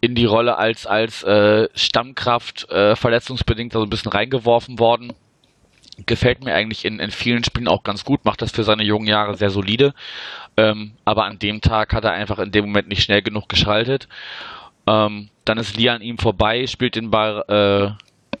in 0.00 0.14
die 0.14 0.26
Rolle 0.26 0.58
als 0.58 0.86
als 0.86 1.22
äh, 1.22 1.68
Stammkraft 1.74 2.68
äh, 2.70 2.94
verletzungsbedingt 2.94 3.72
so 3.72 3.82
ein 3.82 3.88
bisschen 3.88 4.12
reingeworfen 4.12 4.78
worden 4.78 5.14
gefällt 6.06 6.44
mir 6.44 6.54
eigentlich 6.54 6.84
in, 6.84 6.98
in 6.98 7.10
vielen 7.10 7.44
Spielen 7.44 7.68
auch 7.68 7.82
ganz 7.82 8.04
gut, 8.04 8.24
macht 8.24 8.42
das 8.42 8.52
für 8.52 8.64
seine 8.64 8.84
jungen 8.84 9.06
Jahre 9.06 9.36
sehr 9.36 9.50
solide. 9.50 9.94
Ähm, 10.56 10.92
aber 11.04 11.24
an 11.24 11.38
dem 11.38 11.60
Tag 11.60 11.92
hat 11.92 12.04
er 12.04 12.12
einfach 12.12 12.38
in 12.38 12.52
dem 12.52 12.66
Moment 12.66 12.88
nicht 12.88 13.02
schnell 13.02 13.22
genug 13.22 13.48
geschaltet. 13.48 14.08
Ähm, 14.86 15.28
dann 15.44 15.58
ist 15.58 15.76
Lee 15.76 15.88
an 15.88 16.02
ihm 16.02 16.18
vorbei, 16.18 16.66
spielt 16.66 16.94
den 16.94 17.10
Ball, 17.10 17.44
äh, 17.48 18.36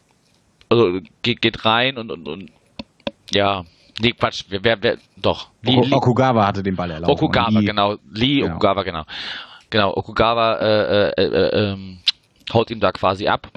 also 0.68 1.00
geht, 1.22 1.40
geht 1.42 1.64
rein 1.64 1.98
und, 1.98 2.10
und, 2.10 2.28
und 2.28 2.50
ja, 3.32 3.64
nee, 4.00 4.12
Quatsch, 4.12 4.44
wer, 4.48 4.62
wer, 4.62 4.82
wer 4.82 4.98
doch. 5.16 5.48
Lee, 5.62 5.80
Lee, 5.80 5.92
Okugawa 5.92 6.46
hatte 6.46 6.62
den 6.62 6.76
Ball 6.76 6.90
erlaubt. 6.90 7.10
Okugawa, 7.10 7.58
Lee, 7.58 7.64
genau. 7.64 7.96
Lee 8.12 8.40
genau. 8.40 8.54
Okugawa, 8.54 8.82
genau. 8.82 9.04
Genau, 9.70 9.96
Okugawa 9.96 10.54
äh, 10.56 11.08
äh, 11.08 11.24
äh, 11.24 11.72
ähm, 11.72 11.98
haut 12.52 12.70
ihm 12.70 12.80
da 12.80 12.92
quasi 12.92 13.26
ab. 13.26 13.48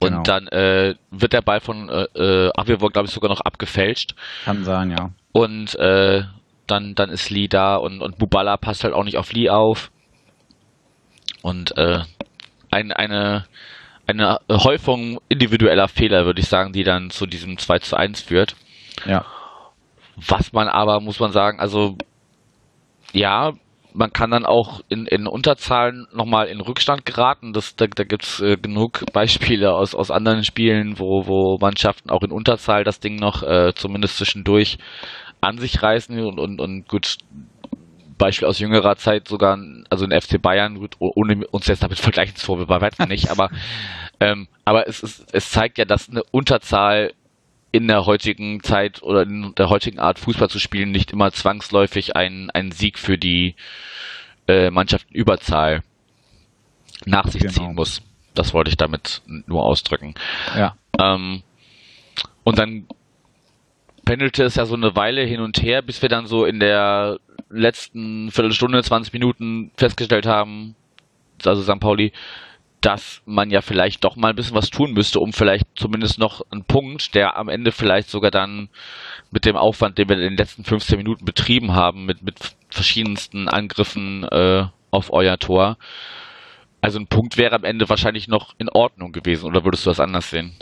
Und 0.00 0.10
genau. 0.10 0.22
dann 0.22 0.48
äh, 0.48 0.94
wird 1.10 1.34
der 1.34 1.42
Ball 1.42 1.60
von 1.60 1.88
äh, 1.90 2.04
äh 2.14 2.50
Avivor, 2.56 2.90
glaube 2.90 3.06
ich, 3.06 3.12
sogar 3.12 3.28
noch 3.28 3.42
abgefälscht. 3.42 4.14
Kann 4.44 4.64
sein, 4.64 4.90
ja. 4.90 5.10
Und 5.32 5.78
äh, 5.78 6.22
dann, 6.70 6.94
dann 6.94 7.10
ist 7.10 7.30
Lee 7.30 7.48
da 7.48 7.76
und, 7.76 8.00
und 8.00 8.18
Bubala 8.18 8.56
passt 8.56 8.84
halt 8.84 8.94
auch 8.94 9.04
nicht 9.04 9.16
auf 9.16 9.32
Lee 9.32 9.50
auf. 9.50 9.90
Und 11.42 11.76
äh, 11.76 12.00
ein, 12.70 12.92
eine, 12.92 13.46
eine 14.06 14.38
Häufung 14.50 15.20
individueller 15.28 15.88
Fehler, 15.88 16.26
würde 16.26 16.40
ich 16.40 16.48
sagen, 16.48 16.72
die 16.72 16.84
dann 16.84 17.10
zu 17.10 17.26
diesem 17.26 17.58
2 17.58 17.78
zu 17.78 17.96
1 17.96 18.22
führt. 18.22 18.56
Ja. 19.06 19.24
Was 20.16 20.52
man 20.52 20.68
aber, 20.68 21.00
muss 21.00 21.20
man 21.20 21.32
sagen, 21.32 21.60
also 21.60 21.96
ja, 23.12 23.52
man 23.92 24.12
kann 24.12 24.30
dann 24.30 24.46
auch 24.46 24.80
in, 24.88 25.06
in 25.06 25.26
Unterzahlen 25.26 26.06
nochmal 26.12 26.46
in 26.46 26.60
Rückstand 26.60 27.04
geraten. 27.04 27.52
Das, 27.52 27.76
da 27.76 27.86
da 27.86 28.04
gibt 28.04 28.24
es 28.24 28.40
äh, 28.40 28.56
genug 28.56 29.04
Beispiele 29.12 29.74
aus, 29.74 29.94
aus 29.94 30.10
anderen 30.10 30.44
Spielen, 30.44 30.98
wo, 30.98 31.26
wo 31.26 31.58
Mannschaften 31.60 32.10
auch 32.10 32.22
in 32.22 32.30
Unterzahl 32.30 32.84
das 32.84 33.00
Ding 33.00 33.16
noch 33.16 33.42
äh, 33.42 33.72
zumindest 33.74 34.18
zwischendurch 34.18 34.78
an 35.40 35.58
sich 35.58 35.82
reißen 35.82 36.18
und, 36.20 36.38
und, 36.38 36.60
und 36.60 36.88
gut, 36.88 37.18
Beispiel 38.18 38.46
aus 38.46 38.58
jüngerer 38.58 38.96
Zeit 38.96 39.28
sogar, 39.28 39.58
also 39.88 40.04
in 40.04 40.20
FC 40.20 40.40
Bayern, 40.40 40.78
gut, 40.78 40.96
ohne 40.98 41.46
uns 41.48 41.66
jetzt 41.66 41.82
damit 41.82 41.98
vergleichen 41.98 42.36
zu 42.36 42.48
wollen, 42.48 42.66
bei 42.66 42.80
weitem 42.80 43.08
nicht, 43.08 43.30
aber, 43.30 43.50
ähm, 44.20 44.46
aber 44.64 44.86
es, 44.86 45.02
ist, 45.02 45.26
es 45.32 45.50
zeigt 45.50 45.78
ja, 45.78 45.84
dass 45.84 46.08
eine 46.08 46.22
Unterzahl 46.30 47.14
in 47.72 47.86
der 47.88 48.04
heutigen 48.04 48.62
Zeit 48.62 49.02
oder 49.02 49.22
in 49.22 49.54
der 49.56 49.70
heutigen 49.70 49.98
Art 49.98 50.18
Fußball 50.18 50.50
zu 50.50 50.58
spielen 50.58 50.90
nicht 50.90 51.12
immer 51.12 51.30
zwangsläufig 51.30 52.16
ein, 52.16 52.50
ein 52.50 52.72
Sieg 52.72 52.98
für 52.98 53.16
die 53.16 53.54
äh, 54.48 54.70
Mannschaft 54.70 55.06
Überzahl 55.10 55.82
nach 57.06 57.28
sich 57.28 57.42
genau. 57.42 57.52
ziehen 57.52 57.74
muss. 57.74 58.02
Das 58.34 58.52
wollte 58.52 58.70
ich 58.70 58.76
damit 58.76 59.22
nur 59.46 59.64
ausdrücken. 59.64 60.14
Ja. 60.56 60.76
Ähm, 60.98 61.42
und 62.44 62.58
dann 62.58 62.86
pendelte 64.04 64.44
es 64.44 64.56
ja 64.56 64.66
so 64.66 64.74
eine 64.74 64.96
Weile 64.96 65.22
hin 65.22 65.40
und 65.40 65.62
her, 65.62 65.82
bis 65.82 66.02
wir 66.02 66.08
dann 66.08 66.26
so 66.26 66.44
in 66.44 66.60
der 66.60 67.18
letzten 67.50 68.30
Viertelstunde, 68.30 68.82
20 68.82 69.12
Minuten 69.12 69.70
festgestellt 69.76 70.26
haben, 70.26 70.76
also 71.44 71.62
St. 71.62 71.80
Pauli, 71.80 72.12
dass 72.80 73.20
man 73.26 73.50
ja 73.50 73.60
vielleicht 73.60 74.04
doch 74.04 74.16
mal 74.16 74.30
ein 74.30 74.36
bisschen 74.36 74.56
was 74.56 74.70
tun 74.70 74.92
müsste, 74.92 75.20
um 75.20 75.32
vielleicht 75.32 75.66
zumindest 75.74 76.18
noch 76.18 76.40
einen 76.50 76.64
Punkt, 76.64 77.14
der 77.14 77.36
am 77.36 77.48
Ende 77.48 77.72
vielleicht 77.72 78.08
sogar 78.08 78.30
dann 78.30 78.68
mit 79.30 79.44
dem 79.44 79.56
Aufwand, 79.56 79.98
den 79.98 80.08
wir 80.08 80.16
in 80.16 80.22
den 80.22 80.36
letzten 80.36 80.64
15 80.64 80.96
Minuten 80.96 81.24
betrieben 81.24 81.72
haben, 81.74 82.06
mit, 82.06 82.22
mit 82.22 82.36
verschiedensten 82.70 83.48
Angriffen 83.48 84.24
äh, 84.24 84.64
auf 84.90 85.12
euer 85.12 85.38
Tor, 85.38 85.76
also 86.80 86.98
ein 86.98 87.06
Punkt 87.06 87.36
wäre 87.36 87.54
am 87.54 87.64
Ende 87.64 87.88
wahrscheinlich 87.88 88.28
noch 88.28 88.54
in 88.56 88.70
Ordnung 88.70 89.12
gewesen, 89.12 89.46
oder 89.46 89.64
würdest 89.64 89.84
du 89.84 89.90
das 89.90 90.00
anders 90.00 90.30
sehen? 90.30 90.54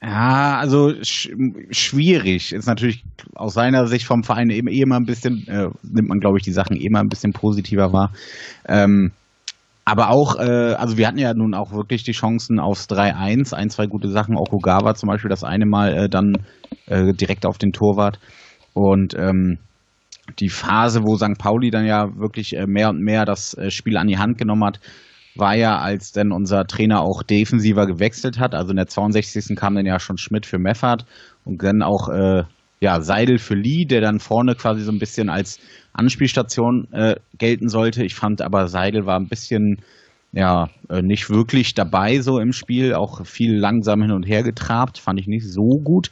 Ja, 0.00 0.58
also 0.58 0.94
sch 1.02 1.30
schwierig. 1.70 2.52
Ist 2.52 2.66
natürlich 2.66 3.02
aus 3.34 3.54
seiner 3.54 3.86
Sicht 3.88 4.06
vom 4.06 4.22
Verein 4.22 4.50
eh, 4.50 4.58
eh 4.60 4.80
immer 4.82 4.96
ein 4.96 5.06
bisschen, 5.06 5.46
äh, 5.48 5.68
nimmt 5.82 6.08
man, 6.08 6.20
glaube 6.20 6.38
ich, 6.38 6.44
die 6.44 6.52
Sachen 6.52 6.76
eh 6.76 6.86
immer 6.86 7.00
ein 7.00 7.08
bisschen 7.08 7.32
positiver 7.32 7.92
wahr. 7.92 8.12
Ähm, 8.68 9.10
aber 9.84 10.10
auch, 10.10 10.36
äh, 10.36 10.74
also 10.74 10.98
wir 10.98 11.06
hatten 11.08 11.18
ja 11.18 11.34
nun 11.34 11.54
auch 11.54 11.72
wirklich 11.72 12.04
die 12.04 12.12
Chancen 12.12 12.60
aufs 12.60 12.88
3-1, 12.88 13.54
ein, 13.54 13.70
zwei 13.70 13.86
gute 13.86 14.08
Sachen. 14.10 14.36
Okugawa 14.36 14.94
zum 14.94 15.08
Beispiel 15.08 15.30
das 15.30 15.44
eine 15.44 15.66
Mal 15.66 15.94
äh, 15.94 16.08
dann 16.08 16.34
äh, 16.86 17.12
direkt 17.14 17.44
auf 17.46 17.58
den 17.58 17.72
Torwart. 17.72 18.20
Und 18.74 19.14
ähm, 19.18 19.58
die 20.38 20.50
Phase, 20.50 21.00
wo 21.04 21.16
St. 21.16 21.38
Pauli 21.38 21.70
dann 21.70 21.86
ja 21.86 22.06
wirklich 22.16 22.54
äh, 22.54 22.66
mehr 22.66 22.90
und 22.90 23.00
mehr 23.00 23.24
das 23.24 23.54
äh, 23.54 23.70
Spiel 23.70 23.96
an 23.96 24.06
die 24.06 24.18
Hand 24.18 24.38
genommen 24.38 24.64
hat, 24.64 24.78
war 25.38 25.54
ja, 25.54 25.78
als 25.78 26.12
dann 26.12 26.32
unser 26.32 26.66
Trainer 26.66 27.00
auch 27.00 27.22
defensiver 27.22 27.86
gewechselt 27.86 28.38
hat. 28.38 28.54
Also 28.54 28.70
in 28.70 28.76
der 28.76 28.86
62. 28.86 29.56
kam 29.56 29.74
dann 29.74 29.86
ja 29.86 30.00
schon 30.00 30.18
Schmidt 30.18 30.46
für 30.46 30.58
Meffert 30.58 31.06
und 31.44 31.62
dann 31.62 31.82
auch 31.82 32.08
äh, 32.08 32.44
ja, 32.80 33.00
Seidel 33.00 33.38
für 33.38 33.54
Lee, 33.54 33.84
der 33.84 34.00
dann 34.00 34.20
vorne 34.20 34.54
quasi 34.54 34.82
so 34.82 34.92
ein 34.92 34.98
bisschen 34.98 35.28
als 35.28 35.58
Anspielstation 35.92 36.92
äh, 36.92 37.16
gelten 37.36 37.68
sollte. 37.68 38.04
Ich 38.04 38.14
fand 38.14 38.42
aber 38.42 38.68
Seidel 38.68 39.06
war 39.06 39.18
ein 39.18 39.28
bisschen 39.28 39.82
ja 40.32 40.68
äh, 40.90 41.02
nicht 41.02 41.30
wirklich 41.30 41.74
dabei 41.74 42.20
so 42.20 42.38
im 42.38 42.52
Spiel, 42.52 42.94
auch 42.94 43.24
viel 43.24 43.56
langsam 43.56 44.02
hin 44.02 44.12
und 44.12 44.24
her 44.24 44.42
getrabt, 44.42 44.98
fand 44.98 45.18
ich 45.18 45.26
nicht 45.26 45.46
so 45.50 45.78
gut. 45.78 46.10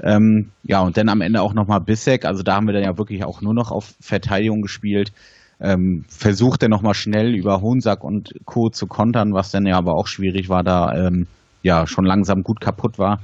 Ähm, 0.00 0.50
ja, 0.62 0.80
und 0.80 0.96
dann 0.96 1.08
am 1.08 1.20
Ende 1.20 1.42
auch 1.42 1.52
nochmal 1.52 1.80
Bissek, 1.80 2.24
also 2.24 2.42
da 2.42 2.56
haben 2.56 2.66
wir 2.66 2.72
dann 2.72 2.84
ja 2.84 2.96
wirklich 2.96 3.24
auch 3.24 3.42
nur 3.42 3.54
noch 3.54 3.70
auf 3.70 3.94
Verteidigung 4.00 4.62
gespielt. 4.62 5.12
Ähm, 5.60 6.04
versucht 6.08 6.62
er 6.62 6.68
nochmal 6.70 6.94
schnell 6.94 7.34
über 7.34 7.60
Honsack 7.60 8.02
und 8.02 8.32
Co. 8.46 8.70
zu 8.70 8.86
kontern, 8.86 9.34
was 9.34 9.50
dann 9.50 9.66
ja 9.66 9.76
aber 9.76 9.94
auch 9.94 10.06
schwierig 10.06 10.48
war, 10.48 10.62
da 10.62 10.94
ähm, 10.94 11.26
ja 11.62 11.86
schon 11.86 12.06
langsam 12.06 12.42
gut 12.42 12.60
kaputt 12.60 12.98
war. 12.98 13.20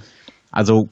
Also 0.50 0.88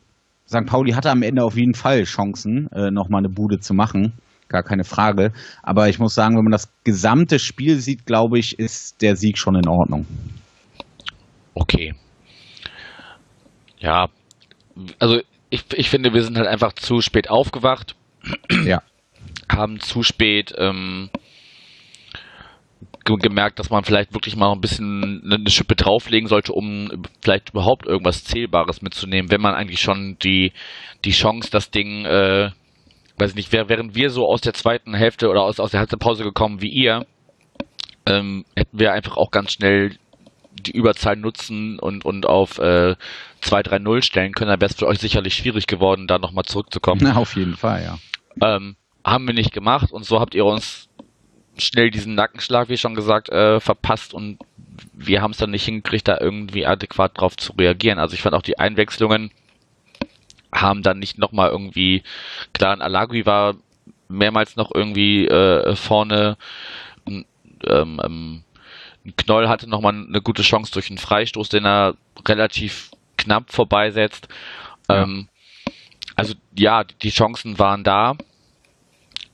St. 0.49 0.67
Pauli 0.67 0.93
hatte 0.93 1.11
am 1.11 1.23
Ende 1.23 1.43
auf 1.43 1.57
jeden 1.57 1.75
Fall 1.75 2.05
Chancen, 2.05 2.69
äh, 2.73 2.91
nochmal 2.91 3.21
eine 3.21 3.29
Bude 3.29 3.59
zu 3.61 3.75
machen. 3.75 4.13
gar 4.49 4.63
keine 4.63 4.85
Frage. 4.85 5.33
Aber 5.63 5.89
ich 5.89 5.99
muss 5.99 6.15
sagen, 6.15 6.37
wenn 6.37 6.45
man 6.45 6.53
das 6.53 6.71
gesamte 6.85 7.39
Spiel 7.39 7.79
sieht, 7.81 8.07
glaube 8.07 8.39
ich, 8.39 8.59
ist 8.59 9.03
der 9.03 9.17
Sieg 9.17 9.39
schon 9.39 9.57
in 9.57 9.69
Ordnung. 9.69 10.07
Okay. 11.55 11.95
Ja, 13.79 14.09
also 14.99 15.21
ich, 15.51 15.65
ich 15.75 15.91
finde, 15.91 16.13
wir 16.13 16.23
sind 16.23 16.37
halt 16.37 16.47
einfach 16.47 16.73
zu 16.73 17.01
spät 17.01 17.31
aufgewacht. 17.31 17.97
Ja. 18.65 18.83
Haben 19.49 19.81
zu 19.81 20.03
spät 20.03 20.55
ähm, 20.57 21.11
gemerkt, 23.05 23.59
dass 23.59 23.71
man 23.71 23.85
vielleicht 23.85 24.15
wirklich 24.15 24.37
mal 24.37 24.53
ein 24.53 24.61
bisschen 24.61 25.23
eine 25.25 25.51
Schippe 25.51 25.77
drauflegen 25.77 26.29
sollte, 26.29 26.53
um 26.53 27.05
vielleicht 27.23 27.51
überhaupt 27.51 27.87
irgendwas 27.87 28.25
Zählbares 28.25 28.83
mitzunehmen, 28.83 29.31
wenn 29.31 29.41
man 29.41 29.55
eigentlich 29.55 29.81
schon 29.81 30.17
die, 30.23 30.53
die 31.05 31.11
Chance, 31.11 31.51
das 31.51 31.71
Ding, 31.71 32.05
äh, 32.07 32.51
weiß 33.19 33.31
ich 33.31 33.37
nicht, 33.37 33.53
während 33.53 33.95
wir 33.95 34.11
so 34.11 34.27
aus 34.27 34.41
der 34.41 34.55
zweiten 34.55 34.95
Hälfte 34.95 35.29
oder 35.29 35.43
aus, 35.43 35.61
aus 35.61 35.71
der 35.71 35.81
Halbzeitpause 35.81 36.25
gekommen 36.25 36.63
wie 36.63 36.71
ihr, 36.71 37.07
ähm, 38.07 38.45
hätten 38.57 38.79
wir 38.79 38.93
einfach 38.93 39.17
auch 39.17 39.31
ganz 39.31 39.53
schnell 39.53 39.97
die 40.53 40.73
Überzahl 40.73 41.17
nutzen 41.17 41.79
und, 41.79 42.05
und 42.05 42.27
auf 42.27 42.59
äh, 42.59 42.95
2-3-0 43.43 44.03
stellen 44.03 44.33
können, 44.33 44.51
dann 44.51 44.61
wäre 44.61 44.71
es 44.71 44.79
für 44.79 44.87
euch 44.87 44.99
sicherlich 44.99 45.35
schwierig 45.35 45.67
geworden, 45.67 46.07
da 46.07 46.19
nochmal 46.19 46.45
zurückzukommen. 46.45 47.01
Na, 47.03 47.17
auf 47.17 47.37
jeden 47.37 47.57
Fall, 47.57 47.83
ja. 47.83 47.99
Ähm, 48.41 48.77
haben 49.05 49.27
wir 49.27 49.35
nicht 49.35 49.53
gemacht 49.53 49.93
und 49.93 50.05
so 50.05 50.21
habt 50.21 50.35
ihr 50.35 50.45
uns 50.45 50.89
schnell 51.57 51.91
diesen 51.91 52.15
Nackenschlag, 52.15 52.69
wie 52.69 52.77
schon 52.77 52.95
gesagt, 52.95 53.29
äh, 53.29 53.61
verpasst 53.61 54.15
und 54.15 54.39
wir 54.93 55.23
haben 55.23 55.31
es 55.31 55.39
dann 55.39 55.51
nicht 55.51 55.65
hingekriegt, 55.65 56.09
da 56.09 56.19
irgendwie 56.21 56.67
adäquat 56.67 57.19
drauf 57.19 57.37
zu 57.37 57.53
reagieren. 57.53 57.99
Also 57.99 58.15
ich 58.15 58.23
fand 58.23 58.35
auch 58.35 58.43
die 58.43 58.59
Einwechslungen 58.59 59.31
haben 60.53 60.83
dann 60.83 60.99
nicht 60.99 61.19
nochmal 61.19 61.51
irgendwie, 61.51 62.03
klar, 62.53 62.73
ein 62.73 62.83
Alagui 62.83 63.27
war 63.27 63.57
mehrmals 64.09 64.57
noch 64.57 64.71
irgendwie 64.73 65.27
äh, 65.27 65.75
vorne, 65.75 66.37
ähm, 67.07 67.25
ähm, 67.67 68.45
ein 69.05 69.17
Knoll 69.17 69.49
hatte 69.49 69.69
nochmal 69.69 69.95
eine 69.95 70.23
gute 70.23 70.43
Chance 70.43 70.73
durch 70.73 70.89
einen 70.89 70.99
Freistoß, 70.99 71.49
den 71.51 71.67
er 71.67 71.97
relativ 72.27 72.91
knapp 73.19 73.53
vorbeisetzt. 73.53 74.29
Ja. 74.89 75.03
Ähm, 75.03 75.29
also 76.17 76.35
ja, 76.57 76.85
die 76.85 77.11
Chancen 77.11 77.59
waren 77.59 77.85
da. 77.85 78.17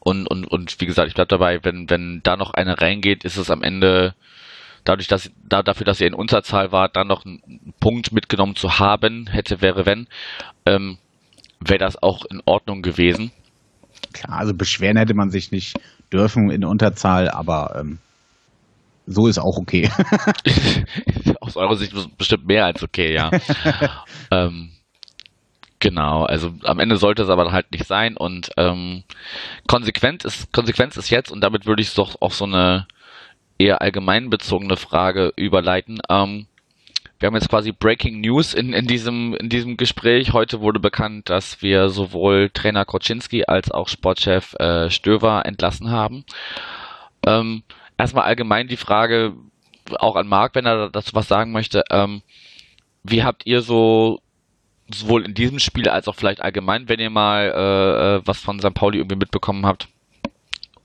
Und, 0.00 0.26
und, 0.26 0.46
und 0.46 0.80
wie 0.80 0.86
gesagt, 0.86 1.08
ich 1.08 1.14
bleibe 1.14 1.28
dabei, 1.28 1.60
wenn, 1.62 1.88
wenn 1.90 2.20
da 2.22 2.36
noch 2.36 2.54
eine 2.54 2.80
reingeht, 2.80 3.24
ist 3.24 3.36
es 3.36 3.50
am 3.50 3.62
Ende, 3.62 4.14
dadurch, 4.84 5.08
dass 5.08 5.30
da, 5.46 5.62
dafür, 5.62 5.84
dass 5.84 6.00
ihr 6.00 6.06
in 6.06 6.14
Unterzahl 6.14 6.72
wart, 6.72 6.96
dann 6.96 7.06
noch 7.06 7.24
einen 7.24 7.74
Punkt 7.80 8.12
mitgenommen 8.12 8.56
zu 8.56 8.78
haben, 8.78 9.28
hätte, 9.30 9.60
wäre, 9.60 9.84
wenn, 9.84 10.08
ähm, 10.64 10.98
wäre 11.60 11.78
das 11.78 12.02
auch 12.02 12.24
in 12.24 12.40
Ordnung 12.46 12.80
gewesen. 12.80 13.30
Klar, 14.14 14.38
also 14.38 14.54
beschweren 14.54 14.96
hätte 14.96 15.14
man 15.14 15.30
sich 15.30 15.50
nicht 15.50 15.78
dürfen 16.12 16.50
in 16.50 16.64
Unterzahl, 16.64 17.28
aber 17.28 17.76
ähm, 17.78 17.98
so 19.06 19.26
ist 19.26 19.38
auch 19.38 19.58
okay. 19.58 19.90
Aus 21.40 21.56
eurer 21.56 21.76
Sicht 21.76 21.94
bestimmt 22.16 22.46
mehr 22.46 22.64
als 22.64 22.82
okay, 22.82 23.14
ja. 23.14 23.30
ähm, 24.30 24.70
Genau, 25.80 26.24
also 26.24 26.52
am 26.64 26.78
Ende 26.78 26.98
sollte 26.98 27.22
es 27.22 27.30
aber 27.30 27.52
halt 27.52 27.72
nicht 27.72 27.86
sein 27.86 28.16
und 28.16 28.50
ähm, 28.58 29.02
konsequent 29.66 30.26
ist, 30.26 30.52
Konsequenz 30.52 30.98
ist 30.98 31.08
jetzt 31.08 31.32
und 31.32 31.40
damit 31.40 31.64
würde 31.64 31.80
ich 31.80 31.94
doch 31.94 32.20
auf 32.20 32.34
so 32.34 32.44
eine 32.44 32.86
eher 33.56 33.80
allgemeinbezogene 33.80 34.76
Frage 34.76 35.32
überleiten. 35.36 35.98
Ähm, 36.10 36.46
wir 37.18 37.26
haben 37.26 37.34
jetzt 37.34 37.48
quasi 37.48 37.72
Breaking 37.72 38.20
News 38.20 38.52
in, 38.52 38.74
in, 38.74 38.86
diesem, 38.86 39.34
in 39.34 39.48
diesem 39.48 39.78
Gespräch. 39.78 40.34
Heute 40.34 40.60
wurde 40.60 40.80
bekannt, 40.80 41.30
dass 41.30 41.62
wir 41.62 41.88
sowohl 41.88 42.50
Trainer 42.50 42.84
Koczynski 42.84 43.44
als 43.46 43.70
auch 43.70 43.88
Sportchef 43.88 44.54
äh, 44.58 44.90
Stöver 44.90 45.44
entlassen 45.46 45.90
haben. 45.90 46.24
Ähm, 47.26 47.62
erstmal 47.98 48.24
allgemein 48.24 48.68
die 48.68 48.78
Frage, 48.78 49.34
auch 49.98 50.16
an 50.16 50.28
Marc, 50.28 50.54
wenn 50.54 50.66
er 50.66 50.90
dazu 50.90 51.14
was 51.14 51.28
sagen 51.28 51.52
möchte. 51.52 51.84
Ähm, 51.90 52.22
wie 53.02 53.22
habt 53.22 53.46
ihr 53.46 53.62
so 53.62 54.20
sowohl 54.94 55.24
in 55.24 55.35
diesem 55.35 55.59
Spiel 55.59 55.88
als 55.88 56.09
auch 56.09 56.14
vielleicht 56.14 56.40
allgemein, 56.40 56.88
wenn 56.88 57.00
ihr 57.00 57.11
mal 57.11 57.44
äh, 57.44 58.16
äh, 58.16 58.22
was 58.24 58.38
von 58.38 58.61
St. 58.61 58.74
Pauli 58.74 58.98
irgendwie 58.98 59.16
mitbekommen 59.16 59.66
habt, 59.66 59.88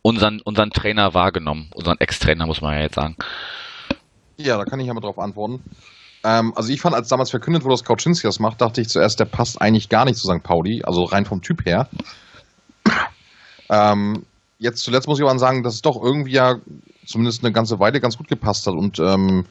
unseren, 0.02 0.42
unseren 0.42 0.70
Trainer 0.72 1.14
wahrgenommen, 1.14 1.70
unseren 1.74 2.00
Ex-Trainer, 2.00 2.46
muss 2.46 2.62
man 2.62 2.76
ja 2.76 2.82
jetzt 2.82 2.96
sagen. 2.96 3.16
Ja, 4.38 4.58
da 4.58 4.66
kann 4.66 4.80
ich 4.80 4.88
ja 4.88 4.94
mal 4.94 5.02
drauf 5.02 5.18
antworten. 5.18 5.64
Ähm, 6.24 6.54
also 6.56 6.72
ich 6.72 6.82
fand, 6.82 6.96
als 6.96 7.08
damals 7.08 7.30
verkündet 7.30 7.64
wurde, 7.64 7.74
dass 7.74 7.84
Kauczynski 7.84 8.28
das 8.28 8.40
macht, 8.40 8.62
dachte 8.62 8.82
ich 8.82 8.90
zuerst, 8.90 9.20
der 9.20 9.26
passt 9.26 9.62
eigentlich 9.62 9.90
gar 9.90 10.06
nicht 10.06 10.18
zu 10.18 10.28
St. 10.28 10.44
Pauli, 10.44 10.84
also 10.84 11.04
rein 11.04 11.26
vom 11.26 11.42
Typ 11.42 11.66
her. 11.66 11.88
ähm, 13.70 14.26
jetzt 14.60 14.84
zuletzt 14.84 15.08
muss 15.08 15.20
ich 15.20 15.26
aber 15.26 15.38
sagen, 15.38 15.64
dass 15.64 15.76
es 15.76 15.82
doch 15.82 16.02
irgendwie 16.02 16.32
ja 16.32 16.56
zumindest 17.06 17.44
eine 17.44 17.54
ganze 17.54 17.80
Weile 17.80 18.00
ganz 18.00 18.18
gut 18.18 18.28
gepasst 18.28 18.66
hat 18.68 18.74
und 18.74 19.00
ähm, 19.00 19.46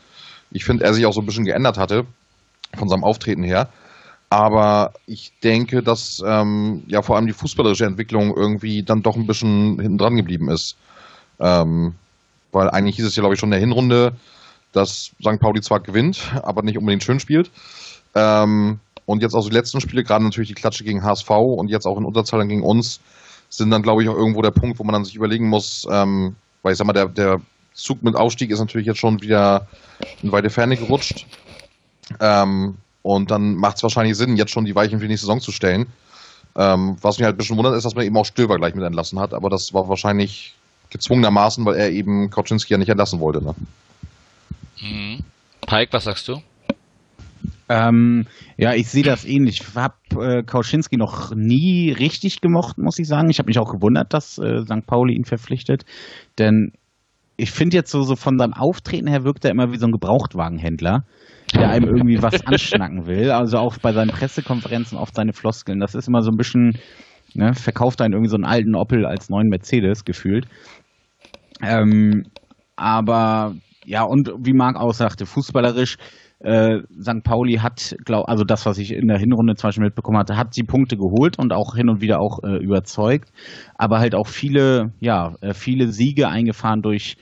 ich 0.50 0.64
finde, 0.64 0.84
er 0.84 0.94
sich 0.94 1.06
auch 1.06 1.12
so 1.12 1.20
ein 1.20 1.26
bisschen 1.26 1.44
geändert 1.44 1.78
hatte 1.78 2.06
von 2.76 2.88
seinem 2.88 3.04
Auftreten 3.04 3.42
her. 3.42 3.68
Aber 4.34 4.94
ich 5.06 5.30
denke, 5.44 5.80
dass 5.80 6.20
ähm, 6.26 6.82
ja 6.88 7.02
vor 7.02 7.14
allem 7.14 7.28
die 7.28 7.32
fußballerische 7.32 7.84
Entwicklung 7.84 8.36
irgendwie 8.36 8.82
dann 8.82 9.00
doch 9.00 9.14
ein 9.14 9.28
bisschen 9.28 9.78
hinten 9.78 9.96
dran 9.96 10.16
geblieben 10.16 10.50
ist. 10.50 10.76
Ähm, 11.38 11.94
weil 12.50 12.68
eigentlich 12.68 12.96
hieß 12.96 13.04
es 13.04 13.14
ja, 13.14 13.20
glaube 13.20 13.34
ich, 13.34 13.40
schon 13.40 13.50
in 13.50 13.52
der 13.52 13.60
Hinrunde, 13.60 14.16
dass 14.72 15.12
St. 15.20 15.38
Pauli 15.38 15.60
zwar 15.60 15.78
gewinnt, 15.78 16.32
aber 16.42 16.62
nicht 16.62 16.76
unbedingt 16.76 17.04
schön 17.04 17.20
spielt. 17.20 17.52
Ähm, 18.16 18.80
und 19.06 19.22
jetzt 19.22 19.34
auch 19.36 19.44
die 19.46 19.54
letzten 19.54 19.80
Spiele, 19.80 20.02
gerade 20.02 20.24
natürlich 20.24 20.48
die 20.48 20.54
Klatsche 20.54 20.82
gegen 20.82 21.04
HSV 21.04 21.30
und 21.30 21.70
jetzt 21.70 21.86
auch 21.86 21.96
in 21.96 22.04
Unterzahl 22.04 22.44
gegen 22.48 22.64
uns, 22.64 22.98
sind 23.50 23.70
dann, 23.70 23.82
glaube 23.82 24.02
ich, 24.02 24.08
auch 24.08 24.16
irgendwo 24.16 24.42
der 24.42 24.50
Punkt, 24.50 24.80
wo 24.80 24.82
man 24.82 24.94
dann 24.94 25.04
sich 25.04 25.14
überlegen 25.14 25.48
muss, 25.48 25.86
ähm, 25.88 26.34
weil 26.64 26.72
ich 26.72 26.78
sag 26.78 26.88
mal, 26.88 26.92
der, 26.92 27.06
der 27.06 27.40
Zug 27.72 28.02
mit 28.02 28.16
Aufstieg 28.16 28.50
ist 28.50 28.58
natürlich 28.58 28.88
jetzt 28.88 28.98
schon 28.98 29.22
wieder 29.22 29.68
in 30.24 30.32
weite 30.32 30.50
Ferne 30.50 30.76
gerutscht. 30.76 31.24
Ähm, 32.18 32.78
und 33.04 33.30
dann 33.30 33.54
macht 33.54 33.76
es 33.76 33.82
wahrscheinlich 33.82 34.16
Sinn, 34.16 34.36
jetzt 34.36 34.50
schon 34.50 34.64
die 34.64 34.74
Weichen 34.74 34.98
für 34.98 35.04
die 35.04 35.10
nächste 35.10 35.26
Saison 35.26 35.40
zu 35.40 35.52
stellen. 35.52 35.86
Ähm, 36.56 36.96
was 37.02 37.18
mich 37.18 37.26
halt 37.26 37.34
ein 37.34 37.36
bisschen 37.36 37.58
wundert, 37.58 37.74
ist, 37.74 37.84
dass 37.84 37.94
man 37.94 38.06
eben 38.06 38.16
auch 38.16 38.24
Stöber 38.24 38.56
gleich 38.56 38.74
mit 38.74 38.82
entlassen 38.82 39.20
hat. 39.20 39.34
Aber 39.34 39.50
das 39.50 39.74
war 39.74 39.90
wahrscheinlich 39.90 40.54
gezwungenermaßen, 40.88 41.66
weil 41.66 41.74
er 41.74 41.90
eben 41.90 42.30
Kaczynski 42.30 42.72
ja 42.72 42.78
nicht 42.78 42.88
entlassen 42.88 43.20
wollte. 43.20 43.44
Ne? 43.44 43.54
Mhm. 44.80 45.18
Pike, 45.66 45.92
was 45.92 46.04
sagst 46.04 46.28
du? 46.28 46.40
Ähm, 47.68 48.26
ja, 48.56 48.72
ich 48.72 48.88
sehe 48.88 49.02
das 49.02 49.26
ähnlich. 49.26 49.60
Ich 49.60 49.74
habe 49.74 49.94
äh, 50.12 50.42
Kauschinski 50.42 50.96
noch 50.96 51.32
nie 51.34 51.92
richtig 51.92 52.40
gemocht, 52.40 52.78
muss 52.78 52.98
ich 52.98 53.06
sagen. 53.06 53.28
Ich 53.28 53.38
habe 53.38 53.48
mich 53.48 53.58
auch 53.58 53.70
gewundert, 53.70 54.14
dass 54.14 54.38
äh, 54.38 54.62
St. 54.64 54.86
Pauli 54.86 55.14
ihn 55.14 55.24
verpflichtet. 55.24 55.84
Denn 56.38 56.72
ich 57.36 57.50
finde 57.50 57.76
jetzt 57.76 57.90
so, 57.90 58.02
so 58.02 58.16
von 58.16 58.38
seinem 58.38 58.54
Auftreten 58.54 59.08
her 59.08 59.24
wirkt 59.24 59.44
er 59.44 59.50
immer 59.50 59.72
wie 59.72 59.78
so 59.78 59.86
ein 59.86 59.92
Gebrauchtwagenhändler 59.92 61.04
der 61.54 61.70
einem 61.70 61.88
irgendwie 61.88 62.22
was 62.22 62.46
anschnacken 62.46 63.06
will. 63.06 63.30
Also 63.30 63.58
auch 63.58 63.78
bei 63.78 63.92
seinen 63.92 64.10
Pressekonferenzen 64.10 64.98
oft 64.98 65.14
seine 65.14 65.32
Floskeln. 65.32 65.80
Das 65.80 65.94
ist 65.94 66.08
immer 66.08 66.22
so 66.22 66.30
ein 66.30 66.36
bisschen, 66.36 66.78
ne, 67.34 67.54
verkauft 67.54 68.00
einen 68.00 68.14
irgendwie 68.14 68.30
so 68.30 68.36
einen 68.36 68.44
alten 68.44 68.74
Opel 68.74 69.06
als 69.06 69.30
neuen 69.30 69.48
Mercedes 69.48 70.04
gefühlt. 70.04 70.46
Ähm, 71.62 72.24
aber 72.76 73.54
ja, 73.84 74.02
und 74.02 74.30
wie 74.38 74.52
Marc 74.52 74.76
auch 74.76 74.92
sagte, 74.92 75.26
fußballerisch, 75.26 75.96
äh, 76.40 76.80
St. 77.00 77.22
Pauli 77.22 77.54
hat, 77.54 77.96
glaub, 78.04 78.28
also 78.28 78.44
das, 78.44 78.66
was 78.66 78.78
ich 78.78 78.92
in 78.92 79.08
der 79.08 79.18
Hinrunde 79.18 79.54
zum 79.54 79.68
Beispiel 79.68 79.84
mitbekommen 79.84 80.18
hatte, 80.18 80.36
hat 80.36 80.56
die 80.56 80.62
Punkte 80.62 80.96
geholt 80.96 81.38
und 81.38 81.52
auch 81.52 81.74
hin 81.74 81.88
und 81.88 82.00
wieder 82.00 82.20
auch 82.20 82.40
äh, 82.42 82.56
überzeugt, 82.56 83.30
aber 83.76 83.98
halt 83.98 84.14
auch 84.14 84.26
viele, 84.26 84.92
ja, 85.00 85.34
äh, 85.40 85.54
viele 85.54 85.88
Siege 85.88 86.28
eingefahren 86.28 86.82
durch 86.82 87.16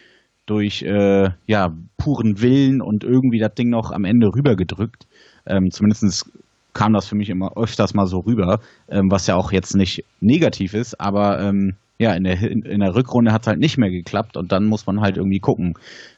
durch 0.47 0.83
äh, 0.83 1.31
ja, 1.47 1.73
puren 1.97 2.41
Willen 2.41 2.81
und 2.81 3.05
irgendwie 3.05 3.39
das 3.39 3.55
Ding 3.55 3.71
noch 3.71 3.93
am 3.93 4.05
Ende 4.05 4.29
rübergedrückt. 4.35 5.07
Ähm, 5.47 5.71
Zumindest 5.71 6.27
kam 6.75 6.93
das 6.93 7.07
für 7.07 7.15
mich 7.15 7.29
immer 7.29 7.57
öfters 7.57 7.95
mal 7.95 8.07
so 8.07 8.21
rüber, 8.21 8.61
ähm, 8.89 9.11
was 9.11 9.27
ja 9.27 9.37
auch 9.37 9.53
jetzt 9.53 9.77
nicht 9.77 10.05
negativ 10.21 10.75
ist, 10.75 11.01
aber 11.01 11.41
ähm, 11.41 11.75
ja, 11.99 12.15
in 12.15 12.25
der, 12.25 12.41
in, 12.43 12.81
der 12.81 12.95
Rückrunde 12.95 13.33
hat 13.33 13.43
es 13.43 13.47
halt 13.47 13.61
nicht 13.61 13.79
mehr 13.79 13.91
geklappt 13.91 14.37
und 14.37 14.51
dann 14.51 14.65
muss 14.65 14.87
man 14.87 15.01
halt 15.01 15.17
irgendwie 15.17 15.39
gucken, 15.39 15.75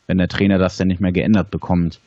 wenn 0.07 0.19
der 0.19 0.29
Trainer 0.29 0.59
das 0.59 0.77
dann 0.77 0.89
nicht 0.89 1.01
mehr 1.01 1.13
geändert 1.13 1.51
bekommt. 1.51 2.01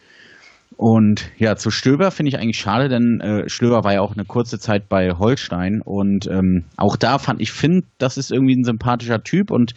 Und 0.77 1.31
ja, 1.37 1.55
zu 1.55 1.71
Stöber 1.71 2.11
finde 2.11 2.29
ich 2.29 2.39
eigentlich 2.39 2.59
schade, 2.59 2.89
denn 2.89 3.19
äh, 3.19 3.49
Stöber 3.49 3.83
war 3.83 3.93
ja 3.93 4.01
auch 4.01 4.13
eine 4.13 4.25
kurze 4.25 4.59
Zeit 4.59 4.89
bei 4.89 5.11
Holstein 5.11 5.81
und 5.81 6.27
ähm, 6.27 6.65
auch 6.75 6.95
da 6.95 7.17
fand 7.19 7.41
ich, 7.41 7.51
finde, 7.51 7.85
das 7.97 8.17
ist 8.17 8.31
irgendwie 8.31 8.55
ein 8.55 8.63
sympathischer 8.63 9.23
Typ 9.23 9.51
und 9.51 9.73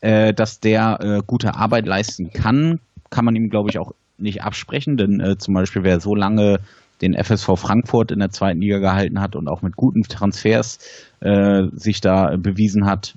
äh, 0.00 0.32
dass 0.32 0.60
der 0.60 0.98
äh, 1.00 1.20
gute 1.26 1.54
Arbeit 1.54 1.86
leisten 1.86 2.30
kann, 2.32 2.80
kann 3.10 3.24
man 3.24 3.34
ihm, 3.34 3.50
glaube 3.50 3.70
ich, 3.70 3.78
auch 3.78 3.92
nicht 4.18 4.42
absprechen, 4.42 4.96
denn 4.96 5.20
äh, 5.20 5.36
zum 5.38 5.54
Beispiel, 5.54 5.82
wer 5.82 6.00
so 6.00 6.14
lange 6.14 6.58
den 7.00 7.14
FSV 7.14 7.56
Frankfurt 7.56 8.12
in 8.12 8.18
der 8.18 8.30
zweiten 8.30 8.60
Liga 8.60 8.78
gehalten 8.78 9.20
hat 9.20 9.34
und 9.34 9.48
auch 9.48 9.62
mit 9.62 9.74
guten 9.76 10.02
Transfers 10.02 10.78
äh, 11.20 11.62
sich 11.72 12.00
da 12.00 12.36
bewiesen 12.36 12.86
hat, 12.86 13.14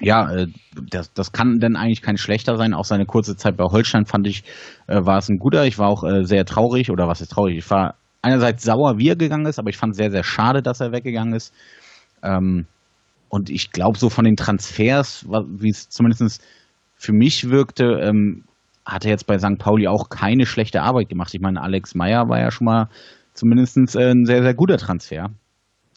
ja, 0.00 0.30
äh, 0.30 0.46
das, 0.90 1.12
das 1.12 1.32
kann 1.32 1.58
denn 1.58 1.76
eigentlich 1.76 2.02
kein 2.02 2.18
schlechter 2.18 2.56
sein. 2.56 2.74
Auch 2.74 2.84
seine 2.84 3.06
kurze 3.06 3.36
Zeit 3.36 3.56
bei 3.56 3.64
Holstein 3.64 4.04
fand 4.04 4.26
ich, 4.26 4.44
äh, 4.86 5.04
war 5.04 5.18
es 5.18 5.28
ein 5.28 5.38
guter. 5.38 5.64
Ich 5.64 5.78
war 5.78 5.88
auch 5.88 6.04
äh, 6.04 6.24
sehr 6.24 6.44
traurig, 6.44 6.90
oder 6.90 7.08
was 7.08 7.20
ist 7.20 7.32
traurig? 7.32 7.58
Ich 7.58 7.70
war 7.70 7.94
einerseits 8.22 8.62
sauer, 8.62 8.98
wie 8.98 9.08
er 9.08 9.16
gegangen 9.16 9.46
ist, 9.46 9.58
aber 9.58 9.70
ich 9.70 9.76
fand 9.76 9.96
sehr, 9.96 10.10
sehr 10.10 10.24
schade, 10.24 10.62
dass 10.62 10.80
er 10.80 10.92
weggegangen 10.92 11.34
ist. 11.34 11.52
Ähm, 12.22 12.66
und 13.28 13.50
ich 13.50 13.70
glaube, 13.72 13.98
so 13.98 14.08
von 14.08 14.24
den 14.24 14.36
Transfers, 14.36 15.26
wie 15.28 15.70
es 15.70 15.88
zumindest 15.88 16.42
für 16.96 17.12
mich 17.12 17.50
wirkte, 17.50 18.00
ähm, 18.02 18.44
hat 18.84 19.04
er 19.04 19.10
jetzt 19.10 19.26
bei 19.26 19.38
St. 19.38 19.58
Pauli 19.58 19.86
auch 19.86 20.08
keine 20.08 20.46
schlechte 20.46 20.82
Arbeit 20.82 21.08
gemacht. 21.08 21.34
Ich 21.34 21.40
meine, 21.40 21.60
Alex 21.60 21.94
Meyer 21.94 22.28
war 22.28 22.40
ja 22.40 22.50
schon 22.50 22.64
mal 22.64 22.88
zumindest 23.34 23.76
äh, 23.96 24.10
ein 24.10 24.24
sehr, 24.24 24.42
sehr 24.42 24.54
guter 24.54 24.78
Transfer. 24.78 25.28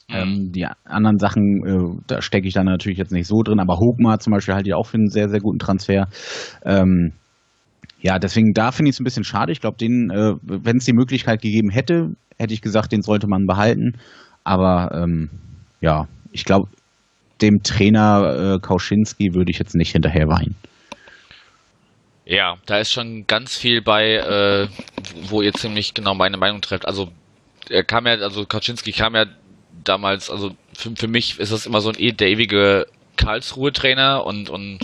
Mhm. 0.10 0.16
Ähm, 0.16 0.52
die 0.52 0.68
anderen 0.84 1.18
Sachen, 1.18 1.66
äh, 1.66 2.02
da 2.08 2.22
stecke 2.22 2.48
ich 2.48 2.54
dann 2.54 2.66
natürlich 2.66 2.98
jetzt 2.98 3.14
nicht 3.14 3.28
so 3.28 3.42
drin, 3.44 3.60
aber 3.60 3.78
Hogmar 3.80 4.20
zum 4.20 4.32
Beispiel 4.32 4.54
halte 4.54 4.70
ich 4.70 4.76
auch 4.76 4.88
für 4.88 4.98
einen 4.98 5.10
sehr, 5.10 5.30
sehr 5.30 5.40
guten 5.40 5.60
Transfer. 5.60 6.08
Ähm, 6.66 7.14
ja, 8.02 8.20
deswegen 8.20 8.54
da 8.54 8.72
finde 8.72 8.90
ich 8.90 8.96
es 8.96 9.00
ein 9.00 9.06
bisschen 9.06 9.24
schade. 9.24 9.52
Ich 9.52 9.62
glaube, 9.62 9.78
den, 9.78 10.10
äh, 10.10 10.34
wenn 10.42 10.78
es 10.78 10.86
die 10.86 10.94
Möglichkeit 10.94 11.42
gegeben 11.42 11.70
hätte, 11.70 12.16
hätte 12.38 12.54
ich 12.54 12.62
gesagt, 12.62 12.92
den 12.92 13.04
sollte 13.04 13.28
man 13.28 13.46
behalten. 13.46 13.94
Aber 14.44 14.92
ähm, 14.94 15.30
ja, 15.82 16.08
ich 16.32 16.46
glaube, 16.46 16.68
dem 17.42 17.64
Trainer 17.64 18.56
äh, 18.56 18.60
Kauschinski 18.60 19.34
würde 19.34 19.52
ich 19.52 19.60
jetzt 19.60 19.76
nicht 19.76 19.92
hinterher 19.92 20.28
weinen. 20.28 20.56
Ja, 22.26 22.56
da 22.66 22.78
ist 22.78 22.92
schon 22.92 23.26
ganz 23.28 23.58
viel 23.58 23.82
bei, 23.82 24.14
äh, 24.14 24.68
wo 25.24 25.42
ihr 25.42 25.54
ziemlich 25.54 25.94
genau 25.94 26.14
meine 26.14 26.38
Meinung 26.38 26.62
trefft. 26.62 26.86
Also 26.86 27.12
er 27.70 27.84
kam 27.84 28.06
ja, 28.06 28.14
also 28.14 28.46
Kaczynski 28.46 28.92
kam 28.92 29.16
ja 29.16 29.26
damals, 29.84 30.30
also 30.30 30.52
für, 30.74 30.92
für 30.96 31.08
mich 31.08 31.40
ist 31.40 31.52
das 31.52 31.66
immer 31.66 31.82
so 31.82 31.90
ein 31.90 32.00
e, 32.00 32.12
der 32.12 32.30
ewige 32.30 32.86
Karlsruhe-Trainer 33.18 34.26
und, 34.26 34.50
und 34.50 34.80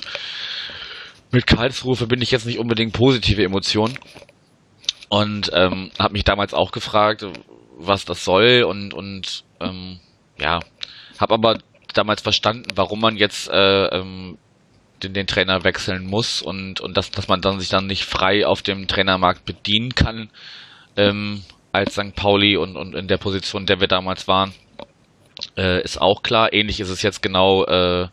mit 1.31 1.47
Karlsruhe 1.47 1.95
verbinde 1.95 2.23
ich 2.23 2.31
jetzt 2.31 2.45
nicht 2.45 2.59
unbedingt 2.59 2.93
positive 2.93 3.43
Emotionen. 3.43 3.97
Und 5.09 5.51
ähm, 5.53 5.91
habe 5.99 6.13
mich 6.13 6.25
damals 6.25 6.53
auch 6.53 6.71
gefragt, 6.71 7.25
was 7.77 8.03
das 8.03 8.25
soll 8.25 8.63
und, 8.63 8.93
und 8.93 9.45
ähm, 9.61 9.99
ja, 10.37 10.59
habe 11.17 11.33
aber 11.33 11.59
damals 11.97 12.21
verstanden, 12.21 12.65
warum 12.75 13.01
man 13.01 13.17
jetzt 13.17 13.49
äh, 13.49 13.85
ähm, 13.87 14.37
den, 15.03 15.13
den 15.13 15.27
Trainer 15.27 15.63
wechseln 15.63 16.05
muss 16.05 16.41
und, 16.41 16.81
und 16.81 16.97
dass, 16.97 17.11
dass 17.11 17.27
man 17.27 17.41
dann 17.41 17.59
sich 17.59 17.69
dann 17.69 17.87
nicht 17.87 18.05
frei 18.05 18.45
auf 18.45 18.61
dem 18.61 18.87
Trainermarkt 18.87 19.45
bedienen 19.45 19.93
kann 19.95 20.29
ähm, 20.95 21.43
als 21.71 21.93
St. 21.93 22.15
Pauli 22.15 22.57
und, 22.57 22.75
und 22.75 22.95
in 22.95 23.07
der 23.07 23.17
Position, 23.17 23.63
in 23.63 23.67
der 23.67 23.79
wir 23.79 23.87
damals 23.87 24.27
waren, 24.27 24.53
äh, 25.55 25.81
ist 25.83 26.01
auch 26.01 26.23
klar. 26.23 26.53
Ähnlich 26.53 26.79
ist 26.79 26.89
es 26.89 27.01
jetzt 27.01 27.21
genau 27.21 27.63
äh, 27.65 28.07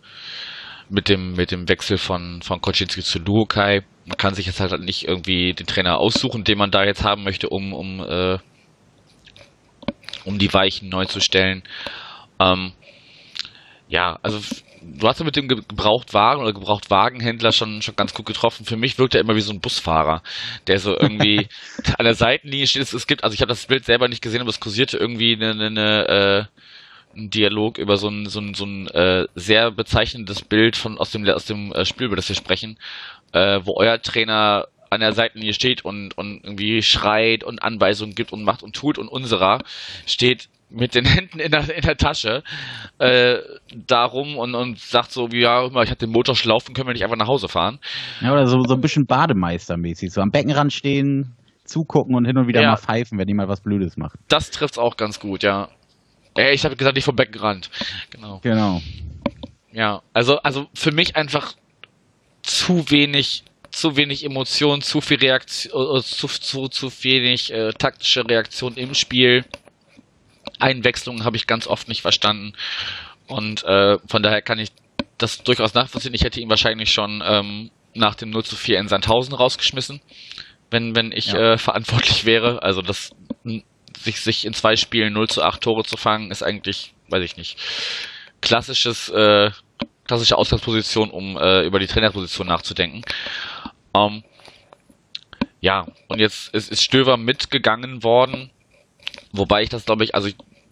mit 0.91 1.09
dem 1.09 1.33
mit 1.33 1.51
dem 1.51 1.69
Wechsel 1.69 1.97
von 1.97 2.43
von 2.43 2.61
Koczynski 2.61 3.03
zu 3.03 3.19
Luokai. 3.19 3.83
Man 4.05 4.17
kann 4.19 4.35
sich 4.35 4.47
jetzt 4.47 4.61
halt 4.61 4.79
nicht 4.81 5.09
irgendwie 5.09 5.55
den 5.55 5.67
Trainer 5.67 5.99
aussuchen, 5.99 6.45
den 6.45 6.59
man 6.59 6.71
da 6.71 6.85
jetzt 6.85 7.05
haben 7.05 7.25
möchte, 7.25 7.49
um 7.49 7.73
um 7.73 8.01
äh, 8.01 8.39
um 10.25 10.39
die 10.39 10.53
Weichen 10.53 10.91
neu 10.91 11.07
zu 11.07 11.21
stellen. 11.21 11.63
Ähm, 12.39 12.73
ja, 13.89 14.19
also 14.23 14.41
du 14.83 15.09
hast 15.09 15.19
ja 15.19 15.25
mit 15.25 15.37
dem 15.37 15.49
Gebrauchtwagen 15.49 16.43
oder 16.43 16.53
Gebrauchtwagenhändler 16.53 17.53
schon, 17.53 17.83
schon 17.83 17.97
ganz 17.97 18.15
gut 18.15 18.27
getroffen. 18.27 18.65
Für 18.65 18.77
mich 18.77 18.99
wirkt 18.99 19.15
er 19.15 19.21
immer 19.21 19.37
wie 19.37 19.41
so 19.41 19.53
ein 19.53 19.61
Busfahrer, 19.61 20.23
der 20.67 20.79
so 20.79 20.97
irgendwie 20.99 21.49
an 21.99 22.05
der 22.05 22.15
Seitenlinie 22.15 22.67
steht. 22.67 22.83
Es, 22.83 23.07
gibt, 23.07 23.25
also 23.25 23.35
ich 23.35 23.41
habe 23.41 23.49
das 23.49 23.67
Bild 23.67 23.85
selber 23.85 24.09
nicht 24.09 24.23
gesehen, 24.23 24.41
aber 24.41 24.51
es 24.51 24.61
kursierte 24.61 24.97
irgendwie 24.97 25.35
eine, 25.35 25.51
eine, 25.51 25.67
eine 25.67 26.09
äh, 26.09 26.45
ein 27.17 27.31
Dialog 27.31 27.79
über 27.79 27.97
so 27.97 28.09
ein, 28.09 28.27
so 28.27 28.41
ein, 28.41 28.55
so 28.55 28.65
ein 28.65 28.89
äh, 28.89 29.27
sehr 29.37 29.71
bezeichnendes 29.71 30.43
Bild 30.43 30.77
von 30.77 30.99
aus 30.99 31.13
dem 31.13 31.25
aus 31.29 31.45
dem 31.45 31.73
äh, 31.73 31.85
Spiel, 31.85 32.09
über 32.09 32.17
das 32.17 32.29
wir 32.29 32.35
sprechen, 32.35 32.77
äh, 33.33 33.61
wo 33.63 33.75
euer 33.77 34.03
Trainer 34.03 34.67
an 34.91 35.01
der 35.01 35.13
Seitenlinie 35.13 35.55
steht 35.55 35.85
und, 35.85 36.17
und 36.17 36.45
irgendwie 36.45 36.83
schreit 36.83 37.45
und 37.45 37.63
Anweisungen 37.63 38.15
gibt 38.15 38.33
und 38.33 38.45
macht 38.45 38.63
und 38.63 38.75
tut 38.75 38.99
und 38.99 39.09
unserer 39.09 39.61
steht 40.07 40.49
mit 40.75 40.95
den 40.95 41.05
Händen 41.05 41.39
in 41.39 41.51
der, 41.51 41.75
in 41.75 41.83
der 41.83 41.97
Tasche 41.97 42.43
äh, 42.99 43.39
darum 43.87 44.37
und, 44.37 44.55
und 44.55 44.79
sagt 44.79 45.13
so, 45.13 45.33
wie, 45.33 45.41
ja, 45.41 45.67
ich 45.67 45.91
hatte 45.91 46.07
den 46.07 46.11
Motor 46.11 46.35
schlaufen, 46.35 46.75
können 46.75 46.89
wir 46.89 46.93
nicht 46.93 47.05
einfach 47.05 47.17
nach 47.17 47.29
Hause 47.29 47.49
fahren. 47.49 47.79
Ja, 48.21 48.33
oder 48.33 48.47
so, 48.47 48.63
so 48.65 48.75
ein 48.75 48.81
bisschen 48.81 49.07
Bademeistermäßig, 49.07 50.13
so 50.13 50.21
am 50.21 50.31
Beckenrand 50.31 50.73
stehen, 50.73 51.35
zugucken 51.65 52.15
und 52.15 52.25
hin 52.25 52.37
und 52.37 52.49
wieder 52.49 52.63
ja. 52.63 52.71
mal 52.71 52.77
pfeifen, 52.77 53.19
wenn 53.19 53.29
jemand 53.29 53.49
was 53.49 53.61
Blödes 53.61 53.97
macht. 53.97 54.19
Das 54.29 54.51
trifft's 54.51 54.79
auch 54.79 54.97
ganz 54.97 55.21
gut, 55.21 55.43
ja. 55.43 55.69
Äh, 56.37 56.55
ich 56.55 56.65
habe 56.65 56.77
gesagt, 56.77 56.97
nicht 56.97 57.05
vom 57.05 57.17
Beckenrand. 57.17 57.71
Genau. 58.11 58.41
Genau. 58.43 58.83
Ja, 59.73 60.03
also, 60.13 60.39
also 60.39 60.69
für 60.75 60.93
mich 60.93 61.17
einfach 61.17 61.55
zu 62.43 62.91
wenig 62.91 63.45
zu 63.75 63.97
wenig 63.97 64.25
Emotionen, 64.25 64.83
zu 64.83 65.01
viel 65.01 65.19
Reaktion, 65.19 65.97
äh, 65.97 66.01
zu, 66.01 66.29
zu, 66.29 66.69
zu 66.69 66.91
wenig 67.03 67.53
äh, 67.53 67.73
taktische 67.73 68.25
Reaktion 68.25 68.75
im 68.75 68.95
Spiel. 68.95 69.45
Einwechslungen 70.59 71.25
habe 71.25 71.37
ich 71.37 71.47
ganz 71.47 71.67
oft 71.67 71.89
nicht 71.89 72.03
verstanden. 72.03 72.55
Und 73.27 73.65
äh, 73.65 73.99
von 74.07 74.23
daher 74.23 74.43
kann 74.43 74.59
ich 74.59 74.71
das 75.19 75.43
durchaus 75.43 75.75
nachvollziehen. 75.75 76.15
Ich 76.15 76.23
hätte 76.23 76.41
ihn 76.41 76.51
wahrscheinlich 76.51 76.93
schon 76.93 77.23
ähm, 77.25 77.71
nach 77.95 78.15
dem 78.15 78.31
0 78.31 78.45
zu 78.45 78.57
4 78.57 78.79
in 78.79 78.89
Sandhausen 78.89 79.35
rausgeschmissen, 79.35 80.01
wenn, 80.71 80.95
wenn 80.97 81.13
ich 81.13 81.29
ja. 81.29 81.53
äh, 81.53 81.59
verantwortlich 81.59 82.25
wäre. 82.25 82.63
Also 82.63 82.83
das 82.83 83.15
sich, 83.97 84.21
sich 84.21 84.45
in 84.45 84.55
zwei 84.55 84.77
Spielen 84.77 85.13
0 85.13 85.29
zu 85.29 85.43
8 85.43 85.63
Tore 85.63 85.85
zu 85.85 85.97
fangen, 85.97 86.31
ist 86.31 86.43
eigentlich, 86.43 86.93
weiß 87.09 87.23
ich 87.25 87.37
nicht, 87.37 87.59
klassisches, 88.41 89.09
äh, 89.09 89.51
klassische 90.07 90.37
Ausgangsposition, 90.37 91.11
um 91.11 91.37
äh, 91.37 91.63
über 91.63 91.79
die 91.79 91.87
Trainerposition 91.87 92.47
nachzudenken. 92.47 93.03
Ähm, 93.97 94.25
ja, 95.61 95.87
und 96.09 96.21
jetzt 96.21 96.53
ist, 96.55 96.71
ist 96.71 96.83
Stöver 96.83 97.17
mitgegangen 97.17 98.03
worden 98.03 98.51
Wobei 99.33 99.63
ich 99.63 99.69
das, 99.69 99.85
glaube 99.85 100.05
ich, 100.05 100.15
also 100.15 100.29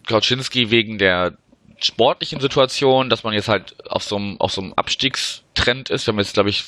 Kauczynski 0.07 0.71
wegen 0.71 0.97
der 0.97 1.37
sportlichen 1.79 2.39
Situation, 2.39 3.09
dass 3.09 3.23
man 3.23 3.33
jetzt 3.33 3.49
halt 3.49 3.75
auf 3.89 4.03
so 4.03 4.15
einem, 4.15 4.39
auf 4.39 4.51
so 4.51 4.61
einem 4.61 4.73
Abstiegstrend 4.73 5.89
ist, 5.89 6.07
wenn 6.07 6.15
wir 6.15 6.21
jetzt, 6.21 6.33
glaube 6.33 6.49
ich, 6.49 6.63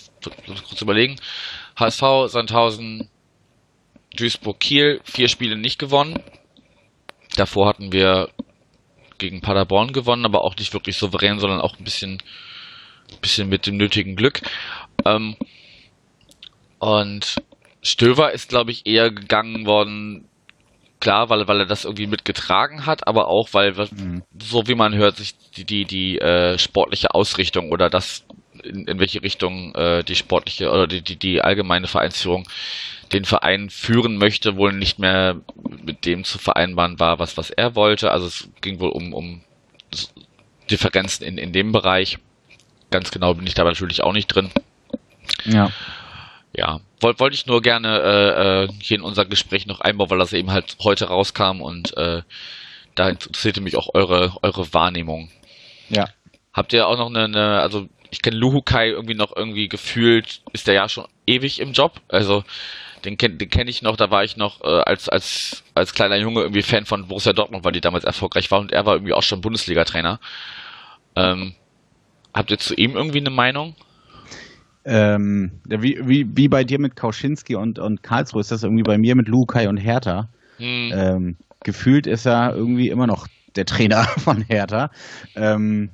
kurz 0.67 0.82
überlegen, 0.82 1.17
HSV, 1.78 2.28
Sandhausen, 2.28 3.10
Duisburg, 4.15 4.60
Kiel, 4.60 5.01
vier 5.04 5.28
Spiele 5.28 5.58
nicht 5.58 5.80
gewonnen. 5.80 6.21
Davor 7.36 7.67
hatten 7.67 7.91
wir 7.91 8.30
gegen 9.17 9.41
Paderborn 9.41 9.93
gewonnen, 9.93 10.25
aber 10.25 10.43
auch 10.43 10.56
nicht 10.56 10.73
wirklich 10.73 10.97
souverän, 10.97 11.39
sondern 11.39 11.62
auch 11.62 11.78
ein 11.78 11.84
bisschen, 11.84 12.21
bisschen 13.21 13.49
mit 13.49 13.65
dem 13.67 13.78
nötigen 13.78 14.15
Glück. 14.15 14.41
Ähm, 15.06 15.36
und 16.80 17.36
Stöver 17.82 18.32
ist, 18.32 18.49
glaube 18.49 18.71
ich, 18.71 18.86
eher 18.86 19.12
gegangen 19.12 19.65
worden 19.65 20.28
klar, 20.99 21.29
weil, 21.29 21.47
weil 21.47 21.62
er 21.62 21.65
das 21.65 21.86
irgendwie 21.86 22.08
mitgetragen 22.08 22.86
hat, 22.86 23.08
aber 23.08 23.27
auch, 23.27 23.49
weil, 23.53 23.73
mhm. 23.73 24.23
so 24.41 24.67
wie 24.67 24.75
man 24.75 24.95
hört, 24.95 25.17
sich 25.17 25.36
die, 25.55 25.65
die, 25.65 25.86
die 25.86 26.19
äh, 26.19 26.58
sportliche 26.58 27.13
Ausrichtung 27.13 27.71
oder 27.71 27.89
das, 27.89 28.25
in, 28.63 28.88
in 28.88 28.99
welche 28.99 29.21
Richtung 29.21 29.73
äh, 29.75 30.03
die 30.03 30.15
sportliche 30.15 30.71
oder 30.71 30.88
die, 30.88 31.01
die, 31.01 31.17
die 31.17 31.41
allgemeine 31.41 31.88
Vereinsführung 31.88 32.47
den 33.13 33.25
Verein 33.25 33.69
führen 33.69 34.17
möchte, 34.17 34.58
wohl 34.58 34.73
nicht 34.73 34.97
mehr 34.97 35.41
mit 35.84 36.05
dem 36.05 36.23
zu 36.23 36.39
vereinbaren 36.39 36.99
war, 36.99 37.19
was, 37.19 37.38
was 37.38 37.51
er 37.51 37.75
wollte. 37.75 38.10
Also 38.12 38.25
es 38.25 38.49
ging 38.62 38.79
wohl 38.79 38.89
um, 38.89 39.13
um 39.13 39.41
Differenzen 40.71 41.23
in, 41.23 41.38
in 41.38 41.51
dem 41.51 41.71
Bereich. 41.71 42.17
Ganz 42.89 43.12
genau 43.12 43.36
bin 43.36 43.45
ich 43.45 43.53
da 43.53 43.63
natürlich 43.63 44.01
auch 44.01 44.13
nicht 44.13 44.27
drin. 44.27 44.49
Ja 45.45 45.71
ja, 46.55 46.79
wollte 46.99 47.19
wollt 47.19 47.34
ich 47.34 47.45
nur 47.45 47.62
gerne 47.62 47.99
äh, 47.99 48.63
äh, 48.63 48.69
hier 48.81 48.97
in 48.97 49.03
unser 49.03 49.25
Gespräch 49.25 49.65
noch 49.65 49.81
einbauen, 49.81 50.10
weil 50.10 50.19
das 50.19 50.34
eben 50.34 50.51
halt 50.51 50.77
heute 50.84 51.05
rauskam 51.05 51.62
und 51.62 51.95
äh, 51.97 52.21
da 52.95 53.10
interessierte 53.10 53.62
mich 53.62 53.75
auch 53.75 53.89
eure, 53.93 54.38
eure 54.41 54.73
Wahrnehmung. 54.73 55.29
Ja. 55.89 56.08
Habt 56.53 56.73
ihr 56.73 56.88
auch 56.88 56.97
noch 56.97 57.10
eine, 57.10 57.25
eine 57.25 57.60
also 57.60 57.89
ich 58.10 58.21
kenne 58.21 58.38
Luhukai 58.38 58.89
irgendwie 58.89 59.15
noch 59.15 59.36
irgendwie 59.36 59.67
gefühlt, 59.67 60.41
ist 60.53 60.67
der 60.67 60.75
ja 60.75 60.89
schon 60.89 61.05
ewig 61.27 61.60
im 61.60 61.73
Job. 61.73 61.99
Also 62.08 62.43
den 63.03 63.17
kenne 63.17 63.36
den 63.36 63.49
kenn 63.49 63.67
ich 63.67 63.81
noch, 63.81 63.97
da 63.97 64.10
war 64.10 64.23
ich 64.23 64.38
noch 64.38 64.62
äh, 64.62 64.67
als, 64.67 65.10
als, 65.10 65.63
als 65.73 65.93
kleiner 65.93 66.15
Junge 66.15 66.41
irgendwie 66.41 66.62
Fan 66.62 66.86
von 66.86 67.08
Borussia 67.08 67.34
Dortmund, 67.34 67.63
weil 67.63 67.73
die 67.73 67.81
damals 67.81 68.05
erfolgreich 68.05 68.49
war 68.51 68.60
und 68.60 68.71
er 68.71 68.86
war 68.86 68.93
irgendwie 68.93 69.13
auch 69.13 69.23
schon 69.23 69.41
Bundesliga-Trainer. 69.41 70.19
Ähm, 71.15 71.55
habt 72.34 72.51
ihr 72.51 72.58
zu 72.58 72.73
ihm 72.73 72.95
irgendwie 72.95 73.19
eine 73.19 73.29
Meinung? 73.29 73.75
Ähm, 74.86 75.52
wie, 75.67 76.00
wie, 76.04 76.28
wie 76.36 76.48
bei 76.48 76.63
dir 76.63 76.80
mit 76.80 76.95
Kauschinski 76.95 77.56
und, 77.56 77.80
und 77.80 78.04
Karlsruhe 78.04 78.41
ist 78.41 78.52
das 78.52 78.63
irgendwie 78.63 78.84
bei 78.84 78.98
mir 78.98 79.15
mit 79.15 79.28
Lukai 79.28 79.67
und 79.67 79.78
Hertha. 79.78 80.30
Hm. 80.58 80.91
Ähm, 80.93 81.36
gefühlt 81.63 82.06
ist 82.06 82.26
er 82.28 82.56
irgendwie 82.56 82.89
immer 82.89 83.08
noch 83.08 83.28
der 83.56 83.65
Trainer 83.65 84.04
von 84.17 84.41
Hertha. 84.41 84.91
Ähm, 85.36 85.89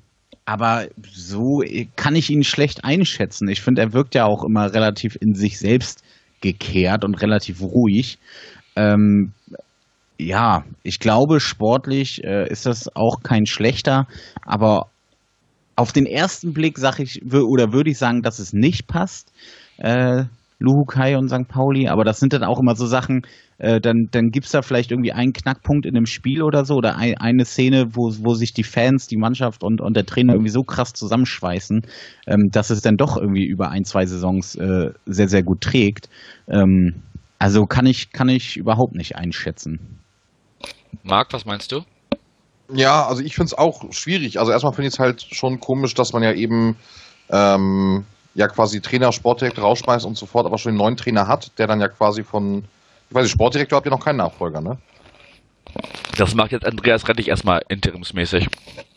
aber 0.45 0.87
so 1.09 1.63
kann 1.95 2.15
ich 2.15 2.29
ihn 2.29 2.43
schlecht 2.43 2.83
einschätzen. 2.83 3.47
Ich 3.47 3.61
finde, 3.61 3.81
er 3.81 3.93
wirkt 3.93 4.15
ja 4.15 4.25
auch 4.25 4.43
immer 4.43 4.73
relativ 4.73 5.17
in 5.19 5.35
sich 5.35 5.57
selbst 5.57 6.03
gekehrt 6.41 7.05
und 7.05 7.15
relativ 7.21 7.61
ruhig. 7.61 8.17
Ähm, 8.75 9.31
ja, 10.17 10.65
ich 10.83 10.99
glaube, 10.99 11.39
sportlich 11.39 12.23
äh, 12.23 12.47
ist 12.49 12.65
das 12.65 12.93
auch 12.95 13.23
kein 13.23 13.45
schlechter, 13.45 14.07
aber 14.45 14.87
auf 15.75 15.91
den 15.91 16.05
ersten 16.05 16.53
Blick 16.53 16.77
sage 16.77 17.03
ich 17.03 17.21
oder 17.33 17.73
würde 17.73 17.89
ich 17.91 17.97
sagen, 17.97 18.21
dass 18.21 18.39
es 18.39 18.53
nicht 18.53 18.87
passt. 18.87 19.31
Äh, 19.77 20.25
Luhukai 20.61 21.17
und 21.17 21.27
St. 21.29 21.47
Pauli, 21.47 21.87
aber 21.87 22.03
das 22.03 22.19
sind 22.19 22.33
dann 22.33 22.43
auch 22.43 22.59
immer 22.59 22.75
so 22.75 22.85
Sachen, 22.85 23.23
äh, 23.57 23.81
dann, 23.81 24.09
dann 24.11 24.29
gibt 24.29 24.45
es 24.45 24.51
da 24.51 24.61
vielleicht 24.61 24.91
irgendwie 24.91 25.11
einen 25.11 25.33
Knackpunkt 25.33 25.85
in 25.85 25.95
dem 25.95 26.05
Spiel 26.05 26.43
oder 26.43 26.65
so 26.65 26.75
oder 26.75 26.97
ein, 26.97 27.17
eine 27.17 27.45
Szene, 27.45 27.87
wo, 27.95 28.11
wo 28.23 28.35
sich 28.35 28.53
die 28.53 28.63
Fans, 28.63 29.07
die 29.07 29.17
Mannschaft 29.17 29.63
und, 29.63 29.81
und 29.81 29.95
der 29.95 30.05
Trainer 30.05 30.33
irgendwie 30.33 30.51
so 30.51 30.61
krass 30.61 30.93
zusammenschweißen, 30.93 31.81
ähm, 32.27 32.49
dass 32.51 32.69
es 32.69 32.81
dann 32.81 32.95
doch 32.95 33.17
irgendwie 33.17 33.45
über 33.45 33.69
ein, 33.69 33.83
zwei 33.83 34.05
Saisons 34.05 34.55
äh, 34.55 34.91
sehr, 35.05 35.27
sehr 35.27 35.43
gut 35.43 35.61
trägt. 35.61 36.09
Ähm, 36.47 37.01
also 37.39 37.65
kann 37.65 37.87
ich, 37.87 38.11
kann 38.11 38.29
ich 38.29 38.55
überhaupt 38.57 38.93
nicht 38.93 39.15
einschätzen. 39.15 39.99
Marc, 41.03 41.33
was 41.33 41.45
meinst 41.45 41.71
du? 41.71 41.81
Ja, 42.73 43.05
also 43.05 43.21
ich 43.21 43.35
finde 43.35 43.47
es 43.47 43.53
auch 43.57 43.83
schwierig. 43.91 44.39
Also 44.39 44.51
erstmal 44.51 44.73
finde 44.73 44.87
ich 44.87 44.93
es 44.93 44.99
halt 44.99 45.25
schon 45.31 45.59
komisch, 45.59 45.93
dass 45.93 46.13
man 46.13 46.23
ja 46.23 46.31
eben 46.31 46.77
ähm, 47.29 48.05
ja 48.33 48.47
quasi 48.47 48.81
Trainer, 48.81 49.11
Sportdirektor 49.11 49.63
rausschmeißt 49.63 50.05
und 50.05 50.17
sofort 50.17 50.45
aber 50.45 50.57
schon 50.57 50.71
einen 50.71 50.77
neuen 50.77 50.97
Trainer 50.97 51.27
hat, 51.27 51.57
der 51.57 51.67
dann 51.67 51.81
ja 51.81 51.87
quasi 51.87 52.23
von, 52.23 52.63
ich 53.09 53.15
weiß 53.15 53.23
nicht, 53.23 53.31
Sportdirektor 53.31 53.77
habt 53.77 53.87
ihr 53.87 53.91
noch 53.91 54.03
keinen 54.03 54.17
Nachfolger, 54.17 54.61
ne? 54.61 54.77
Das 56.17 56.35
macht 56.35 56.51
jetzt 56.51 56.65
Andreas 56.65 57.07
Rettich 57.07 57.29
erstmal 57.29 57.61
interimsmäßig. 57.69 58.47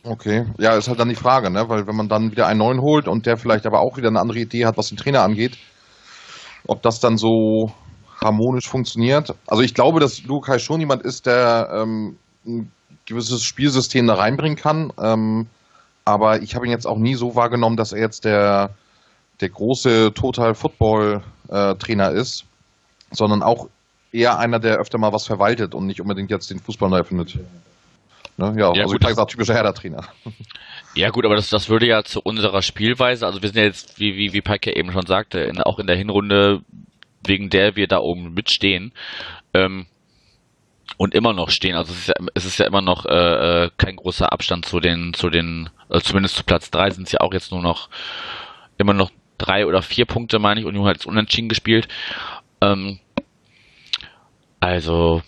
Okay, 0.02 0.44
ja, 0.58 0.76
ist 0.76 0.88
halt 0.88 0.98
dann 0.98 1.08
die 1.08 1.14
Frage, 1.14 1.50
ne? 1.50 1.64
Weil 1.68 1.86
wenn 1.86 1.96
man 1.96 2.08
dann 2.08 2.30
wieder 2.30 2.46
einen 2.46 2.58
neuen 2.58 2.80
holt 2.80 3.08
und 3.08 3.26
der 3.26 3.36
vielleicht 3.36 3.66
aber 3.66 3.80
auch 3.80 3.96
wieder 3.96 4.08
eine 4.08 4.20
andere 4.20 4.40
Idee 4.40 4.66
hat, 4.66 4.76
was 4.76 4.88
den 4.88 4.98
Trainer 4.98 5.22
angeht, 5.22 5.56
ob 6.66 6.82
das 6.82 7.00
dann 7.00 7.16
so 7.16 7.72
harmonisch 8.20 8.68
funktioniert. 8.68 9.34
Also 9.46 9.62
ich 9.62 9.74
glaube, 9.74 10.00
dass 10.00 10.22
Lukai 10.24 10.58
schon 10.58 10.80
jemand 10.80 11.02
ist, 11.02 11.26
der 11.26 11.68
ähm, 11.72 12.16
ein 12.46 12.70
gewisses 13.06 13.44
Spielsystem 13.44 14.06
da 14.06 14.14
reinbringen 14.14 14.56
kann. 14.56 14.92
Ähm, 15.00 15.46
aber 16.04 16.42
ich 16.42 16.54
habe 16.54 16.66
ihn 16.66 16.72
jetzt 16.72 16.86
auch 16.86 16.98
nie 16.98 17.14
so 17.14 17.34
wahrgenommen, 17.34 17.76
dass 17.76 17.92
er 17.92 18.00
jetzt 18.00 18.24
der, 18.24 18.70
der 19.40 19.48
große 19.48 20.12
Total 20.14 20.54
Football 20.54 21.22
äh, 21.48 21.74
Trainer 21.76 22.10
ist, 22.10 22.44
sondern 23.10 23.42
auch 23.42 23.68
eher 24.12 24.38
einer, 24.38 24.60
der 24.60 24.76
öfter 24.76 24.98
mal 24.98 25.12
was 25.12 25.26
verwaltet 25.26 25.74
und 25.74 25.86
nicht 25.86 26.00
unbedingt 26.00 26.30
jetzt 26.30 26.50
den 26.50 26.60
Fußball 26.60 26.88
neu 26.88 26.98
erfindet. 26.98 27.38
Ne? 28.36 28.54
Ja, 28.56 28.72
Ja, 28.74 28.82
also 28.82 28.94
gut, 28.94 29.08
ich 29.08 29.14
sage 29.14 29.30
typischer 29.30 29.54
Herder-Trainer. 29.54 30.04
Ja 30.96 31.10
gut, 31.10 31.24
aber 31.24 31.34
das, 31.34 31.50
das 31.50 31.68
würde 31.68 31.88
ja 31.88 32.04
zu 32.04 32.20
unserer 32.22 32.62
Spielweise, 32.62 33.26
also 33.26 33.42
wir 33.42 33.48
sind 33.48 33.58
ja 33.58 33.64
jetzt, 33.64 33.98
wie, 33.98 34.14
wie, 34.14 34.32
wie 34.32 34.40
Pike 34.40 34.76
eben 34.76 34.92
schon 34.92 35.06
sagte, 35.06 35.40
in, 35.40 35.60
auch 35.60 35.80
in 35.80 35.88
der 35.88 35.96
Hinrunde, 35.96 36.60
wegen 37.26 37.50
der 37.50 37.74
wir 37.74 37.88
da 37.88 37.98
oben 37.98 38.32
mitstehen, 38.34 38.92
ähm, 39.54 39.86
und 40.96 41.14
immer 41.14 41.32
noch 41.32 41.50
stehen. 41.50 41.76
Also 41.76 41.92
es 41.92 42.00
ist 42.00 42.08
ja, 42.08 42.14
es 42.34 42.44
ist 42.44 42.58
ja 42.58 42.66
immer 42.66 42.82
noch 42.82 43.06
äh, 43.06 43.64
äh, 43.64 43.70
kein 43.78 43.96
großer 43.96 44.32
Abstand 44.32 44.66
zu 44.66 44.80
den, 44.80 45.14
zu 45.14 45.30
den, 45.30 45.70
äh, 45.88 46.00
zumindest 46.00 46.36
zu 46.36 46.44
Platz 46.44 46.70
drei 46.70 46.90
sind 46.90 47.06
es 47.06 47.12
ja 47.12 47.20
auch 47.20 47.32
jetzt 47.32 47.50
nur 47.52 47.62
noch 47.62 47.88
immer 48.78 48.92
noch 48.92 49.10
drei 49.38 49.66
oder 49.66 49.82
vier 49.82 50.04
Punkte, 50.06 50.38
meine 50.38 50.60
ich, 50.60 50.66
und 50.66 50.74
Union 50.74 50.86
hat 50.86 50.96
jetzt 50.96 51.06
unentschieden 51.06 51.48
gespielt. 51.48 51.88
Ähm, 52.60 52.98
also 54.60 55.22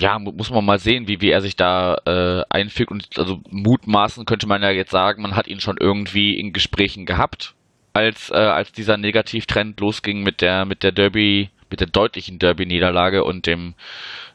ja, 0.00 0.18
mu- 0.18 0.32
muss 0.32 0.50
man 0.50 0.64
mal 0.64 0.78
sehen, 0.78 1.06
wie, 1.08 1.20
wie 1.20 1.30
er 1.30 1.42
sich 1.42 1.56
da 1.56 1.96
äh, 2.06 2.44
einfügt. 2.48 2.90
Und 2.90 3.08
also 3.18 3.40
mutmaßen 3.50 4.24
könnte 4.24 4.46
man 4.46 4.62
ja 4.62 4.70
jetzt 4.70 4.90
sagen, 4.90 5.22
man 5.22 5.36
hat 5.36 5.48
ihn 5.48 5.60
schon 5.60 5.76
irgendwie 5.78 6.38
in 6.38 6.52
Gesprächen 6.52 7.04
gehabt, 7.06 7.54
als, 7.92 8.30
äh, 8.30 8.36
als 8.36 8.72
dieser 8.72 8.96
Negativtrend 8.96 9.78
losging 9.80 10.22
mit 10.22 10.40
der, 10.40 10.64
mit 10.64 10.82
der 10.82 10.92
Derby, 10.92 11.50
mit 11.70 11.80
der 11.80 11.88
deutlichen 11.88 12.38
Derby-Niederlage 12.38 13.22
und 13.24 13.46
dem 13.46 13.74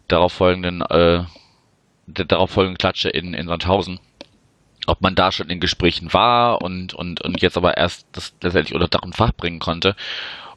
darauffolgenden, 0.07 0.81
äh, 0.81 1.23
der 2.05 2.25
darauffolgenden 2.25 2.77
Klatsche 2.77 3.09
in, 3.09 3.33
in 3.33 3.47
Sandhausen. 3.47 3.99
Ob 4.85 5.01
man 5.01 5.15
da 5.15 5.31
schon 5.31 5.49
in 5.49 5.59
Gesprächen 5.59 6.13
war 6.13 6.61
und, 6.61 6.93
und, 6.93 7.21
und 7.21 7.41
jetzt 7.41 7.57
aber 7.57 7.75
erst 7.75 8.07
das 8.13 8.33
letztendlich 8.41 8.73
unter 8.73 8.87
Dach 8.87 9.01
und 9.03 9.15
Fach 9.15 9.33
bringen 9.33 9.59
konnte. 9.59 9.95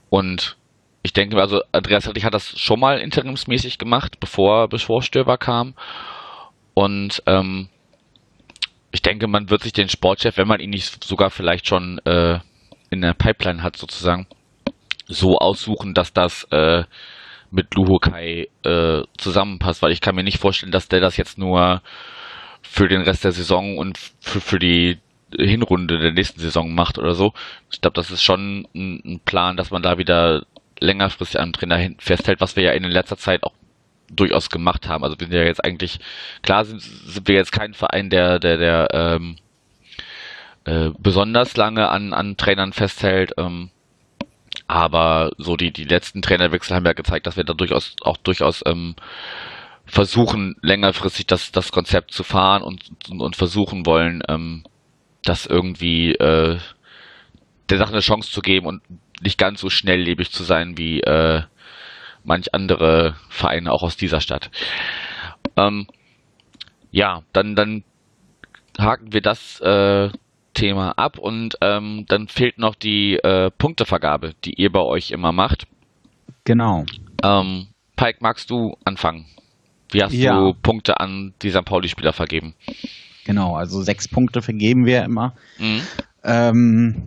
Und 0.08 0.56
ich 1.02 1.12
denke, 1.12 1.40
also 1.40 1.62
Andreas 1.72 2.06
Rettich 2.06 2.24
hat 2.24 2.34
das 2.34 2.58
schon 2.58 2.78
mal 2.78 2.98
interimsmäßig 2.98 3.78
gemacht, 3.78 4.20
bevor, 4.20 4.68
bevor 4.68 5.02
Stöber 5.02 5.38
kam. 5.38 5.74
Und 6.74 7.22
ähm, 7.26 7.68
ich 8.92 9.02
denke, 9.02 9.26
man 9.26 9.50
wird 9.50 9.62
sich 9.62 9.72
den 9.72 9.88
Sportchef, 9.88 10.36
wenn 10.36 10.48
man 10.48 10.60
ihn 10.60 10.70
nicht 10.70 11.02
sogar 11.04 11.30
vielleicht 11.30 11.66
schon 11.66 11.98
äh, 12.04 12.38
in 12.90 13.00
der 13.00 13.14
Pipeline 13.14 13.62
hat, 13.62 13.76
sozusagen, 13.76 14.26
so 15.06 15.38
aussuchen, 15.38 15.94
dass 15.94 16.12
das 16.12 16.44
äh, 16.50 16.84
mit 17.50 17.74
Luhokai 17.74 18.48
äh, 18.64 19.02
zusammenpasst, 19.18 19.82
weil 19.82 19.92
ich 19.92 20.00
kann 20.00 20.14
mir 20.14 20.22
nicht 20.22 20.38
vorstellen, 20.38 20.72
dass 20.72 20.88
der 20.88 21.00
das 21.00 21.16
jetzt 21.16 21.38
nur 21.38 21.82
für 22.62 22.88
den 22.88 23.02
Rest 23.02 23.24
der 23.24 23.32
Saison 23.32 23.78
und 23.78 23.98
für, 24.20 24.58
die 24.58 24.98
Hinrunde 25.36 25.98
der 25.98 26.12
nächsten 26.12 26.40
Saison 26.40 26.74
macht 26.74 26.98
oder 26.98 27.14
so. 27.14 27.32
Ich 27.72 27.80
glaube, 27.80 27.94
das 27.94 28.10
ist 28.10 28.22
schon 28.22 28.66
ein, 28.74 29.00
ein 29.04 29.20
Plan, 29.24 29.56
dass 29.56 29.70
man 29.70 29.82
da 29.82 29.98
wieder 29.98 30.44
längerfristig 30.80 31.38
an 31.38 31.44
einem 31.44 31.52
Trainer 31.52 31.90
festhält, 31.98 32.40
was 32.40 32.56
wir 32.56 32.64
ja 32.64 32.72
in 32.72 32.84
letzter 32.84 33.16
Zeit 33.16 33.42
auch 33.42 33.54
durchaus 34.10 34.50
gemacht 34.50 34.88
haben. 34.88 35.04
Also 35.04 35.18
wir 35.18 35.26
sind 35.26 35.36
ja 35.36 35.44
jetzt 35.44 35.64
eigentlich, 35.64 36.00
klar 36.42 36.64
sind, 36.64 36.80
sind 36.80 37.28
wir 37.28 37.36
jetzt 37.36 37.52
kein 37.52 37.74
Verein, 37.74 38.10
der, 38.10 38.38
der, 38.38 38.56
der 38.56 38.88
ähm, 38.92 39.36
äh, 40.64 40.90
besonders 40.98 41.56
lange 41.56 41.88
an, 41.88 42.12
an 42.12 42.36
Trainern 42.36 42.72
festhält. 42.72 43.32
Ähm, 43.38 43.70
aber 44.70 45.32
so 45.36 45.56
die, 45.56 45.72
die 45.72 45.84
letzten 45.84 46.22
Trainerwechsel 46.22 46.76
haben 46.76 46.86
ja 46.86 46.92
gezeigt, 46.92 47.26
dass 47.26 47.36
wir 47.36 47.42
da 47.42 47.54
durchaus 47.54 47.96
auch 48.02 48.16
durchaus 48.16 48.62
ähm, 48.64 48.94
versuchen, 49.84 50.54
längerfristig 50.62 51.26
das, 51.26 51.50
das 51.50 51.72
Konzept 51.72 52.12
zu 52.12 52.22
fahren 52.22 52.62
und, 52.62 52.80
und, 53.10 53.34
versuchen 53.34 53.84
wollen, 53.84 54.22
ähm, 54.28 54.62
das 55.24 55.46
irgendwie 55.46 56.12
äh, 56.12 56.58
der 57.68 57.78
Sache 57.78 57.90
eine 57.90 58.00
Chance 58.00 58.30
zu 58.30 58.42
geben 58.42 58.66
und 58.66 58.82
nicht 59.20 59.38
ganz 59.38 59.60
so 59.60 59.70
schnelllebig 59.70 60.30
zu 60.30 60.44
sein 60.44 60.78
wie 60.78 61.00
äh, 61.00 61.42
manch 62.22 62.54
andere 62.54 63.16
Vereine 63.28 63.72
auch 63.72 63.82
aus 63.82 63.96
dieser 63.96 64.20
Stadt. 64.20 64.52
Ähm, 65.56 65.88
ja, 66.92 67.22
dann, 67.32 67.56
dann 67.56 67.82
haken 68.78 69.12
wir 69.12 69.20
das 69.20 69.60
äh, 69.62 70.10
Thema 70.60 70.92
ab 70.98 71.18
und 71.18 71.56
ähm, 71.62 72.04
dann 72.08 72.28
fehlt 72.28 72.58
noch 72.58 72.74
die 72.74 73.14
äh, 73.16 73.50
Punktevergabe, 73.50 74.34
die 74.44 74.54
ihr 74.54 74.70
bei 74.70 74.80
euch 74.80 75.10
immer 75.10 75.32
macht. 75.32 75.66
Genau. 76.44 76.84
Ähm, 77.22 77.68
Pike, 77.96 78.18
magst 78.20 78.50
du 78.50 78.76
anfangen? 78.84 79.26
Wie 79.90 80.02
hast 80.02 80.12
Ja. 80.12 80.38
du 80.38 80.54
Punkte 80.54 81.00
an 81.00 81.34
die 81.42 81.50
St. 81.50 81.64
Pauli-Spieler 81.64 82.12
vergeben? 82.12 82.54
Genau, 83.24 83.56
also 83.56 83.82
sechs 83.82 84.06
Punkte 84.08 84.42
vergeben 84.42 84.86
wir 84.86 85.02
immer. 85.04 85.34
Mhm. 85.58 85.80
Ähm, 86.24 87.02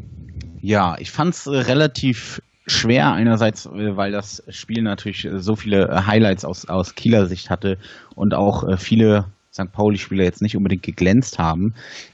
ja, 0.62 0.96
ich 1.00 1.12
fand 1.12 1.34
es 1.34 1.48
relativ 1.48 2.42
schwer, 2.66 3.12
einerseits, 3.14 3.68
weil 3.72 4.12
das 4.12 4.44
Spiel 4.50 4.82
natürlich 4.84 5.28
so 5.38 5.56
viele 5.56 6.06
Highlights 6.08 6.46
aus, 6.46 6.66
aus 6.66 6.96
Kieler 6.96 7.26
Sicht 7.28 7.50
hatte 7.50 7.78
und 8.16 8.34
auch 8.34 8.64
äh, 8.68 8.78
viele 8.78 9.26
St. 9.54 9.72
Pauli-Spieler 9.72 10.24
jetzt 10.24 10.42
nicht 10.42 10.58
unbedingt 10.58 10.84
geglänzt 10.84 11.40
haben. 11.40 11.74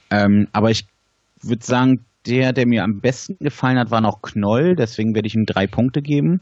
Ähm, 0.10 0.47
aber 0.52 0.71
ich 0.71 0.86
würde 1.41 1.65
sagen, 1.65 2.06
der, 2.25 2.54
der 2.54 2.67
mir 2.67 2.84
am 2.84 2.99
besten 2.99 3.38
gefallen 3.39 3.80
hat, 3.80 3.91
war 3.91 4.02
noch 4.02 4.21
Knoll, 4.21 4.75
deswegen 4.75 5.15
werde 5.15 5.28
ich 5.28 5.36
ihm 5.36 5.45
drei 5.45 5.67
Punkte 5.67 6.02
geben. 6.02 6.41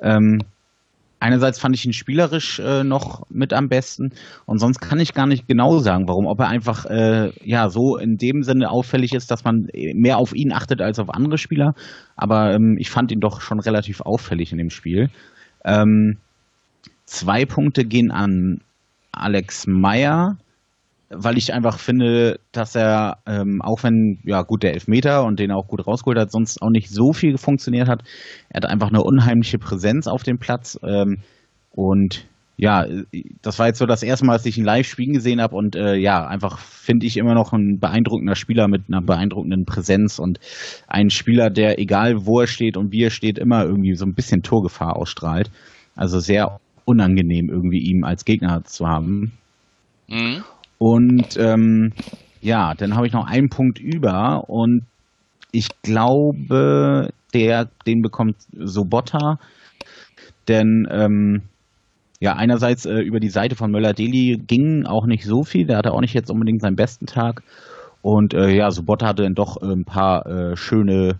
Ähm, 0.00 0.38
einerseits 1.20 1.58
fand 1.58 1.74
ich 1.74 1.84
ihn 1.84 1.92
spielerisch 1.92 2.60
äh, 2.60 2.84
noch 2.84 3.24
mit 3.28 3.52
am 3.52 3.68
besten 3.68 4.12
und 4.46 4.58
sonst 4.58 4.80
kann 4.80 5.00
ich 5.00 5.14
gar 5.14 5.26
nicht 5.26 5.48
genau 5.48 5.78
sagen, 5.78 6.06
warum. 6.06 6.26
Ob 6.26 6.40
er 6.40 6.48
einfach 6.48 6.86
äh, 6.86 7.32
ja 7.44 7.68
so 7.68 7.96
in 7.96 8.16
dem 8.16 8.42
Sinne 8.42 8.70
auffällig 8.70 9.12
ist, 9.12 9.30
dass 9.30 9.44
man 9.44 9.68
mehr 9.94 10.18
auf 10.18 10.34
ihn 10.34 10.52
achtet 10.52 10.80
als 10.80 10.98
auf 10.98 11.10
andere 11.10 11.38
Spieler. 11.38 11.74
Aber 12.16 12.54
ähm, 12.54 12.76
ich 12.78 12.90
fand 12.90 13.10
ihn 13.10 13.20
doch 13.20 13.40
schon 13.40 13.60
relativ 13.60 14.00
auffällig 14.00 14.52
in 14.52 14.58
dem 14.58 14.70
Spiel. 14.70 15.10
Ähm, 15.64 16.18
zwei 17.04 17.44
Punkte 17.44 17.84
gehen 17.84 18.10
an 18.10 18.60
Alex 19.12 19.66
Meyer, 19.66 20.36
weil 21.10 21.38
ich 21.38 21.54
einfach 21.54 21.78
finde, 21.78 22.40
dass 22.52 22.74
er, 22.74 23.18
ähm, 23.26 23.62
auch 23.62 23.82
wenn, 23.82 24.18
ja 24.24 24.42
gut, 24.42 24.62
der 24.62 24.74
Elfmeter 24.74 25.24
und 25.24 25.38
den 25.38 25.52
auch 25.52 25.66
gut 25.66 25.86
rausgeholt 25.86 26.18
hat, 26.18 26.30
sonst 26.30 26.60
auch 26.60 26.70
nicht 26.70 26.90
so 26.90 27.12
viel 27.12 27.38
funktioniert 27.38 27.88
hat. 27.88 28.02
Er 28.50 28.58
hat 28.58 28.66
einfach 28.66 28.88
eine 28.88 29.02
unheimliche 29.02 29.58
Präsenz 29.58 30.06
auf 30.06 30.22
dem 30.22 30.38
Platz. 30.38 30.78
Ähm, 30.82 31.18
und 31.70 32.26
ja, 32.58 32.84
das 33.40 33.58
war 33.58 33.68
jetzt 33.68 33.78
so 33.78 33.86
das 33.86 34.02
erste 34.02 34.26
Mal, 34.26 34.32
dass 34.32 34.44
ich 34.44 34.58
ihn 34.58 34.64
live 34.64 34.86
spielen 34.86 35.12
gesehen 35.12 35.40
habe 35.40 35.54
und 35.54 35.76
äh, 35.76 35.94
ja, 35.94 36.26
einfach 36.26 36.58
finde 36.58 37.06
ich 37.06 37.16
immer 37.16 37.34
noch 37.34 37.52
ein 37.52 37.78
beeindruckender 37.78 38.34
Spieler 38.34 38.66
mit 38.66 38.82
einer 38.88 39.00
beeindruckenden 39.00 39.64
Präsenz 39.64 40.18
und 40.18 40.40
ein 40.88 41.08
Spieler, 41.08 41.50
der 41.50 41.78
egal 41.78 42.26
wo 42.26 42.40
er 42.40 42.48
steht 42.48 42.76
und 42.76 42.90
wie 42.90 43.04
er 43.04 43.10
steht, 43.10 43.38
immer 43.38 43.62
irgendwie 43.64 43.94
so 43.94 44.04
ein 44.04 44.14
bisschen 44.14 44.42
Torgefahr 44.42 44.96
ausstrahlt. 44.96 45.52
Also 45.94 46.18
sehr 46.18 46.58
unangenehm 46.84 47.48
irgendwie 47.48 47.78
ihm 47.78 48.02
als 48.02 48.24
Gegner 48.24 48.64
zu 48.64 48.88
haben. 48.88 49.32
Mhm. 50.08 50.42
Und 50.78 51.36
ähm, 51.36 51.92
ja, 52.40 52.74
dann 52.74 52.94
habe 52.94 53.06
ich 53.06 53.12
noch 53.12 53.26
einen 53.26 53.48
Punkt 53.48 53.78
über 53.78 54.48
und 54.48 54.82
ich 55.50 55.68
glaube, 55.82 57.10
der, 57.34 57.68
den 57.86 58.02
bekommt 58.02 58.36
Sobotta, 58.52 59.38
denn 60.46 60.86
ähm, 60.90 61.42
ja, 62.20 62.34
einerseits 62.34 62.84
äh, 62.84 62.98
über 62.98 63.20
die 63.20 63.28
Seite 63.28 63.54
von 63.54 63.70
Möller-Deli 63.70 64.42
ging 64.46 64.86
auch 64.86 65.06
nicht 65.06 65.24
so 65.24 65.44
viel, 65.44 65.66
der 65.66 65.78
hatte 65.78 65.92
auch 65.92 66.00
nicht 66.00 66.14
jetzt 66.14 66.30
unbedingt 66.30 66.62
seinen 66.62 66.76
besten 66.76 67.06
Tag. 67.06 67.42
Und 68.02 68.34
äh, 68.34 68.50
ja, 68.50 68.70
Sobotta 68.70 69.06
hatte 69.06 69.22
dann 69.22 69.34
doch 69.34 69.60
äh, 69.62 69.66
ein 69.66 69.84
paar 69.84 70.26
äh, 70.26 70.56
schöne 70.56 71.18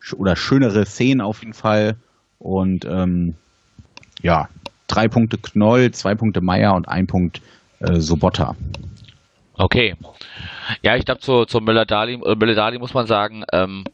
sch 0.00 0.14
oder 0.14 0.34
schönere 0.34 0.84
Szenen 0.84 1.20
auf 1.20 1.40
jeden 1.40 1.54
Fall. 1.54 1.96
Und 2.38 2.84
ähm, 2.84 3.34
ja, 4.20 4.48
drei 4.88 5.08
Punkte 5.08 5.38
Knoll, 5.38 5.92
zwei 5.92 6.14
Punkte 6.14 6.40
Meier 6.40 6.74
und 6.74 6.88
ein 6.88 7.06
Punkt 7.06 7.40
äh, 7.82 8.00
Sobotta. 8.00 8.56
Okay. 9.54 9.94
Ja, 10.82 10.96
ich 10.96 11.04
glaube, 11.04 11.20
zu, 11.20 11.44
zu 11.44 11.60
Müller-Dali 11.60 12.16
Müller 12.16 12.78
muss 12.78 12.94
man 12.94 13.06
sagen, 13.06 13.44
ähm, 13.52 13.84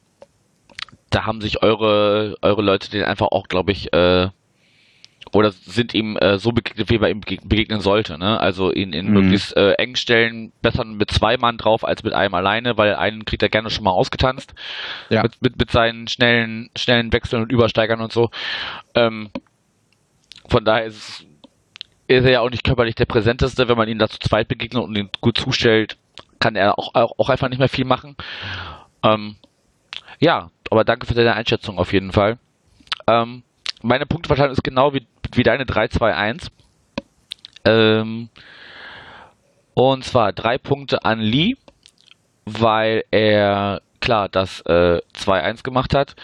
da 1.10 1.24
haben 1.26 1.40
sich 1.40 1.62
eure, 1.62 2.36
eure 2.42 2.62
Leute 2.62 2.90
den 2.90 3.04
einfach 3.04 3.28
auch, 3.30 3.48
glaube 3.48 3.72
ich, 3.72 3.92
äh, 3.92 4.28
oder 5.32 5.52
sind 5.52 5.94
ihm 5.94 6.16
äh, 6.16 6.38
so 6.38 6.52
begegnet, 6.52 6.90
wie 6.90 6.98
man 6.98 7.10
ihm 7.10 7.20
begegnen 7.20 7.80
sollte. 7.80 8.18
Ne? 8.18 8.40
Also 8.40 8.72
ihn 8.72 8.92
in 8.92 9.08
mhm. 9.08 9.12
möglichst 9.12 9.56
äh, 9.56 9.72
engen 9.72 9.96
Stellen 9.96 10.52
besser 10.62 10.84
mit 10.84 11.10
zwei 11.10 11.36
Mann 11.36 11.58
drauf 11.58 11.84
als 11.84 12.02
mit 12.02 12.14
einem 12.14 12.34
alleine, 12.34 12.78
weil 12.78 12.94
einen 12.94 13.24
kriegt 13.24 13.42
er 13.42 13.48
gerne 13.48 13.70
schon 13.70 13.84
mal 13.84 13.90
ausgetanzt. 13.90 14.54
Ja. 15.10 15.22
Mit, 15.22 15.42
mit, 15.42 15.58
mit 15.58 15.70
seinen 15.70 16.08
schnellen, 16.08 16.70
schnellen 16.76 17.12
Wechseln 17.12 17.42
und 17.42 17.52
Übersteigern 17.52 18.00
und 18.00 18.12
so. 18.12 18.30
Ähm, 18.94 19.30
von 20.48 20.64
daher 20.64 20.86
ist, 20.86 20.96
es, 20.96 21.26
ist 22.08 22.24
er 22.24 22.30
ja 22.30 22.40
auch 22.40 22.50
nicht 22.50 22.64
körperlich 22.64 22.94
der 22.94 23.04
präsenteste. 23.04 23.68
Wenn 23.68 23.76
man 23.76 23.88
ihn 23.88 23.98
da 23.98 24.08
zu 24.08 24.18
zweit 24.18 24.48
begegnet 24.48 24.82
und 24.82 24.96
ihn 24.96 25.10
gut 25.20 25.38
zustellt, 25.38 25.96
kann 26.40 26.56
er 26.56 26.78
auch, 26.78 26.94
auch, 26.94 27.12
auch 27.18 27.28
einfach 27.28 27.48
nicht 27.48 27.58
mehr 27.58 27.68
viel 27.68 27.84
machen. 27.84 28.16
Ähm, 29.02 29.36
ja, 30.18 30.50
aber 30.70 30.84
danke 30.84 31.06
für 31.06 31.14
deine 31.14 31.34
Einschätzung 31.34 31.78
auf 31.78 31.92
jeden 31.92 32.12
Fall. 32.12 32.38
Ähm, 33.06 33.42
meine 33.82 34.06
Punkteverteilung 34.06 34.52
ist 34.52 34.64
genau 34.64 34.94
wie, 34.94 35.06
wie 35.34 35.42
deine 35.42 35.64
3-2-1. 35.64 36.48
Ähm, 37.64 38.28
und 39.74 40.04
zwar 40.04 40.32
drei 40.32 40.58
Punkte 40.58 41.04
an 41.04 41.20
Lee, 41.20 41.54
weil 42.44 43.04
er 43.10 43.82
klar 44.00 44.28
das 44.28 44.60
äh, 44.62 45.00
2-1 45.14 45.62
gemacht 45.62 45.94
hat, 45.94 46.16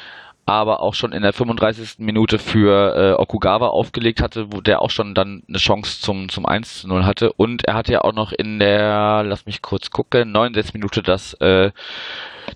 aber 0.46 0.80
auch 0.80 0.94
schon 0.94 1.12
in 1.12 1.22
der 1.22 1.32
35. 1.32 1.98
Minute 1.98 2.38
für 2.38 2.96
äh, 2.96 3.20
Okugawa 3.20 3.68
aufgelegt 3.68 4.20
hatte, 4.20 4.52
wo 4.52 4.60
der 4.60 4.82
auch 4.82 4.90
schon 4.90 5.14
dann 5.14 5.42
eine 5.48 5.58
Chance 5.58 6.00
zum, 6.00 6.28
zum 6.28 6.44
1 6.44 6.84
0 6.84 7.04
hatte. 7.04 7.32
Und 7.32 7.64
er 7.64 7.74
hatte 7.74 7.92
ja 7.92 8.02
auch 8.02 8.12
noch 8.12 8.32
in 8.32 8.58
der, 8.58 9.22
lass 9.24 9.46
mich 9.46 9.62
kurz 9.62 9.90
gucken, 9.90 10.32
69 10.32 10.74
Minute 10.74 11.02
das 11.02 11.34
äh, 11.34 11.70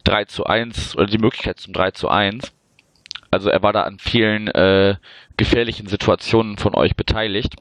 3 0.05 0.25
zu 0.27 0.45
1 0.45 0.97
oder 0.97 1.07
die 1.07 1.19
Möglichkeit 1.19 1.59
zum 1.61 1.73
3 1.73 1.93
zu 1.93 2.09
1. 2.09 2.53
Also 3.31 3.49
er 3.51 3.63
war 3.63 3.73
da 3.73 3.83
an 3.83 3.99
vielen 3.99 4.49
äh, 4.49 4.97
gefährlichen 5.37 5.87
Situationen 5.87 6.59
von 6.59 6.75
euch 6.75 6.95
beteiligt. 6.95 7.57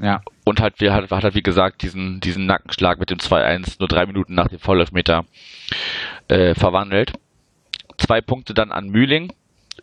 Ja. 0.00 0.22
Und 0.44 0.60
hat, 0.60 0.80
hat, 0.80 1.10
hat 1.10 1.24
halt, 1.24 1.34
wie 1.34 1.42
gesagt, 1.42 1.82
diesen, 1.82 2.20
diesen 2.20 2.46
Nackenschlag 2.46 2.98
mit 2.98 3.10
dem 3.10 3.18
2-1 3.18 3.76
nur 3.78 3.88
drei 3.88 4.06
Minuten 4.06 4.34
nach 4.34 4.48
dem 4.48 4.58
Vollelfmeter 4.58 5.24
äh, 6.28 6.54
verwandelt. 6.54 7.12
Zwei 7.98 8.20
Punkte 8.20 8.54
dann 8.54 8.72
an 8.72 8.88
Mühling. 8.88 9.32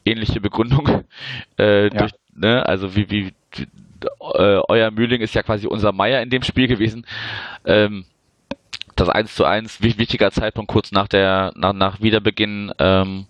Ähnliche 0.05 0.41
Begründung. 0.41 1.05
Äh, 1.57 1.83
ja. 1.83 1.89
durch, 1.89 2.11
ne, 2.33 2.65
also 2.65 2.95
wie, 2.95 3.09
wie 3.09 3.33
äh, 4.33 4.61
euer 4.69 4.91
Mühling 4.91 5.19
ist 5.19 5.35
ja 5.35 5.43
quasi 5.43 5.67
unser 5.67 5.91
Meier 5.91 6.21
in 6.21 6.29
dem 6.29 6.43
Spiel 6.43 6.67
gewesen. 6.67 7.05
Ähm, 7.65 8.05
das 8.95 9.09
1 9.09 9.35
zu 9.35 9.45
1, 9.45 9.81
wichtiger 9.81 10.31
Zeitpunkt 10.31 10.71
kurz 10.71 10.91
nach 10.91 11.07
der, 11.07 11.51
nach, 11.55 11.73
nach 11.73 12.01
Wiederbeginn, 12.01 12.71
ähm, 12.79 13.27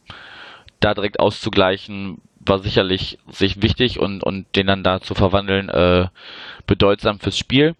da 0.79 0.93
direkt 0.93 1.19
auszugleichen, 1.19 2.21
war 2.39 2.59
sicherlich 2.59 3.19
sich 3.29 3.61
wichtig 3.61 3.99
und, 3.99 4.23
und 4.23 4.55
den 4.55 4.67
dann 4.67 4.83
da 4.83 5.01
zu 5.01 5.13
verwandeln, 5.13 5.69
äh, 5.69 6.07
bedeutsam 6.65 7.19
fürs 7.19 7.37
Spiel. 7.37 7.75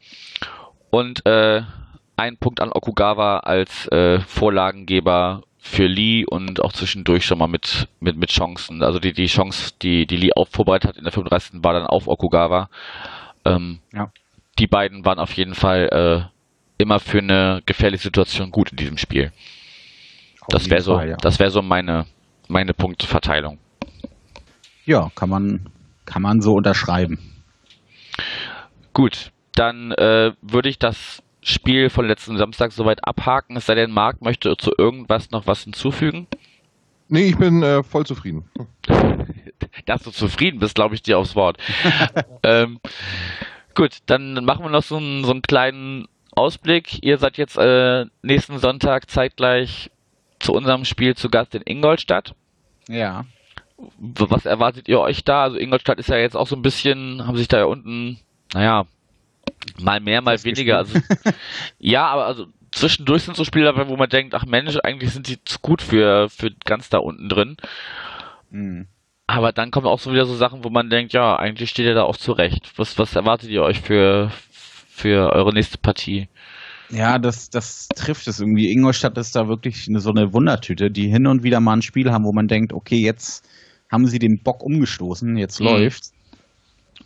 Und 0.89 1.25
äh, 1.25 1.61
ein 2.17 2.37
Punkt 2.37 2.59
an 2.59 2.71
Okugawa 2.71 3.39
als 3.39 3.87
äh, 3.87 4.19
Vorlagengeber 4.19 5.43
für 5.59 5.87
Lee 5.87 6.25
und 6.25 6.61
auch 6.61 6.71
zwischendurch 6.71 7.25
schon 7.25 7.37
mal 7.37 7.47
mit, 7.47 7.87
mit, 7.99 8.17
mit 8.17 8.29
Chancen. 8.29 8.81
Also 8.81 8.99
die, 8.99 9.13
die 9.13 9.27
Chance, 9.27 9.73
die, 9.81 10.07
die 10.07 10.15
Lee 10.15 10.31
vorbereitet 10.51 10.89
hat 10.89 10.97
in 10.97 11.03
der 11.03 11.11
35. 11.11 11.63
war 11.63 11.73
dann 11.73 11.85
auf 11.85 12.07
Okugawa. 12.07 12.69
Ähm, 13.45 13.79
ja. 13.93 14.11
Die 14.57 14.67
beiden 14.67 15.05
waren 15.05 15.19
auf 15.19 15.33
jeden 15.33 15.55
Fall 15.55 15.89
äh, 15.91 16.81
immer 16.81 16.99
für 16.99 17.19
eine 17.19 17.61
gefährliche 17.65 18.03
Situation 18.03 18.51
gut 18.51 18.71
in 18.71 18.77
diesem 18.77 18.97
Spiel. 18.97 19.31
Auf 20.41 20.47
das 20.49 20.69
wäre 20.69 20.81
so, 20.81 20.95
Fall, 20.95 21.09
ja. 21.09 21.17
das 21.17 21.39
wäre 21.39 21.51
so 21.51 21.61
meine, 21.61 22.05
meine 22.47 22.73
Punkteverteilung. 22.73 23.59
Ja, 24.85 25.11
kann 25.13 25.29
man, 25.29 25.69
kann 26.05 26.21
man 26.21 26.41
so 26.41 26.55
unterschreiben. 26.55 27.19
Gut, 28.93 29.31
dann 29.53 29.91
äh, 29.91 30.31
würde 30.41 30.69
ich 30.69 30.79
das 30.79 31.21
Spiel 31.49 31.89
von 31.89 32.07
letzten 32.07 32.37
Samstag 32.37 32.71
soweit 32.71 33.05
abhaken. 33.07 33.57
Es 33.57 33.65
sei 33.65 33.75
denn, 33.75 33.91
Marc 33.91 34.21
möchte 34.21 34.55
zu 34.57 34.71
irgendwas 34.77 35.31
noch 35.31 35.47
was 35.47 35.63
hinzufügen. 35.63 36.27
Nee, 37.07 37.29
ich 37.29 37.37
bin 37.37 37.63
äh, 37.63 37.83
voll 37.83 38.05
zufrieden. 38.05 38.49
Dass 39.85 40.03
du 40.03 40.11
zufrieden 40.11 40.59
bist, 40.59 40.75
glaube 40.75 40.95
ich 40.95 41.01
dir 41.01 41.17
aufs 41.17 41.35
Wort. 41.35 41.57
ähm, 42.43 42.79
gut, 43.73 43.97
dann 44.05 44.45
machen 44.45 44.63
wir 44.63 44.69
noch 44.69 44.83
so 44.83 44.97
einen, 44.97 45.23
so 45.23 45.31
einen 45.31 45.41
kleinen 45.41 46.07
Ausblick. 46.35 47.03
Ihr 47.03 47.17
seid 47.17 47.37
jetzt 47.37 47.57
äh, 47.57 48.05
nächsten 48.21 48.59
Sonntag 48.59 49.09
zeitgleich 49.09 49.89
zu 50.39 50.53
unserem 50.53 50.85
Spiel 50.85 51.15
zu 51.15 51.29
Gast 51.29 51.55
in 51.55 51.63
Ingolstadt. 51.65 52.35
Ja. 52.87 53.25
Was 53.97 54.45
erwartet 54.45 54.87
ihr 54.87 54.99
euch 54.99 55.23
da? 55.23 55.43
Also 55.43 55.57
Ingolstadt 55.57 55.99
ist 55.99 56.09
ja 56.09 56.17
jetzt 56.17 56.35
auch 56.35 56.47
so 56.47 56.55
ein 56.55 56.61
bisschen, 56.61 57.25
haben 57.25 57.37
sich 57.37 57.47
da 57.47 57.57
ja 57.57 57.65
unten, 57.65 58.19
naja, 58.53 58.85
mal 59.79 59.99
mehr, 59.99 60.21
mal 60.21 60.43
weniger. 60.43 60.77
Also, 60.77 60.99
ja, 61.79 62.07
aber 62.07 62.25
also 62.25 62.47
zwischendurch 62.71 63.23
sind 63.23 63.35
so 63.35 63.43
Spiele 63.43 63.65
dabei, 63.65 63.87
wo 63.87 63.97
man 63.97 64.09
denkt, 64.09 64.35
ach 64.35 64.45
Mensch, 64.45 64.77
eigentlich 64.83 65.11
sind 65.11 65.27
die 65.27 65.43
zu 65.43 65.59
gut 65.59 65.81
für, 65.81 66.29
für 66.29 66.51
ganz 66.65 66.89
da 66.89 66.99
unten 66.99 67.29
drin. 67.29 67.57
Mhm. 68.51 68.87
Aber 69.27 69.51
dann 69.51 69.69
kommen 69.69 69.85
auch 69.85 69.99
so 69.99 70.11
wieder 70.11 70.25
so 70.25 70.35
Sachen, 70.35 70.63
wo 70.63 70.69
man 70.69 70.89
denkt, 70.89 71.13
ja, 71.13 71.35
eigentlich 71.35 71.69
steht 71.69 71.85
ihr 71.85 71.93
da 71.93 72.03
auch 72.03 72.17
zurecht. 72.17 72.71
Was, 72.77 72.97
was 72.97 73.15
erwartet 73.15 73.49
ihr 73.51 73.61
euch 73.61 73.79
für, 73.79 74.31
für 74.89 75.31
eure 75.31 75.53
nächste 75.53 75.77
Partie? 75.77 76.29
Ja, 76.89 77.19
das, 77.19 77.51
das 77.51 77.87
trifft 77.89 78.27
es 78.27 78.39
irgendwie. 78.39 78.71
Ingolstadt 78.71 79.17
ist 79.19 79.35
da 79.35 79.47
wirklich 79.47 79.87
eine, 79.87 79.99
so 79.99 80.09
eine 80.09 80.33
Wundertüte, 80.33 80.89
die 80.89 81.09
hin 81.09 81.27
und 81.27 81.43
wieder 81.43 81.59
mal 81.59 81.73
ein 81.73 81.83
Spiel 81.83 82.11
haben, 82.11 82.25
wo 82.25 82.33
man 82.33 82.47
denkt, 82.47 82.73
okay, 82.73 82.97
jetzt 82.97 83.47
haben 83.91 84.07
sie 84.07 84.17
den 84.17 84.41
Bock 84.41 84.63
umgestoßen, 84.63 85.37
jetzt 85.37 85.59
mhm. 85.59 85.67
läuft's. 85.67 86.13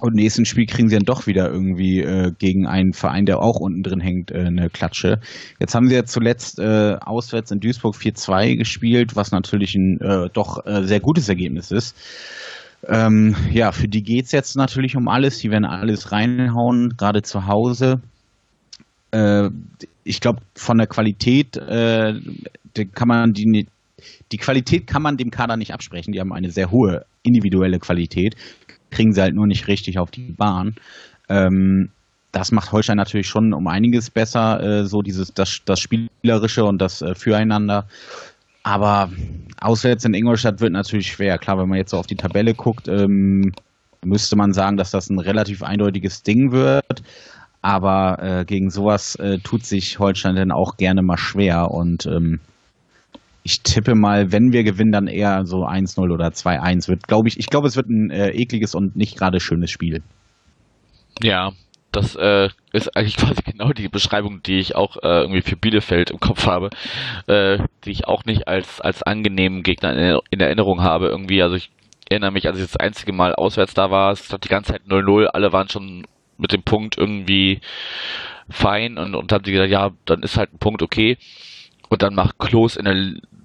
Und 0.04 0.16
nächsten 0.16 0.44
Spiel 0.44 0.66
kriegen 0.66 0.90
sie 0.90 0.96
dann 0.96 1.06
doch 1.06 1.28
wieder 1.28 1.50
irgendwie 1.50 2.02
äh, 2.02 2.34
gegen 2.38 2.68
einen 2.68 2.92
Verein, 2.92 3.26
der 3.26 3.40
auch 3.40 3.62
unten 3.62 3.84
drin 3.84 4.02
hängt, 4.02 4.32
äh, 4.32 4.40
eine 4.40 4.70
Klatsche. 4.70 5.22
Jetzt 5.62 5.76
haben 5.76 5.88
sie 5.88 5.96
ja 5.96 6.04
zuletzt 6.04 6.60
äh, 6.60 6.98
auswärts 7.00 7.52
in 7.52 7.62
Duisburg 7.62 7.96
4-2 7.96 8.58
gespielt, 8.58 9.16
was 9.16 9.32
natürlich 9.32 9.76
ein 9.76 10.02
äh, 10.02 10.30
doch 10.34 10.66
äh, 10.66 10.84
sehr 10.84 11.00
gutes 11.00 11.30
Ergebnis 11.30 11.72
ist. 11.72 11.96
Ähm, 12.86 13.38
ja, 13.54 13.72
für 13.72 13.88
die 13.88 14.04
geht's 14.04 14.34
jetzt 14.34 14.58
natürlich 14.58 14.98
um 14.98 15.08
alles. 15.08 15.38
Die 15.38 15.50
werden 15.50 15.64
alles 15.64 16.12
reinhauen, 16.12 16.96
gerade 16.98 17.22
zu 17.22 17.48
Hause 17.48 18.02
äh, 19.14 19.50
ich 20.04 20.20
glaube, 20.20 20.42
von 20.56 20.78
der 20.80 20.88
Qualität 20.88 21.56
äh, 21.56 22.20
kann 22.94 23.08
man 23.08 23.32
die, 23.32 23.68
die 24.32 24.38
Qualität 24.38 24.86
kann 24.88 25.02
man 25.02 25.16
dem 25.16 25.32
Kader 25.32 25.56
nicht 25.56 25.74
absprechen. 25.74 26.12
Die 26.12 26.20
haben 26.20 26.34
eine 26.34 26.52
sehr 26.52 26.72
hohe 26.72 27.06
individuelle 27.22 27.80
Qualität, 27.80 28.36
kriegen 28.94 29.14
sie 29.14 29.22
halt 29.22 29.36
nur 29.36 29.48
nicht 29.48 29.68
richtig 29.68 30.00
auf 30.00 30.12
die 30.12 30.32
Bahn. 30.32 30.76
Ähm, 31.30 31.90
das 32.32 32.52
macht 32.52 32.72
Holstein 32.72 32.98
natürlich 32.98 33.28
schon 33.28 33.54
um 33.54 33.68
einiges 33.68 34.10
besser, 34.10 34.62
äh, 34.62 34.86
so 34.86 35.02
dieses 35.02 35.34
das, 35.34 35.62
das 35.66 35.80
Spielerische 35.80 36.66
und 36.66 36.80
das 36.80 37.02
äh, 37.02 37.16
Füreinander. 37.16 37.86
Aber 38.64 39.12
auswärts 39.60 40.06
in 40.06 40.14
Ingolstadt 40.14 40.62
wird 40.62 40.72
natürlich 40.72 41.12
schwer. 41.12 41.38
Klar, 41.38 41.60
wenn 41.60 41.70
man 41.70 41.78
jetzt 41.78 41.92
so 41.92 41.98
auf 41.98 42.08
die 42.08 42.16
Tabelle 42.16 42.54
guckt, 42.54 42.88
ähm, 42.88 43.52
müsste 44.04 44.36
man 44.36 44.54
sagen, 44.54 44.78
dass 44.78 44.92
das 44.92 45.10
ein 45.10 45.20
relativ 45.20 45.64
eindeutiges 45.64 46.24
Ding 46.24 46.52
wird. 46.52 47.04
Aber 47.62 48.18
äh, 48.22 48.46
gegen 48.46 48.72
sowas 48.72 49.16
äh, 49.16 49.40
tut 49.40 49.66
sich 49.66 50.00
Holstein 50.00 50.36
dann 50.36 50.52
auch 50.52 50.78
gerne 50.78 51.02
mal 51.02 51.18
schwer. 51.18 51.72
Und 51.72 52.06
ähm, 52.06 52.40
ich 53.44 53.62
tippe 53.62 53.94
mal, 53.94 54.32
wenn 54.32 54.54
wir 54.54 54.64
gewinnen, 54.64 54.94
dann 54.94 55.08
eher 55.08 55.46
so 55.46 55.66
1-0 55.66 56.12
oder 56.12 56.28
2-1 56.28 56.88
wird, 56.88 57.08
glaube 57.08 57.28
ich. 57.28 57.38
Ich 57.38 57.48
glaube, 57.48 57.68
es 57.68 57.76
wird 57.76 57.90
ein 57.90 58.10
äh, 58.10 58.30
ekliges 58.30 58.74
und 58.74 58.96
nicht 58.96 59.18
gerade 59.18 59.40
schönes 59.40 59.70
Spiel. 59.70 60.02
Ja, 61.22 61.52
das 61.92 62.16
äh, 62.16 62.50
ist 62.72 62.96
eigentlich 62.96 63.18
quasi 63.18 63.42
genau 63.46 63.74
die 63.74 63.90
Beschreibung, 63.90 64.42
die 64.44 64.60
ich 64.60 64.76
auch 64.76 64.98
äh, 64.98 65.22
irgendwie 65.22 65.42
für 65.42 65.58
Bielefeld 65.58 66.10
im 66.12 66.20
Kopf 66.20 66.48
habe, 66.48 66.70
äh, 67.28 67.60
die 67.84 67.92
ich 67.92 68.08
auch 68.08 68.24
nicht 68.26 68.48
als, 68.48 68.80
als 68.80 69.04
angenehmen 69.04 69.64
Gegner 69.64 69.94
in, 69.94 70.20
in, 70.30 70.40
Erinnerung 70.40 70.82
habe. 70.82 71.08
Irgendwie, 71.08 71.42
also 71.44 71.56
ich 71.56 71.70
erinnere 72.10 72.32
mich, 72.32 72.48
als 72.48 72.58
ich 72.58 72.66
das 72.66 72.78
einzige 72.78 73.12
Mal 73.12 73.36
auswärts 73.36 73.74
da 73.74 73.92
war, 73.92 74.12
es 74.12 74.32
hat 74.32 74.46
die 74.46 74.50
ganze 74.50 74.72
Zeit 74.72 74.84
0-0, 74.88 75.26
alle 75.26 75.52
waren 75.52 75.70
schon 75.70 76.06
mit 76.38 76.52
dem 76.54 76.64
Punkt 76.64 76.98
irgendwie 76.98 77.60
fein 78.50 78.98
und, 78.98 79.16
und 79.16 79.32
haben 79.32 79.44
sie 79.46 79.52
gesagt, 79.52 79.72
ja, 79.72 79.92
dann 80.06 80.24
ist 80.24 80.38
halt 80.38 80.54
ein 80.54 80.60
Punkt 80.60 80.82
okay. 80.82 81.18
Und 81.90 82.02
dann 82.02 82.16
macht 82.16 82.40
Klos 82.40 82.76
in 82.76 82.86
der, 82.86 82.96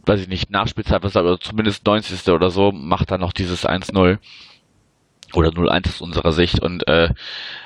weiß 0.09 0.21
ich 0.21 0.29
nicht, 0.29 0.51
Nachspielzeit, 0.51 1.03
was 1.03 1.17
aber 1.17 1.39
zumindest 1.39 1.87
90. 1.87 2.29
oder 2.33 2.51
so, 2.51 2.73
macht 2.73 3.11
dann 3.11 3.21
noch 3.21 3.33
dieses 3.33 3.67
1-0. 3.67 4.19
Oder 5.35 5.51
0-1 5.51 5.89
aus 5.89 6.01
unserer 6.01 6.33
Sicht. 6.33 6.61
Und 6.61 6.89
äh, 6.89 7.11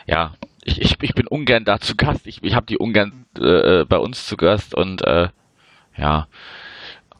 ja, 0.07 0.35
ich, 0.65 0.81
ich, 0.81 0.97
ich 1.01 1.15
bin 1.15 1.29
ungern 1.29 1.65
da 1.65 1.79
zu 1.79 1.95
Gast. 1.95 2.27
Ich, 2.27 2.43
ich 2.43 2.55
habe 2.55 2.67
die 2.67 2.79
ungern 2.79 3.27
äh, 3.39 3.85
bei 3.85 3.99
uns 3.99 4.27
zu 4.27 4.37
Gast 4.37 4.75
und 4.75 5.03
äh, 5.07 5.29
ja, 5.97 6.27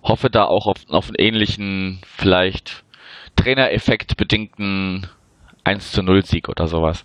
hoffe 0.03 0.31
da 0.31 0.45
auch 0.45 0.67
auf, 0.67 0.79
auf 0.89 1.09
einen 1.09 1.17
ähnlichen, 1.19 2.01
vielleicht 2.05 2.85
Trainereffekt 3.37 4.17
bedingten 4.17 5.07
1 5.65 5.93
zu 5.93 6.03
0 6.03 6.25
Sieg 6.25 6.49
oder 6.49 6.67
sowas. 6.67 7.05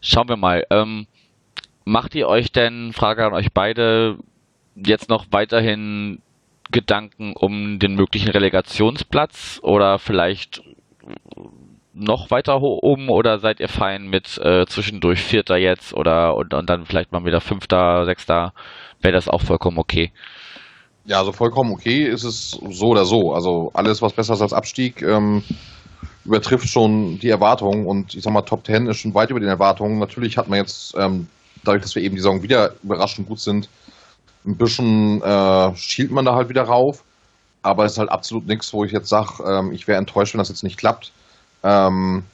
Schauen 0.00 0.28
wir 0.28 0.36
mal. 0.36 0.66
Ähm, 0.70 1.06
macht 1.84 2.14
ihr 2.14 2.28
euch 2.28 2.52
denn, 2.52 2.92
Frage 2.92 3.24
an 3.26 3.32
euch 3.32 3.52
beide, 3.52 4.18
jetzt 4.74 5.08
noch 5.08 5.26
weiterhin 5.30 6.20
Gedanken 6.70 7.34
um 7.34 7.78
den 7.78 7.94
möglichen 7.94 8.30
Relegationsplatz 8.30 9.60
oder 9.62 9.98
vielleicht 9.98 10.62
noch 11.92 12.30
weiter 12.30 12.60
oben 12.60 13.08
oder 13.08 13.38
seid 13.38 13.60
ihr 13.60 13.68
fein 13.68 14.08
mit 14.08 14.38
äh, 14.38 14.66
zwischendurch 14.66 15.20
Vierter 15.20 15.56
jetzt 15.56 15.94
oder 15.94 16.34
und, 16.36 16.52
und 16.52 16.68
dann 16.68 16.86
vielleicht 16.86 17.12
mal 17.12 17.24
wieder 17.24 17.40
Fünfter, 17.40 18.04
Sechster? 18.04 18.52
Wäre 19.00 19.14
das 19.14 19.28
auch 19.28 19.42
vollkommen 19.42 19.78
okay? 19.78 20.10
Ja, 21.04 21.18
also 21.18 21.32
vollkommen 21.32 21.72
okay 21.72 22.04
ist 22.04 22.24
es 22.24 22.50
so 22.50 22.88
oder 22.88 23.04
so. 23.04 23.32
Also 23.32 23.70
alles, 23.74 24.00
was 24.02 24.14
besser 24.14 24.34
ist 24.34 24.40
als 24.40 24.54
Abstieg, 24.54 25.02
ähm, 25.02 25.44
übertrifft 26.24 26.68
schon 26.68 27.18
die 27.18 27.28
Erwartungen 27.28 27.86
und 27.86 28.14
ich 28.14 28.22
sag 28.22 28.32
mal, 28.32 28.42
Top 28.42 28.64
Ten 28.64 28.86
ist 28.86 28.96
schon 28.96 29.14
weit 29.14 29.30
über 29.30 29.40
den 29.40 29.48
Erwartungen. 29.48 29.98
Natürlich 29.98 30.38
hat 30.38 30.48
man 30.48 30.58
jetzt, 30.58 30.94
ähm, 30.98 31.28
dadurch, 31.62 31.82
dass 31.82 31.94
wir 31.94 32.02
eben 32.02 32.14
die 32.14 32.22
Saison 32.22 32.42
wieder 32.42 32.74
überraschend 32.82 33.28
gut 33.28 33.40
sind, 33.40 33.68
ein 34.46 34.56
bisschen 34.56 35.22
äh, 35.22 35.74
schielt 35.76 36.10
man 36.10 36.24
da 36.24 36.34
halt 36.34 36.48
wieder 36.48 36.62
rauf. 36.62 37.02
Aber 37.62 37.84
es 37.84 37.92
ist 37.92 37.98
halt 37.98 38.10
absolut 38.10 38.46
nichts, 38.46 38.72
wo 38.74 38.84
ich 38.84 38.92
jetzt 38.92 39.08
sage, 39.08 39.42
ähm, 39.46 39.72
ich 39.72 39.88
wäre 39.88 39.98
enttäuscht, 39.98 40.34
wenn 40.34 40.38
das 40.38 40.50
jetzt 40.50 40.64
nicht 40.64 40.76
klappt. 40.76 41.12
Ähm, 41.62 42.24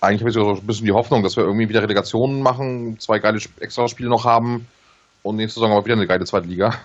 eigentlich 0.00 0.20
habe 0.20 0.30
ich 0.30 0.34
so 0.34 0.60
ein 0.60 0.66
bisschen 0.66 0.86
die 0.86 0.92
Hoffnung, 0.92 1.22
dass 1.22 1.36
wir 1.36 1.44
irgendwie 1.44 1.68
wieder 1.68 1.82
Relegationen 1.82 2.42
machen, 2.42 2.98
zwei 2.98 3.18
geile 3.18 3.38
Extraspiele 3.60 4.08
noch 4.08 4.24
haben 4.24 4.66
und 5.22 5.36
nächste 5.36 5.60
Saison 5.60 5.72
aber 5.72 5.84
wieder 5.84 5.94
eine 5.94 6.06
geile 6.06 6.24
zweite 6.24 6.48
Liga. 6.48 6.74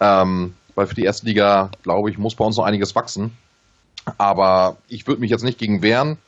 Ähm, 0.00 0.54
weil 0.76 0.86
für 0.86 0.94
die 0.94 1.02
erste 1.02 1.26
Liga, 1.26 1.72
glaube 1.82 2.08
ich, 2.08 2.18
muss 2.18 2.36
bei 2.36 2.44
uns 2.44 2.56
noch 2.56 2.64
einiges 2.64 2.94
wachsen. 2.94 3.36
Aber 4.16 4.76
ich 4.86 5.08
würde 5.08 5.20
mich 5.20 5.32
jetzt 5.32 5.42
nicht 5.42 5.58
gegen 5.58 5.82
wehren 5.82 6.18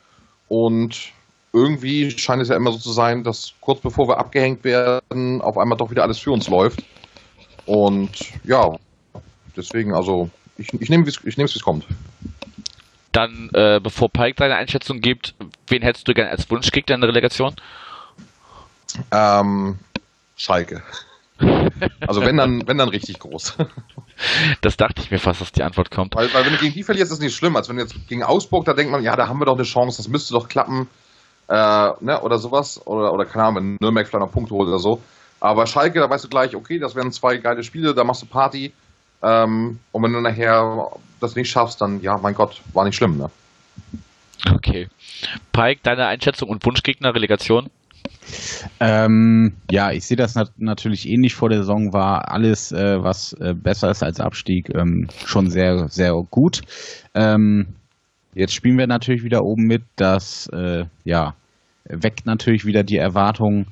und 0.49 1.13
irgendwie 1.53 2.11
scheint 2.11 2.43
es 2.43 2.49
ja 2.49 2.57
immer 2.57 2.73
so 2.73 2.79
zu 2.79 2.91
sein, 2.91 3.23
dass 3.23 3.53
kurz 3.61 3.81
bevor 3.81 4.09
wir 4.09 4.19
abgehängt 4.19 4.65
werden, 4.65 5.41
auf 5.41 5.57
einmal 5.57 5.79
doch 5.79 5.93
wieder 5.93 6.03
alles 6.03 6.19
für 6.19 6.33
uns 6.33 6.49
läuft. 6.49 6.83
Und 7.71 8.11
ja, 8.43 8.69
deswegen, 9.57 9.95
also 9.95 10.29
ich, 10.59 10.75
ich 10.75 10.91
nehme 10.91 11.07
es, 11.07 11.25
wie 11.25 11.31
es 11.31 11.63
kommt. 11.63 11.87
Dann, 13.13 13.49
äh, 13.55 13.79
bevor 13.81 14.09
Pike 14.09 14.35
deine 14.35 14.57
Einschätzung 14.57 14.99
gibt, 14.99 15.37
wen 15.69 15.81
hättest 15.83 16.09
du 16.09 16.13
gerne 16.13 16.33
als 16.33 16.51
Wunschgegner 16.51 16.97
in 16.97 17.01
der 17.01 17.11
Relegation? 17.11 17.55
Ähm, 19.13 19.79
Schalke. 20.37 20.83
Also 22.09 22.23
wenn 22.23 22.39
dann, 22.39 22.67
wenn 22.67 22.77
dann 22.77 22.89
richtig 22.89 23.21
groß. 23.21 23.57
Das 24.61 24.77
dachte 24.77 25.01
ich 25.01 25.11
mir 25.11 25.19
fast, 25.19 25.41
dass 25.41 25.51
die 25.51 25.63
Antwort 25.63 25.91
kommt. 25.91 26.15
Weil, 26.15 26.35
weil 26.35 26.45
wenn 26.45 26.53
du 26.53 26.59
gegen 26.59 26.75
die 26.75 26.83
verlierst, 26.83 27.11
ist 27.11 27.19
es 27.19 27.25
nicht 27.25 27.35
schlimm. 27.35 27.57
Als 27.57 27.71
wenn 27.71 27.77
du 27.77 27.83
jetzt 27.83 27.95
gegen 28.07 28.23
Augsburg, 28.23 28.67
da 28.67 28.75
denkt 28.75 28.93
man, 28.93 29.03
ja, 29.03 29.17
da 29.17 29.29
haben 29.29 29.39
wir 29.39 29.47
doch 29.47 29.55
eine 29.55 29.63
Chance, 29.63 29.97
das 29.97 30.09
müsste 30.09 30.35
doch 30.35 30.47
klappen. 30.47 30.89
Äh, 31.49 31.55
ne, 32.01 32.21
oder 32.21 32.37
sowas. 32.37 32.87
Oder, 32.87 33.15
oder 33.15 33.25
keine 33.25 33.45
Ahnung, 33.45 33.57
wenn 33.57 33.77
Nürnberg 33.81 34.07
vielleicht 34.07 34.23
noch 34.23 34.33
Punkte 34.33 34.55
holt 34.55 34.69
oder 34.69 34.79
so. 34.79 35.01
Aber 35.41 35.67
Schalke, 35.67 35.99
da 35.99 36.09
weißt 36.09 36.25
du 36.25 36.29
gleich, 36.29 36.55
okay, 36.55 36.79
das 36.79 36.95
wären 36.95 37.13
zwei 37.13 37.39
geile 37.39 37.65
Spiele, 37.65 37.95
da 37.95 38.05
machst 38.05 38.23
du 38.23 38.27
Party. 38.27 38.73
Ähm, 39.23 39.79
und 39.93 40.03
wenn 40.03 40.13
du 40.13 40.21
nachher 40.21 40.91
das 41.19 41.35
nicht 41.35 41.51
schaffst, 41.51 41.81
dann 41.81 42.01
ja, 42.03 42.19
mein 42.19 42.35
Gott, 42.35 42.61
war 42.73 42.85
nicht 42.85 42.97
schlimm, 42.97 43.17
ne? 43.17 43.31
Okay. 44.55 44.89
Pike, 45.53 45.81
deine 45.83 46.07
Einschätzung 46.07 46.49
und 46.49 46.65
Wunschgegner, 46.65 47.15
Relegation? 47.15 47.69
Ähm, 48.79 49.55
ja, 49.71 49.91
ich 49.91 50.07
sehe 50.07 50.17
das 50.17 50.35
nat 50.35 50.53
natürlich 50.57 51.09
ähnlich 51.09 51.35
vor 51.35 51.49
der 51.49 51.59
Saison, 51.59 51.93
war 51.93 52.31
alles, 52.31 52.73
äh, 52.73 53.03
was 53.03 53.33
äh, 53.35 53.55
besser 53.55 53.91
ist 53.91 54.03
als 54.03 54.21
Abstieg, 54.21 54.71
ähm, 54.75 55.09
schon 55.27 55.51
sehr, 55.51 55.89
sehr 55.89 56.13
gut. 56.31 56.63
Ähm, 57.15 57.75
jetzt 58.35 58.55
spielen 58.55 58.79
wir 58.79 58.87
natürlich 58.87 59.25
wieder 59.25 59.45
oben 59.45 59.65
mit, 59.65 59.83
das 59.97 60.49
äh, 60.53 60.85
ja, 61.05 61.35
weckt 61.85 62.25
natürlich 62.27 62.65
wieder 62.65 62.83
die 62.83 62.99
Erwartungen. 62.99 63.67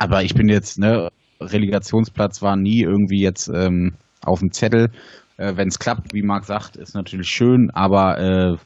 Aber 0.00 0.22
ich 0.22 0.32
bin 0.32 0.48
jetzt, 0.48 0.78
ne, 0.78 1.10
Relegationsplatz 1.42 2.40
war 2.40 2.56
nie 2.56 2.80
irgendwie 2.80 3.20
jetzt 3.20 3.50
ähm, 3.54 3.92
auf 4.24 4.40
dem 4.40 4.50
Zettel. 4.50 4.88
Äh, 5.36 5.56
Wenn 5.56 5.68
es 5.68 5.78
klappt, 5.78 6.14
wie 6.14 6.22
Marc 6.22 6.46
sagt, 6.46 6.76
ist 6.76 6.94
natürlich 6.94 7.28
schön, 7.28 7.70
aber 7.74 8.18
äh, 8.18 8.56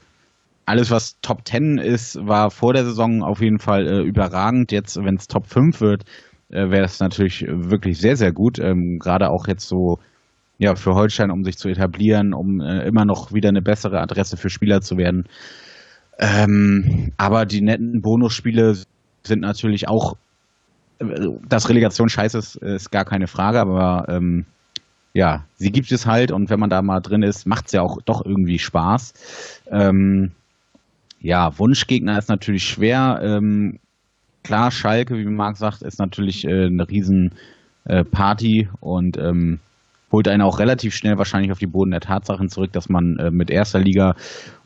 alles, 0.65 0.93
was 0.93 1.19
Top 1.23 1.45
10 1.45 1.79
ist, 1.79 2.17
war 2.25 2.53
vor 2.53 2.73
der 2.73 2.85
Saison 2.85 3.25
auf 3.25 3.41
jeden 3.41 3.59
Fall 3.59 3.85
äh, 3.85 4.03
überragend. 4.03 4.71
Jetzt, 4.71 4.97
wenn 4.97 5.17
es 5.17 5.27
Top 5.27 5.49
5 5.49 5.81
wird, 5.81 6.05
äh, 6.51 6.71
wäre 6.71 6.83
das 6.83 7.01
natürlich 7.01 7.45
wirklich 7.49 7.99
sehr, 7.99 8.15
sehr 8.15 8.31
gut. 8.31 8.61
Ähm, 8.61 8.99
Gerade 9.01 9.31
auch 9.31 9.49
jetzt 9.49 9.67
so 9.67 9.99
ja, 10.59 10.77
für 10.77 10.95
Holstein, 10.95 11.33
um 11.33 11.43
sich 11.43 11.59
zu 11.59 11.69
etablieren, 11.69 12.33
um 12.33 12.61
äh, 12.61 12.87
immer 12.87 13.05
noch 13.05 13.33
wieder 13.33 13.49
eine 13.49 13.61
bessere 13.61 14.01
Adresse 14.01 14.37
für 14.37 14.51
Spieler 14.51 14.83
zu 14.83 14.97
werden. 14.97 15.25
Ähm, 16.17 17.11
aber 17.17 17.45
die 17.45 17.61
netten 17.61 18.03
Bonusspiele 18.03 18.75
sind 19.25 19.41
natürlich 19.41 19.89
auch 19.89 20.15
dass 20.99 21.69
Relegation 21.69 22.09
scheiße 22.09 22.39
ist, 22.39 22.57
ist 22.57 22.91
gar 22.91 23.05
keine 23.05 23.27
Frage, 23.27 23.61
aber 23.61 24.07
ähm, 24.09 24.47
ja, 25.13 25.45
sie 25.55 25.71
gibt 25.71 25.91
es 25.93 26.07
halt 26.07 26.33
und 26.33 26.51
wenn 26.51 26.61
man 26.61 26.71
da 26.71 26.83
mal 26.83 27.01
drin 27.01 27.23
ist, 27.23 27.47
macht 27.47 27.67
es 27.67 27.73
ja 27.73 27.83
auch 27.83 27.99
doch 28.05 28.25
irgendwie 28.25 28.59
Spaß. 28.59 29.15
Ähm, 29.71 30.33
ja, 31.21 31.59
Wunschgegner 31.59 32.19
ist 32.19 32.29
natürlich 32.29 32.65
schwer. 32.65 33.21
Ähm, 33.23 33.79
klar, 34.43 34.71
Schalke, 34.71 35.17
wie 35.17 35.25
Marc 35.25 35.57
sagt, 35.57 35.83
ist 35.83 35.99
natürlich 35.99 36.45
äh, 36.45 36.67
eine 36.67 36.89
riesen 36.89 37.33
äh, 37.85 38.05
Party 38.05 38.69
und 38.81 39.17
ähm, 39.17 39.61
holt 40.11 40.29
einen 40.29 40.43
auch 40.43 40.59
relativ 40.59 40.95
schnell 40.95 41.17
wahrscheinlich 41.17 41.53
auf 41.53 41.59
die 41.59 41.67
Boden 41.67 41.93
der 41.93 42.01
Tatsachen 42.01 42.49
zurück, 42.49 42.73
dass 42.73 42.89
man 42.89 43.17
äh, 43.19 43.31
mit 43.31 43.51
erster 43.51 43.81
Liga 43.81 44.15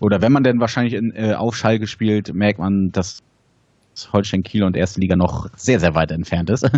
oder 0.00 0.20
wenn 0.20 0.32
man 0.32 0.44
denn 0.44 0.60
wahrscheinlich 0.60 0.94
in, 0.94 1.12
äh, 1.14 1.34
auf 1.34 1.56
Schalke 1.56 1.86
spielt, 1.86 2.34
merkt 2.34 2.58
man, 2.58 2.90
dass 2.90 3.22
Holstein 4.12 4.42
Kiel 4.42 4.64
und 4.64 4.76
erste 4.76 5.00
Liga 5.00 5.16
noch 5.16 5.48
sehr, 5.56 5.80
sehr 5.80 5.94
weit 5.94 6.10
entfernt 6.10 6.50
ist. 6.50 6.68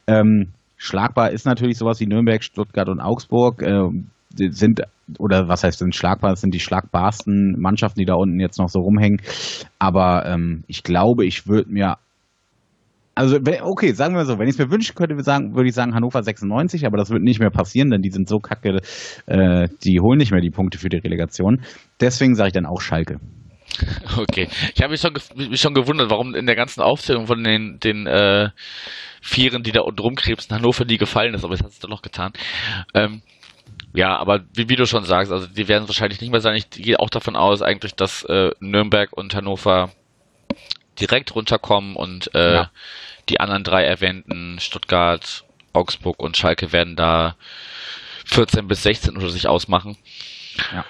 ähm, 0.06 0.48
schlagbar 0.76 1.30
ist 1.30 1.46
natürlich 1.46 1.78
sowas 1.78 2.00
wie 2.00 2.06
Nürnberg, 2.06 2.42
Stuttgart 2.42 2.88
und 2.88 3.00
Augsburg. 3.00 3.62
Äh, 3.62 3.88
sind, 4.36 4.82
oder 5.18 5.48
was 5.48 5.64
heißt 5.64 5.80
sind 5.80 5.94
schlagbar, 5.94 6.30
das 6.30 6.40
sind 6.40 6.54
die 6.54 6.60
schlagbarsten 6.60 7.56
Mannschaften, 7.58 7.98
die 7.98 8.06
da 8.06 8.14
unten 8.14 8.38
jetzt 8.38 8.58
noch 8.58 8.68
so 8.68 8.80
rumhängen. 8.80 9.20
Aber 9.78 10.24
ähm, 10.26 10.62
ich 10.68 10.82
glaube, 10.82 11.26
ich 11.26 11.48
würde 11.48 11.70
mir 11.70 11.96
also, 13.14 13.38
okay, 13.62 13.92
sagen 13.92 14.14
wir 14.14 14.24
so, 14.24 14.38
wenn 14.38 14.48
ich 14.48 14.54
es 14.54 14.58
mir 14.58 14.70
wünschen 14.70 14.94
könnte, 14.94 15.16
würde, 15.16 15.54
würde 15.54 15.68
ich 15.68 15.74
sagen 15.74 15.94
Hannover 15.94 16.22
96, 16.22 16.86
aber 16.86 16.96
das 16.96 17.10
wird 17.10 17.22
nicht 17.22 17.40
mehr 17.40 17.50
passieren, 17.50 17.90
denn 17.90 18.00
die 18.00 18.10
sind 18.10 18.28
so 18.28 18.38
kacke, 18.38 18.78
äh, 19.26 19.68
die 19.84 20.00
holen 20.00 20.16
nicht 20.16 20.30
mehr 20.30 20.40
die 20.40 20.50
Punkte 20.50 20.78
für 20.78 20.88
die 20.88 20.96
Relegation. 20.98 21.60
Deswegen 22.00 22.34
sage 22.34 22.48
ich 22.48 22.52
dann 22.54 22.66
auch 22.66 22.80
Schalke. 22.80 23.18
Okay. 24.16 24.48
Ich 24.74 24.82
habe 24.82 24.92
mich 24.92 25.00
schon, 25.00 25.16
mich 25.34 25.60
schon 25.60 25.74
gewundert, 25.74 26.10
warum 26.10 26.34
in 26.34 26.46
der 26.46 26.56
ganzen 26.56 26.80
Aufzählung 26.80 27.26
von 27.26 27.42
den, 27.42 27.78
den 27.80 28.06
äh, 28.06 28.50
Vieren, 29.22 29.62
die 29.62 29.72
da 29.72 29.82
unten 29.82 30.00
rumkrebsen, 30.00 30.54
Hannover 30.54 30.84
nie 30.84 30.98
gefallen 30.98 31.34
ist, 31.34 31.44
aber 31.44 31.54
es 31.54 31.62
hat 31.62 31.70
es 31.70 31.78
doch 31.78 31.88
noch 31.88 32.02
getan. 32.02 32.32
Ähm, 32.94 33.22
ja, 33.92 34.16
aber 34.16 34.44
wie, 34.54 34.68
wie, 34.68 34.76
du 34.76 34.86
schon 34.86 35.04
sagst, 35.04 35.32
also 35.32 35.46
die 35.46 35.68
werden 35.68 35.84
es 35.84 35.88
wahrscheinlich 35.88 36.20
nicht 36.20 36.30
mehr 36.30 36.40
sein. 36.40 36.56
Ich 36.56 36.70
gehe 36.70 36.98
auch 36.98 37.10
davon 37.10 37.36
aus, 37.36 37.62
eigentlich, 37.62 37.94
dass 37.94 38.24
äh, 38.24 38.50
Nürnberg 38.60 39.12
und 39.12 39.34
Hannover 39.34 39.90
direkt 41.00 41.34
runterkommen 41.34 41.96
und 41.96 42.34
äh, 42.34 42.54
ja. 42.54 42.70
die 43.28 43.40
anderen 43.40 43.64
drei 43.64 43.84
erwähnten, 43.84 44.58
Stuttgart, 44.60 45.44
Augsburg 45.72 46.20
und 46.20 46.36
Schalke, 46.36 46.72
werden 46.72 46.96
da 46.96 47.36
14 48.26 48.68
bis 48.68 48.82
16 48.82 49.16
oder 49.16 49.30
sich 49.30 49.48
ausmachen. 49.48 49.96
Ja. 50.72 50.84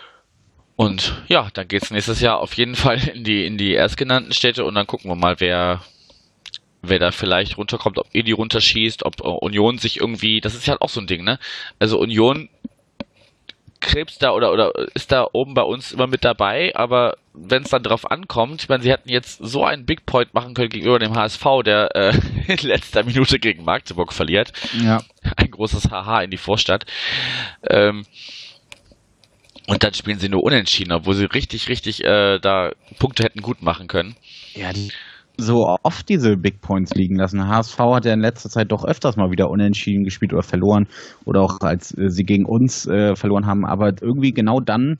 Und 0.80 1.12
ja, 1.28 1.46
dann 1.52 1.68
geht 1.68 1.82
es 1.82 1.90
nächstes 1.90 2.22
Jahr 2.22 2.38
auf 2.38 2.54
jeden 2.54 2.74
Fall 2.74 3.06
in 3.14 3.22
die, 3.22 3.44
in 3.44 3.58
die 3.58 3.74
erstgenannten 3.74 4.32
Städte 4.32 4.64
und 4.64 4.74
dann 4.76 4.86
gucken 4.86 5.10
wir 5.10 5.14
mal, 5.14 5.38
wer, 5.38 5.82
wer 6.80 6.98
da 6.98 7.10
vielleicht 7.10 7.58
runterkommt, 7.58 7.98
ob 7.98 8.06
Edi 8.14 8.32
runterschießt, 8.32 9.04
ob 9.04 9.20
Union 9.20 9.76
sich 9.76 10.00
irgendwie, 10.00 10.40
das 10.40 10.54
ist 10.54 10.66
ja 10.66 10.78
auch 10.80 10.88
so 10.88 11.02
ein 11.02 11.06
Ding, 11.06 11.22
ne? 11.22 11.38
Also 11.78 12.00
Union 12.00 12.48
krebst 13.80 14.22
da 14.22 14.30
oder, 14.30 14.52
oder 14.52 14.72
ist 14.94 15.12
da 15.12 15.26
oben 15.30 15.52
bei 15.52 15.64
uns 15.64 15.92
immer 15.92 16.06
mit 16.06 16.24
dabei, 16.24 16.74
aber 16.74 17.18
wenn 17.34 17.64
es 17.64 17.68
dann 17.68 17.82
drauf 17.82 18.10
ankommt, 18.10 18.62
ich 18.62 18.68
meine, 18.70 18.82
sie 18.82 18.90
hätten 18.90 19.10
jetzt 19.10 19.36
so 19.38 19.62
einen 19.62 19.84
Big 19.84 20.06
Point 20.06 20.32
machen 20.32 20.54
können 20.54 20.70
gegenüber 20.70 20.98
dem 20.98 21.14
HSV, 21.14 21.44
der 21.62 21.94
äh, 21.94 22.18
in 22.46 22.56
letzter 22.66 23.04
Minute 23.04 23.38
gegen 23.38 23.64
Magdeburg 23.64 24.14
verliert. 24.14 24.54
Ja. 24.82 25.02
Ein 25.36 25.50
großes 25.50 25.90
Haha 25.90 26.22
in 26.22 26.30
die 26.30 26.38
Vorstadt. 26.38 26.86
Ähm, 27.68 28.06
und 29.70 29.84
dann 29.84 29.94
spielen 29.94 30.18
sie 30.18 30.28
nur 30.28 30.42
unentschieden, 30.42 30.90
obwohl 30.90 31.14
sie 31.14 31.26
richtig, 31.26 31.68
richtig 31.68 32.02
äh, 32.04 32.40
da 32.40 32.72
Punkte 32.98 33.22
hätten 33.22 33.40
gut 33.40 33.62
machen 33.62 33.86
können. 33.86 34.16
Ja, 34.54 34.72
die 34.72 34.90
so 35.36 35.76
oft 35.84 36.08
diese 36.08 36.36
Big 36.36 36.60
Points 36.60 36.92
liegen 36.96 37.14
lassen. 37.14 37.46
HSV 37.46 37.78
hat 37.78 38.04
ja 38.04 38.12
in 38.12 38.20
letzter 38.20 38.50
Zeit 38.50 38.72
doch 38.72 38.84
öfters 38.84 39.16
mal 39.16 39.30
wieder 39.30 39.48
unentschieden 39.48 40.02
gespielt 40.02 40.32
oder 40.32 40.42
verloren 40.42 40.88
oder 41.24 41.42
auch 41.42 41.60
als 41.60 41.96
äh, 41.96 42.08
sie 42.08 42.24
gegen 42.24 42.46
uns 42.46 42.88
äh, 42.88 43.14
verloren 43.14 43.46
haben. 43.46 43.64
Aber 43.64 43.92
irgendwie 44.02 44.32
genau 44.32 44.58
dann 44.58 44.98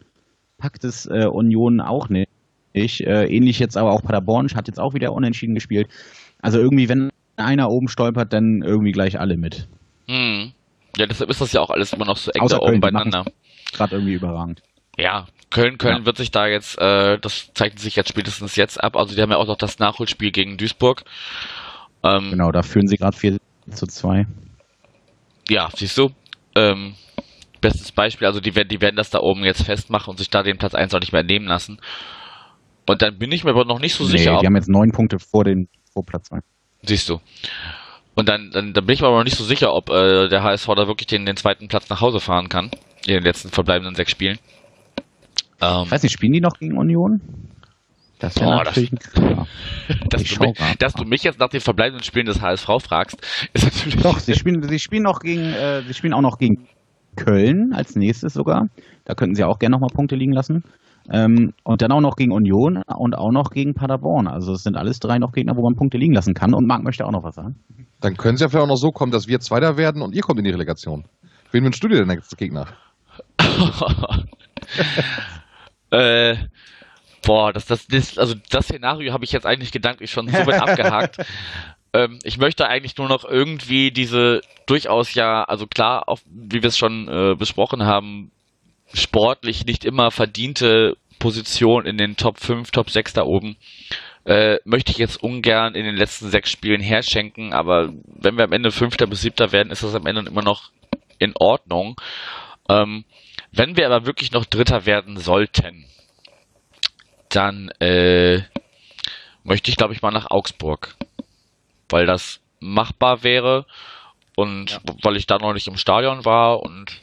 packt 0.56 0.84
es 0.84 1.04
äh, 1.06 1.26
Union 1.26 1.80
auch 1.80 2.08
nicht. 2.08 2.30
Äh, 2.72 3.26
ähnlich 3.26 3.58
jetzt 3.58 3.76
aber 3.76 3.90
auch 3.90 4.02
Paderborn 4.02 4.46
hat 4.54 4.68
jetzt 4.68 4.78
auch 4.78 4.94
wieder 4.94 5.10
unentschieden 5.10 5.56
gespielt. 5.56 5.88
Also 6.40 6.60
irgendwie, 6.60 6.88
wenn 6.88 7.10
einer 7.34 7.70
oben 7.70 7.88
stolpert, 7.88 8.32
dann 8.32 8.62
irgendwie 8.64 8.92
gleich 8.92 9.18
alle 9.18 9.36
mit. 9.36 9.66
Hm. 10.06 10.52
Ja, 10.96 11.06
deshalb 11.06 11.28
ist 11.28 11.40
das 11.40 11.52
ja 11.52 11.60
auch 11.60 11.70
alles 11.70 11.92
immer 11.92 12.04
noch 12.04 12.16
so 12.16 12.30
eng 12.30 12.42
Außer 12.42 12.58
da 12.58 12.62
oben 12.62 12.78
beieinander 12.78 13.24
gerade 13.72 13.96
irgendwie 13.96 14.14
überragend. 14.14 14.62
Ja, 14.98 15.26
Köln, 15.50 15.78
Köln 15.78 15.98
Ja. 16.00 16.06
wird 16.06 16.16
sich 16.16 16.30
da 16.30 16.46
jetzt, 16.46 16.78
äh, 16.78 17.18
das 17.18 17.50
zeichnet 17.54 17.80
sich 17.80 17.96
jetzt 17.96 18.08
spätestens 18.10 18.56
jetzt 18.56 18.82
ab. 18.82 18.96
Also 18.96 19.14
die 19.14 19.22
haben 19.22 19.30
ja 19.30 19.36
auch 19.36 19.46
noch 19.46 19.56
das 19.56 19.78
Nachholspiel 19.78 20.30
gegen 20.30 20.56
Duisburg. 20.56 21.02
Ähm, 22.02 22.30
Genau, 22.30 22.52
da 22.52 22.62
führen 22.62 22.86
sie 22.86 22.96
gerade 22.96 23.16
4 23.16 23.38
zu 23.70 23.86
2. 23.86 24.26
Ja, 25.48 25.68
siehst 25.74 25.98
du. 25.98 26.10
Ähm, 26.54 26.94
bestes 27.60 27.92
Beispiel, 27.92 28.26
also 28.26 28.40
die 28.40 28.54
werden, 28.54 28.68
die 28.68 28.80
werden 28.80 28.96
das 28.96 29.10
da 29.10 29.18
oben 29.20 29.44
jetzt 29.44 29.62
festmachen 29.64 30.10
und 30.10 30.18
sich 30.18 30.30
da 30.30 30.42
den 30.42 30.58
Platz 30.58 30.74
1 30.74 30.94
auch 30.94 31.00
nicht 31.00 31.12
mehr 31.12 31.22
nehmen 31.22 31.46
lassen. 31.46 31.80
Und 32.88 33.02
dann 33.02 33.18
bin 33.18 33.30
ich 33.32 33.44
mir 33.44 33.50
aber 33.50 33.64
noch 33.64 33.78
nicht 33.80 33.94
so 33.94 34.04
Nee, 34.04 34.10
sicher, 34.18 34.38
die 34.40 34.46
haben 34.46 34.56
jetzt 34.56 34.68
neun 34.68 34.92
Punkte 34.92 35.18
vor 35.18 35.44
den 35.44 35.68
vor 35.92 36.04
Platz 36.04 36.28
2. 36.28 36.38
siehst 36.82 37.08
du. 37.08 37.20
Und 38.14 38.28
dann, 38.28 38.50
dann, 38.50 38.72
dann 38.72 38.86
bin 38.86 38.94
ich 38.94 39.00
mir 39.00 39.08
aber 39.08 39.18
noch 39.18 39.24
nicht 39.24 39.36
so 39.36 39.44
sicher, 39.44 39.72
ob 39.74 39.90
äh, 39.90 40.28
der 40.28 40.42
HSV 40.42 40.66
da 40.76 40.86
wirklich 40.86 41.06
den, 41.06 41.26
den 41.26 41.36
zweiten 41.36 41.68
Platz 41.68 41.88
nach 41.88 42.00
Hause 42.00 42.20
fahren 42.20 42.48
kann. 42.48 42.70
In 43.07 43.14
den 43.14 43.22
letzten 43.22 43.48
verbleibenden 43.48 43.94
sechs 43.94 44.11
Spielen. 44.11 44.38
Ähm, 45.62 45.82
Ich 45.84 45.90
weiß 45.90 46.03
nicht, 46.03 46.12
spielen 46.12 46.32
die 46.32 46.40
noch 46.40 46.59
gegen 46.59 46.76
Union? 46.78 47.20
Das 48.18 48.38
wäre 48.38 48.51
natürlich 48.57 48.92
ein 48.92 48.98
Killer. 49.14 49.46
dass, 50.11 50.22
du 50.24 50.40
mich, 50.44 50.59
dass 50.78 50.92
du 50.92 51.05
mich 51.05 51.22
jetzt 51.22 51.38
nach 51.38 51.48
den 51.48 51.61
verbleibenden 51.61 52.05
Spielen 52.05 52.26
des 52.26 52.42
HSV 52.42 52.66
fragst, 52.82 53.18
ist 53.55 53.64
natürlich. 53.64 53.96
Doch, 54.03 54.18
sie 54.18 54.34
spielen, 54.34 54.62
sie 54.62 54.78
spielen 54.78 55.03
noch 55.05 55.20
gegen, 55.20 55.53
äh, 55.55 55.82
sie 55.82 55.94
spielen 55.94 56.12
auch 56.12 56.20
noch 56.20 56.36
gegen 56.38 56.66
Köln 57.16 57.72
als 57.72 57.96
nächstes 57.96 58.34
sogar. 58.34 58.66
Da 59.07 59.14
könnten 59.14 59.34
sie 59.34 59.44
auch 59.44 59.59
gerne 59.59 59.72
nochmal 59.74 59.90
Punkte 59.94 60.16
liegen 60.16 60.32
lassen. 60.32 60.62
Ähm, 61.11 61.55
und 61.64 61.80
dann 61.80 61.90
auch 61.92 62.03
noch 62.03 62.14
gegen 62.14 62.30
Union 62.30 62.82
und 62.86 63.14
auch 63.16 63.32
noch 63.32 63.51
gegen 63.51 63.72
Paderborn. 63.74 64.28
Also 64.28 64.53
es 64.53 64.62
sind 64.62 64.76
alles 64.76 65.01
drei 65.01 65.18
noch 65.18 65.32
Gegner, 65.32 65.57
wo 65.57 65.62
man 65.62 65.74
Punkte 65.74 65.96
liegen 65.96 66.12
lassen 66.12 66.34
kann. 66.34 66.53
Und 66.55 66.66
Marc 66.66 66.84
möchte 66.84 67.07
auch 67.07 67.11
noch 67.11 67.24
was 67.24 67.34
sagen. 67.34 67.57
Dann 68.01 68.16
können 68.16 68.34
es 68.34 68.42
ja 68.42 68.48
vielleicht 68.48 68.64
auch 68.64 68.68
noch 68.68 68.76
so 68.76 68.90
kommen, 68.90 69.11
dass 69.11 69.26
wir 69.26 69.40
Zweiter 69.40 69.76
werden 69.78 70.03
und 70.03 70.14
ihr 70.14 70.20
kommt 70.20 70.38
in 70.38 70.44
die 70.44 70.51
Relegation. 70.51 71.05
Wen 71.53 71.64
wünschst 71.64 71.82
du 71.82 71.88
dir 71.88 71.98
denn 72.01 72.11
als 72.11 72.36
Gegner? 72.36 72.66
äh, 75.91 76.36
boah, 77.22 77.53
das, 77.53 77.66
das, 77.66 77.86
das, 77.86 78.18
also 78.18 78.34
das 78.51 78.66
Szenario 78.66 79.12
habe 79.12 79.24
ich 79.24 79.32
jetzt 79.32 79.47
eigentlich 79.47 79.72
gedanklich 79.72 80.11
schon 80.11 80.28
so 80.28 80.47
weit 80.47 80.62
abgehakt. 80.62 81.16
Ähm, 81.93 82.20
ich 82.22 82.38
möchte 82.38 82.68
eigentlich 82.68 82.97
nur 82.99 83.09
noch 83.09 83.24
irgendwie 83.24 83.91
diese 83.91 84.43
durchaus 84.66 85.14
ja, 85.14 85.43
also 85.43 85.66
klar, 85.66 86.09
auch 86.09 86.20
wie 86.26 86.62
wir 86.62 86.68
es 86.68 86.78
schon 86.78 87.09
äh, 87.09 87.34
besprochen 87.34 87.84
haben, 87.84 88.30
sportlich 88.95 89.66
nicht 89.66 89.84
immer 89.84 90.12
verdiente 90.12 90.97
Position 91.18 91.86
in 91.86 91.99
den 91.99 92.16
Top 92.16 92.38
5, 92.38 92.70
Top 92.70 92.91
6 92.91 93.14
da 93.14 93.24
oben. 93.24 93.57
Äh, 94.24 94.59
möchte 94.64 94.93
ich 94.93 94.99
jetzt 94.99 95.22
ungern 95.22 95.74
in 95.74 95.84
den 95.84 95.97
letzten 95.97 96.28
sechs 96.28 96.51
Spielen 96.51 96.80
herschenken, 96.80 97.53
aber 97.53 97.93
wenn 98.07 98.36
wir 98.36 98.45
am 98.45 98.53
Ende 98.53 98.70
Fünfter 98.70 99.07
bis 99.07 99.22
Siebter 99.22 99.51
werden, 99.51 99.72
ist 99.72 99.82
das 99.82 99.95
am 99.95 100.07
Ende 100.07 100.30
immer 100.30 100.43
noch 100.43 100.70
in 101.18 101.32
Ordnung. 101.36 101.97
Ähm, 102.68 103.05
wenn 103.53 103.76
wir 103.76 103.86
aber 103.86 104.07
wirklich 104.07 104.32
noch 104.32 104.44
Dritter 104.44 104.86
werden 104.86 105.18
sollten, 105.18 105.86
dann 107.28 107.68
äh, 107.80 108.42
möchte 109.44 109.70
ich, 109.70 109.76
glaube 109.76 109.94
ich, 109.94 110.03
mal 110.03 110.11
nach 110.11 110.30
Augsburg. 110.30 110.96
Weil 111.88 112.07
das 112.07 112.40
machbar 112.61 113.22
wäre 113.22 113.66
und 114.36 114.70
Ja. 114.70 114.80
weil 115.03 115.16
ich 115.16 115.26
da 115.26 115.38
noch 115.38 115.53
nicht 115.53 115.66
im 115.66 115.76
Stadion 115.76 116.24
war 116.24 116.61
und 116.62 117.01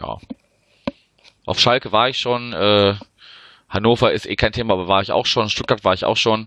ja. 0.00 0.18
Auf 1.46 1.60
Schalke 1.60 1.92
war 1.92 2.08
ich 2.08 2.18
schon, 2.18 2.52
äh, 2.52 2.94
Hannover 3.68 4.12
ist 4.12 4.26
eh 4.26 4.36
kein 4.36 4.52
Thema, 4.52 4.74
aber 4.74 4.88
war 4.88 5.02
ich 5.02 5.12
auch 5.12 5.26
schon, 5.26 5.50
Stuttgart 5.50 5.84
war 5.84 5.94
ich 5.94 6.04
auch 6.04 6.16
schon. 6.16 6.46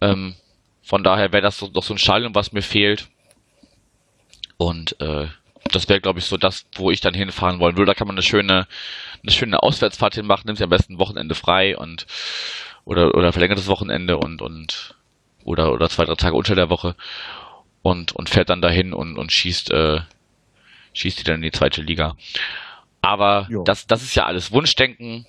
Ähm, 0.00 0.34
von 0.82 1.04
daher 1.04 1.32
wäre 1.32 1.42
das 1.42 1.58
so, 1.58 1.68
doch 1.68 1.82
so 1.84 1.94
ein 1.94 1.98
Stadion, 1.98 2.34
was 2.34 2.52
mir 2.52 2.62
fehlt. 2.62 3.08
Und 4.56 5.00
äh, 5.00 5.28
das 5.74 5.88
wäre, 5.88 6.00
glaube 6.00 6.18
ich, 6.18 6.26
so 6.26 6.36
das, 6.36 6.66
wo 6.74 6.90
ich 6.90 7.00
dann 7.00 7.14
hinfahren 7.14 7.60
wollen 7.60 7.76
würde. 7.76 7.90
Da 7.90 7.94
kann 7.94 8.06
man 8.06 8.16
eine 8.16 8.22
schöne, 8.22 8.66
eine 9.22 9.32
schöne 9.32 9.62
Auswärtsfahrt 9.62 10.14
hinmachen, 10.14 10.44
nimmt 10.46 10.58
sich 10.58 10.64
am 10.64 10.70
besten 10.70 10.94
ein 10.94 10.98
Wochenende 10.98 11.34
frei 11.34 11.76
und 11.76 12.06
oder 12.84 13.14
oder 13.14 13.32
verlängertes 13.32 13.66
Wochenende 13.68 14.18
und 14.18 14.42
und 14.42 14.96
oder 15.44 15.72
oder 15.72 15.88
zwei 15.88 16.04
drei 16.04 16.14
Tage 16.14 16.36
unter 16.36 16.54
der 16.54 16.70
Woche 16.70 16.96
und 17.82 18.12
und 18.12 18.28
fährt 18.28 18.50
dann 18.50 18.62
dahin 18.62 18.92
und 18.92 19.18
und 19.18 19.32
schießt 19.32 19.70
äh, 19.72 20.00
schießt 20.94 21.20
die 21.20 21.24
dann 21.24 21.36
in 21.36 21.42
die 21.42 21.50
zweite 21.52 21.82
Liga. 21.82 22.16
Aber 23.00 23.46
Jo. 23.50 23.64
das 23.64 23.86
das 23.86 24.02
ist 24.02 24.14
ja 24.14 24.26
alles 24.26 24.52
Wunschdenken. 24.52 25.26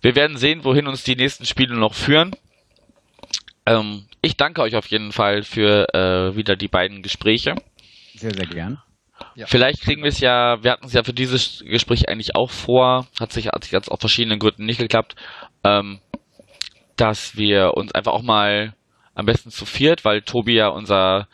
Wir 0.00 0.14
werden 0.14 0.36
sehen, 0.36 0.64
wohin 0.64 0.86
uns 0.86 1.02
die 1.02 1.16
nächsten 1.16 1.44
Spiele 1.44 1.74
noch 1.76 1.94
führen. 1.94 2.36
Ähm, 3.66 4.06
ich 4.22 4.36
danke 4.36 4.62
euch 4.62 4.76
auf 4.76 4.86
jeden 4.86 5.12
Fall 5.12 5.42
für 5.42 5.92
äh, 5.92 6.36
wieder 6.36 6.56
die 6.56 6.68
beiden 6.68 7.02
Gespräche. 7.02 7.56
Sehr, 8.14 8.34
sehr 8.34 8.46
gern. 8.46 8.82
Ja. 9.34 9.46
Vielleicht 9.46 9.82
kriegen 9.82 10.02
wir 10.02 10.08
es 10.08 10.20
ja, 10.20 10.62
wir 10.62 10.72
hatten 10.72 10.86
es 10.86 10.92
ja 10.92 11.04
für 11.04 11.12
dieses 11.12 11.62
Gespräch 11.64 12.08
eigentlich 12.08 12.34
auch 12.34 12.50
vor, 12.50 13.06
hat 13.20 13.32
sich, 13.32 13.46
hat 13.46 13.64
sich 13.64 13.72
jetzt 13.72 13.90
aus 13.90 14.00
verschiedenen 14.00 14.38
Gründen 14.38 14.66
nicht 14.66 14.78
geklappt, 14.78 15.14
ähm, 15.64 16.00
dass 16.96 17.36
wir 17.36 17.74
uns 17.74 17.92
einfach 17.92 18.12
auch 18.12 18.22
mal 18.22 18.74
am 19.14 19.26
besten 19.26 19.50
zu 19.50 19.64
viert, 19.64 20.04
weil 20.04 20.22
Tobi 20.22 20.54
ja 20.54 20.68
unser 20.68 21.28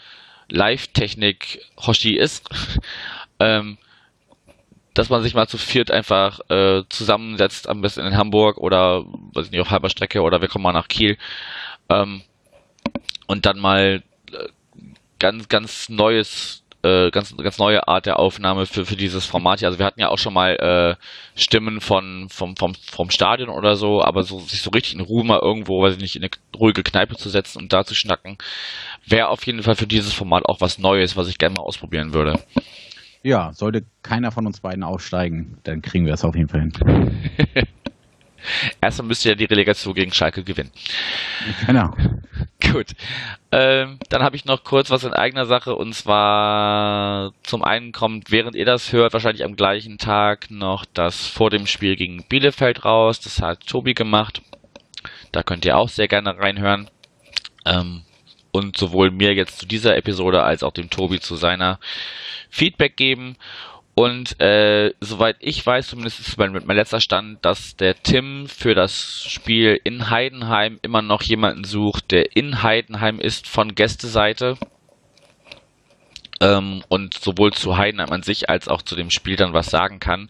Live-Technik-Hoshi 0.49 2.17
ist, 2.17 2.49
ähm, 3.41 3.79
dass 4.95 5.11
man 5.11 5.23
sich 5.23 5.35
mal 5.35 5.49
zu 5.49 5.59
viert 5.59 5.91
einfach 5.91 6.41
äh, 6.51 6.83
zusammensetzt, 6.89 7.69
am 7.69 7.81
besten 7.81 8.07
in 8.07 8.17
Hamburg 8.17 8.59
oder 8.59 9.05
weiß 9.35 9.47
ich 9.47 9.53
nicht, 9.53 9.61
auf 9.61 9.71
halber 9.71 9.91
Strecke 9.91 10.23
oder 10.23 10.41
wir 10.41 10.49
kommen 10.49 10.63
mal 10.63 10.73
nach 10.73 10.89
Kiel 10.89 11.19
ähm, 11.89 12.23
und 13.27 13.47
dann 13.47 13.59
mal 13.59 14.03
äh, 14.33 14.49
ganz, 15.19 15.49
ganz 15.49 15.89
neues 15.89 16.64
äh, 16.85 17.11
ganz, 17.11 17.37
ganz 17.37 17.59
neue 17.59 17.89
Art 17.89 18.07
der 18.07 18.19
Aufnahme 18.19 18.67
für, 18.67 18.85
für 18.85 18.97
dieses 18.97 19.25
Format 19.25 19.61
hier. 19.61 19.69
Also 19.69 19.79
wir 19.79 19.87
hatten 19.87 20.01
ja 20.01 20.09
auch 20.09 20.19
schon 20.19 20.35
mal 20.35 20.57
äh, 20.57 20.97
Stimmen 21.35 21.81
von, 21.81 22.29
vom, 22.29 22.57
vom, 22.57 22.75
vom 22.75 23.11
Stadion 23.11 23.49
oder 23.49 23.77
so, 23.77 24.03
aber 24.03 24.23
so 24.23 24.41
sich 24.41 24.63
so 24.63 24.71
richtig 24.71 24.95
in 24.95 25.01
Ruhe 25.01 25.25
mal 25.25 25.41
irgendwo, 25.41 25.83
weiß 25.83 25.95
ich 25.95 26.01
nicht, 26.01 26.17
in 26.17 26.23
eine 26.23 26.31
ruhige 26.59 26.83
Kneipe 26.83 27.17
zu 27.17 27.29
setzen 27.29 27.59
und 27.59 27.73
da 27.73 27.85
zu 27.85 27.95
schnacken, 27.95 28.39
wäre 29.07 29.29
auf 29.29 29.45
jeden 29.47 29.63
Fall 29.63 29.77
für 29.77 29.87
dieses 29.87 30.13
Format 30.13 30.47
auch 30.47 30.61
was 30.61 30.79
Neues, 30.79 31.17
was 31.17 31.29
ich 31.29 31.39
gerne 31.39 31.57
mal 31.57 31.63
ausprobieren 31.63 32.13
würde. 32.13 32.41
Ja, 33.23 33.53
sollte 33.55 33.85
keiner 34.03 34.31
von 34.31 34.47
uns 34.47 34.61
beiden 34.61 34.85
aussteigen, 34.85 35.59
dann 35.65 35.81
kriegen 35.81 36.05
wir 36.05 36.13
es 36.13 36.25
auf 36.25 36.37
jeden 36.37 36.49
Fall 36.49 36.61
hin. 36.61 36.73
Erstmal 38.81 39.09
müsst 39.09 39.25
ihr 39.25 39.33
ja 39.33 39.37
die 39.37 39.45
Relegation 39.45 39.95
gegen 39.95 40.13
Schalke 40.13 40.45
gewinnen. 40.45 40.71
Genau. 41.67 41.95
Gut. 42.73 42.89
Ähm, 43.53 43.99
dann 44.09 44.23
habe 44.23 44.37
ich 44.37 44.45
noch 44.45 44.65
kurz 44.65 44.91
was 44.91 45.05
in 45.05 45.13
eigener 45.13 45.47
Sache 45.47 45.77
und 45.77 45.95
zwar 45.95 47.33
zum 47.43 47.63
einen 47.63 47.93
kommt, 47.93 48.31
während 48.31 48.57
ihr 48.57 48.65
das 48.65 48.93
hört, 48.93 49.13
wahrscheinlich 49.13 49.45
am 49.45 49.57
gleichen 49.57 49.99
Tag 49.99 50.51
noch 50.51 50.85
das 50.85 51.27
vor 51.27 51.51
dem 51.51 51.67
Spiel 51.67 51.97
gegen 51.97 52.25
Bielefeld 52.29 52.85
raus. 52.85 53.21
Das 53.21 53.41
hat 53.41 53.67
Tobi 53.67 53.95
gemacht. 53.95 54.43
Da 55.33 55.43
könnt 55.43 55.65
ihr 55.65 55.77
auch 55.77 55.89
sehr 55.89 56.09
gerne 56.09 56.39
reinhören. 56.39 56.89
Ähm, 57.65 58.03
und 58.51 58.77
sowohl 58.77 59.11
mir 59.11 59.35
jetzt 59.35 59.59
zu 59.59 59.67
dieser 59.67 59.97
Episode 59.97 60.45
als 60.45 60.63
auch 60.63 60.73
dem 60.73 60.89
Tobi 60.89 61.19
zu 61.19 61.35
seiner 61.35 61.81
Feedback 62.51 62.97
geben. 62.97 63.37
Und 63.95 64.41
äh, 64.41 64.93
soweit 65.01 65.37
ich 65.39 65.65
weiß, 65.65 65.89
zumindest 65.89 66.19
ist 66.19 66.37
mein, 66.37 66.53
mein 66.53 66.77
letzter 66.77 67.01
Stand, 67.01 67.45
dass 67.45 67.77
der 67.77 68.03
Tim 68.03 68.49
für 68.49 68.75
das 68.75 69.25
Spiel 69.29 69.81
in 69.85 70.11
Heidenheim 70.11 70.81
immer 70.83 71.01
noch 71.01 71.23
jemanden 71.23 71.63
sucht, 71.63 72.11
der 72.11 72.35
in 72.35 72.63
Heidenheim 72.63 73.21
ist 73.21 73.49
von 73.49 73.77
Gästeseite. 73.77 74.57
Ähm, 76.41 76.83
und 76.89 77.15
sowohl 77.15 77.53
zu 77.53 77.77
Heidenheim 77.77 78.11
an 78.11 78.25
sich 78.25 78.51
als 78.51 78.67
auch 78.67 78.83
zu 78.83 78.97
dem 78.97 79.11
Spiel 79.11 79.37
dann 79.37 79.53
was 79.53 79.67
sagen 79.67 80.01
kann. 80.01 80.29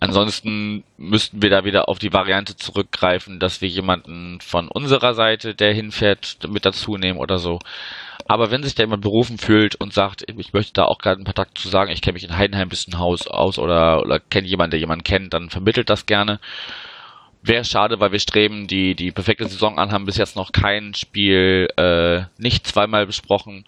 Ansonsten 0.00 0.82
müssten 0.96 1.42
wir 1.42 1.50
da 1.50 1.64
wieder 1.64 1.88
auf 1.88 2.00
die 2.00 2.12
Variante 2.12 2.56
zurückgreifen, 2.56 3.38
dass 3.38 3.60
wir 3.60 3.68
jemanden 3.68 4.40
von 4.40 4.66
unserer 4.66 5.14
Seite, 5.14 5.54
der 5.54 5.72
hinfährt, 5.72 6.38
mit 6.48 6.66
dazu 6.66 6.96
nehmen 6.96 7.20
oder 7.20 7.38
so. 7.38 7.60
Aber 8.30 8.52
wenn 8.52 8.62
sich 8.62 8.76
da 8.76 8.84
jemand 8.84 9.02
berufen 9.02 9.38
fühlt 9.38 9.74
und 9.74 9.92
sagt, 9.92 10.22
ich 10.28 10.52
möchte 10.52 10.72
da 10.74 10.84
auch 10.84 10.98
gerade 10.98 11.16
einen 11.16 11.24
Kontakt 11.24 11.58
zu 11.58 11.66
sagen, 11.66 11.90
ich 11.90 12.00
kenne 12.00 12.12
mich 12.12 12.22
in 12.22 12.36
Heidenheim 12.36 12.66
ein 12.66 12.68
bisschen 12.68 12.96
Haus 12.96 13.26
aus 13.26 13.58
oder, 13.58 14.02
oder 14.02 14.20
kenne 14.20 14.46
jemanden, 14.46 14.70
der 14.70 14.78
jemanden 14.78 15.02
kennt, 15.02 15.34
dann 15.34 15.50
vermittelt 15.50 15.90
das 15.90 16.06
gerne. 16.06 16.38
Wäre 17.42 17.64
schade, 17.64 17.98
weil 17.98 18.12
wir 18.12 18.20
streben 18.20 18.68
die, 18.68 18.94
die 18.94 19.10
perfekte 19.10 19.48
Saison 19.48 19.80
an, 19.80 19.90
haben 19.90 20.04
bis 20.04 20.16
jetzt 20.16 20.36
noch 20.36 20.52
kein 20.52 20.94
Spiel 20.94 21.70
äh, 21.76 22.22
nicht 22.38 22.68
zweimal 22.68 23.04
besprochen 23.04 23.64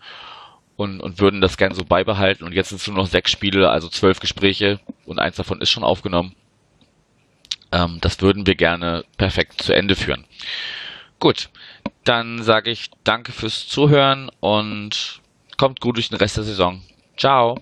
und, 0.76 1.00
und 1.00 1.18
würden 1.18 1.40
das 1.40 1.56
gerne 1.56 1.74
so 1.74 1.84
beibehalten. 1.84 2.44
Und 2.44 2.52
jetzt 2.52 2.68
sind 2.68 2.80
es 2.80 2.86
nur 2.86 2.98
noch 2.98 3.08
sechs 3.08 3.32
Spiele, 3.32 3.68
also 3.68 3.88
zwölf 3.88 4.20
Gespräche 4.20 4.78
und 5.06 5.18
eins 5.18 5.34
davon 5.34 5.60
ist 5.60 5.70
schon 5.70 5.82
aufgenommen. 5.82 6.36
Ähm, 7.72 7.98
das 8.00 8.22
würden 8.22 8.46
wir 8.46 8.54
gerne 8.54 9.02
perfekt 9.18 9.60
zu 9.60 9.74
Ende 9.74 9.96
führen. 9.96 10.24
Gut, 11.18 11.50
dann 12.04 12.42
sage 12.42 12.70
ich 12.70 12.90
danke 13.04 13.32
fürs 13.32 13.66
Zuhören 13.68 14.30
und 14.40 15.20
kommt 15.56 15.80
gut 15.80 15.96
durch 15.96 16.08
den 16.08 16.18
Rest 16.18 16.36
der 16.36 16.44
Saison. 16.44 16.82
Ciao. 17.16 17.58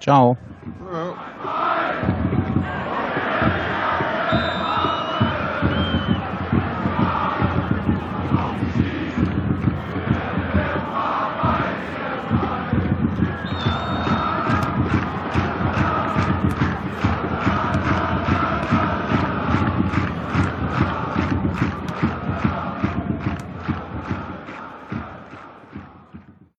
Ciao. 0.00 0.36
Ja. 0.92 2.13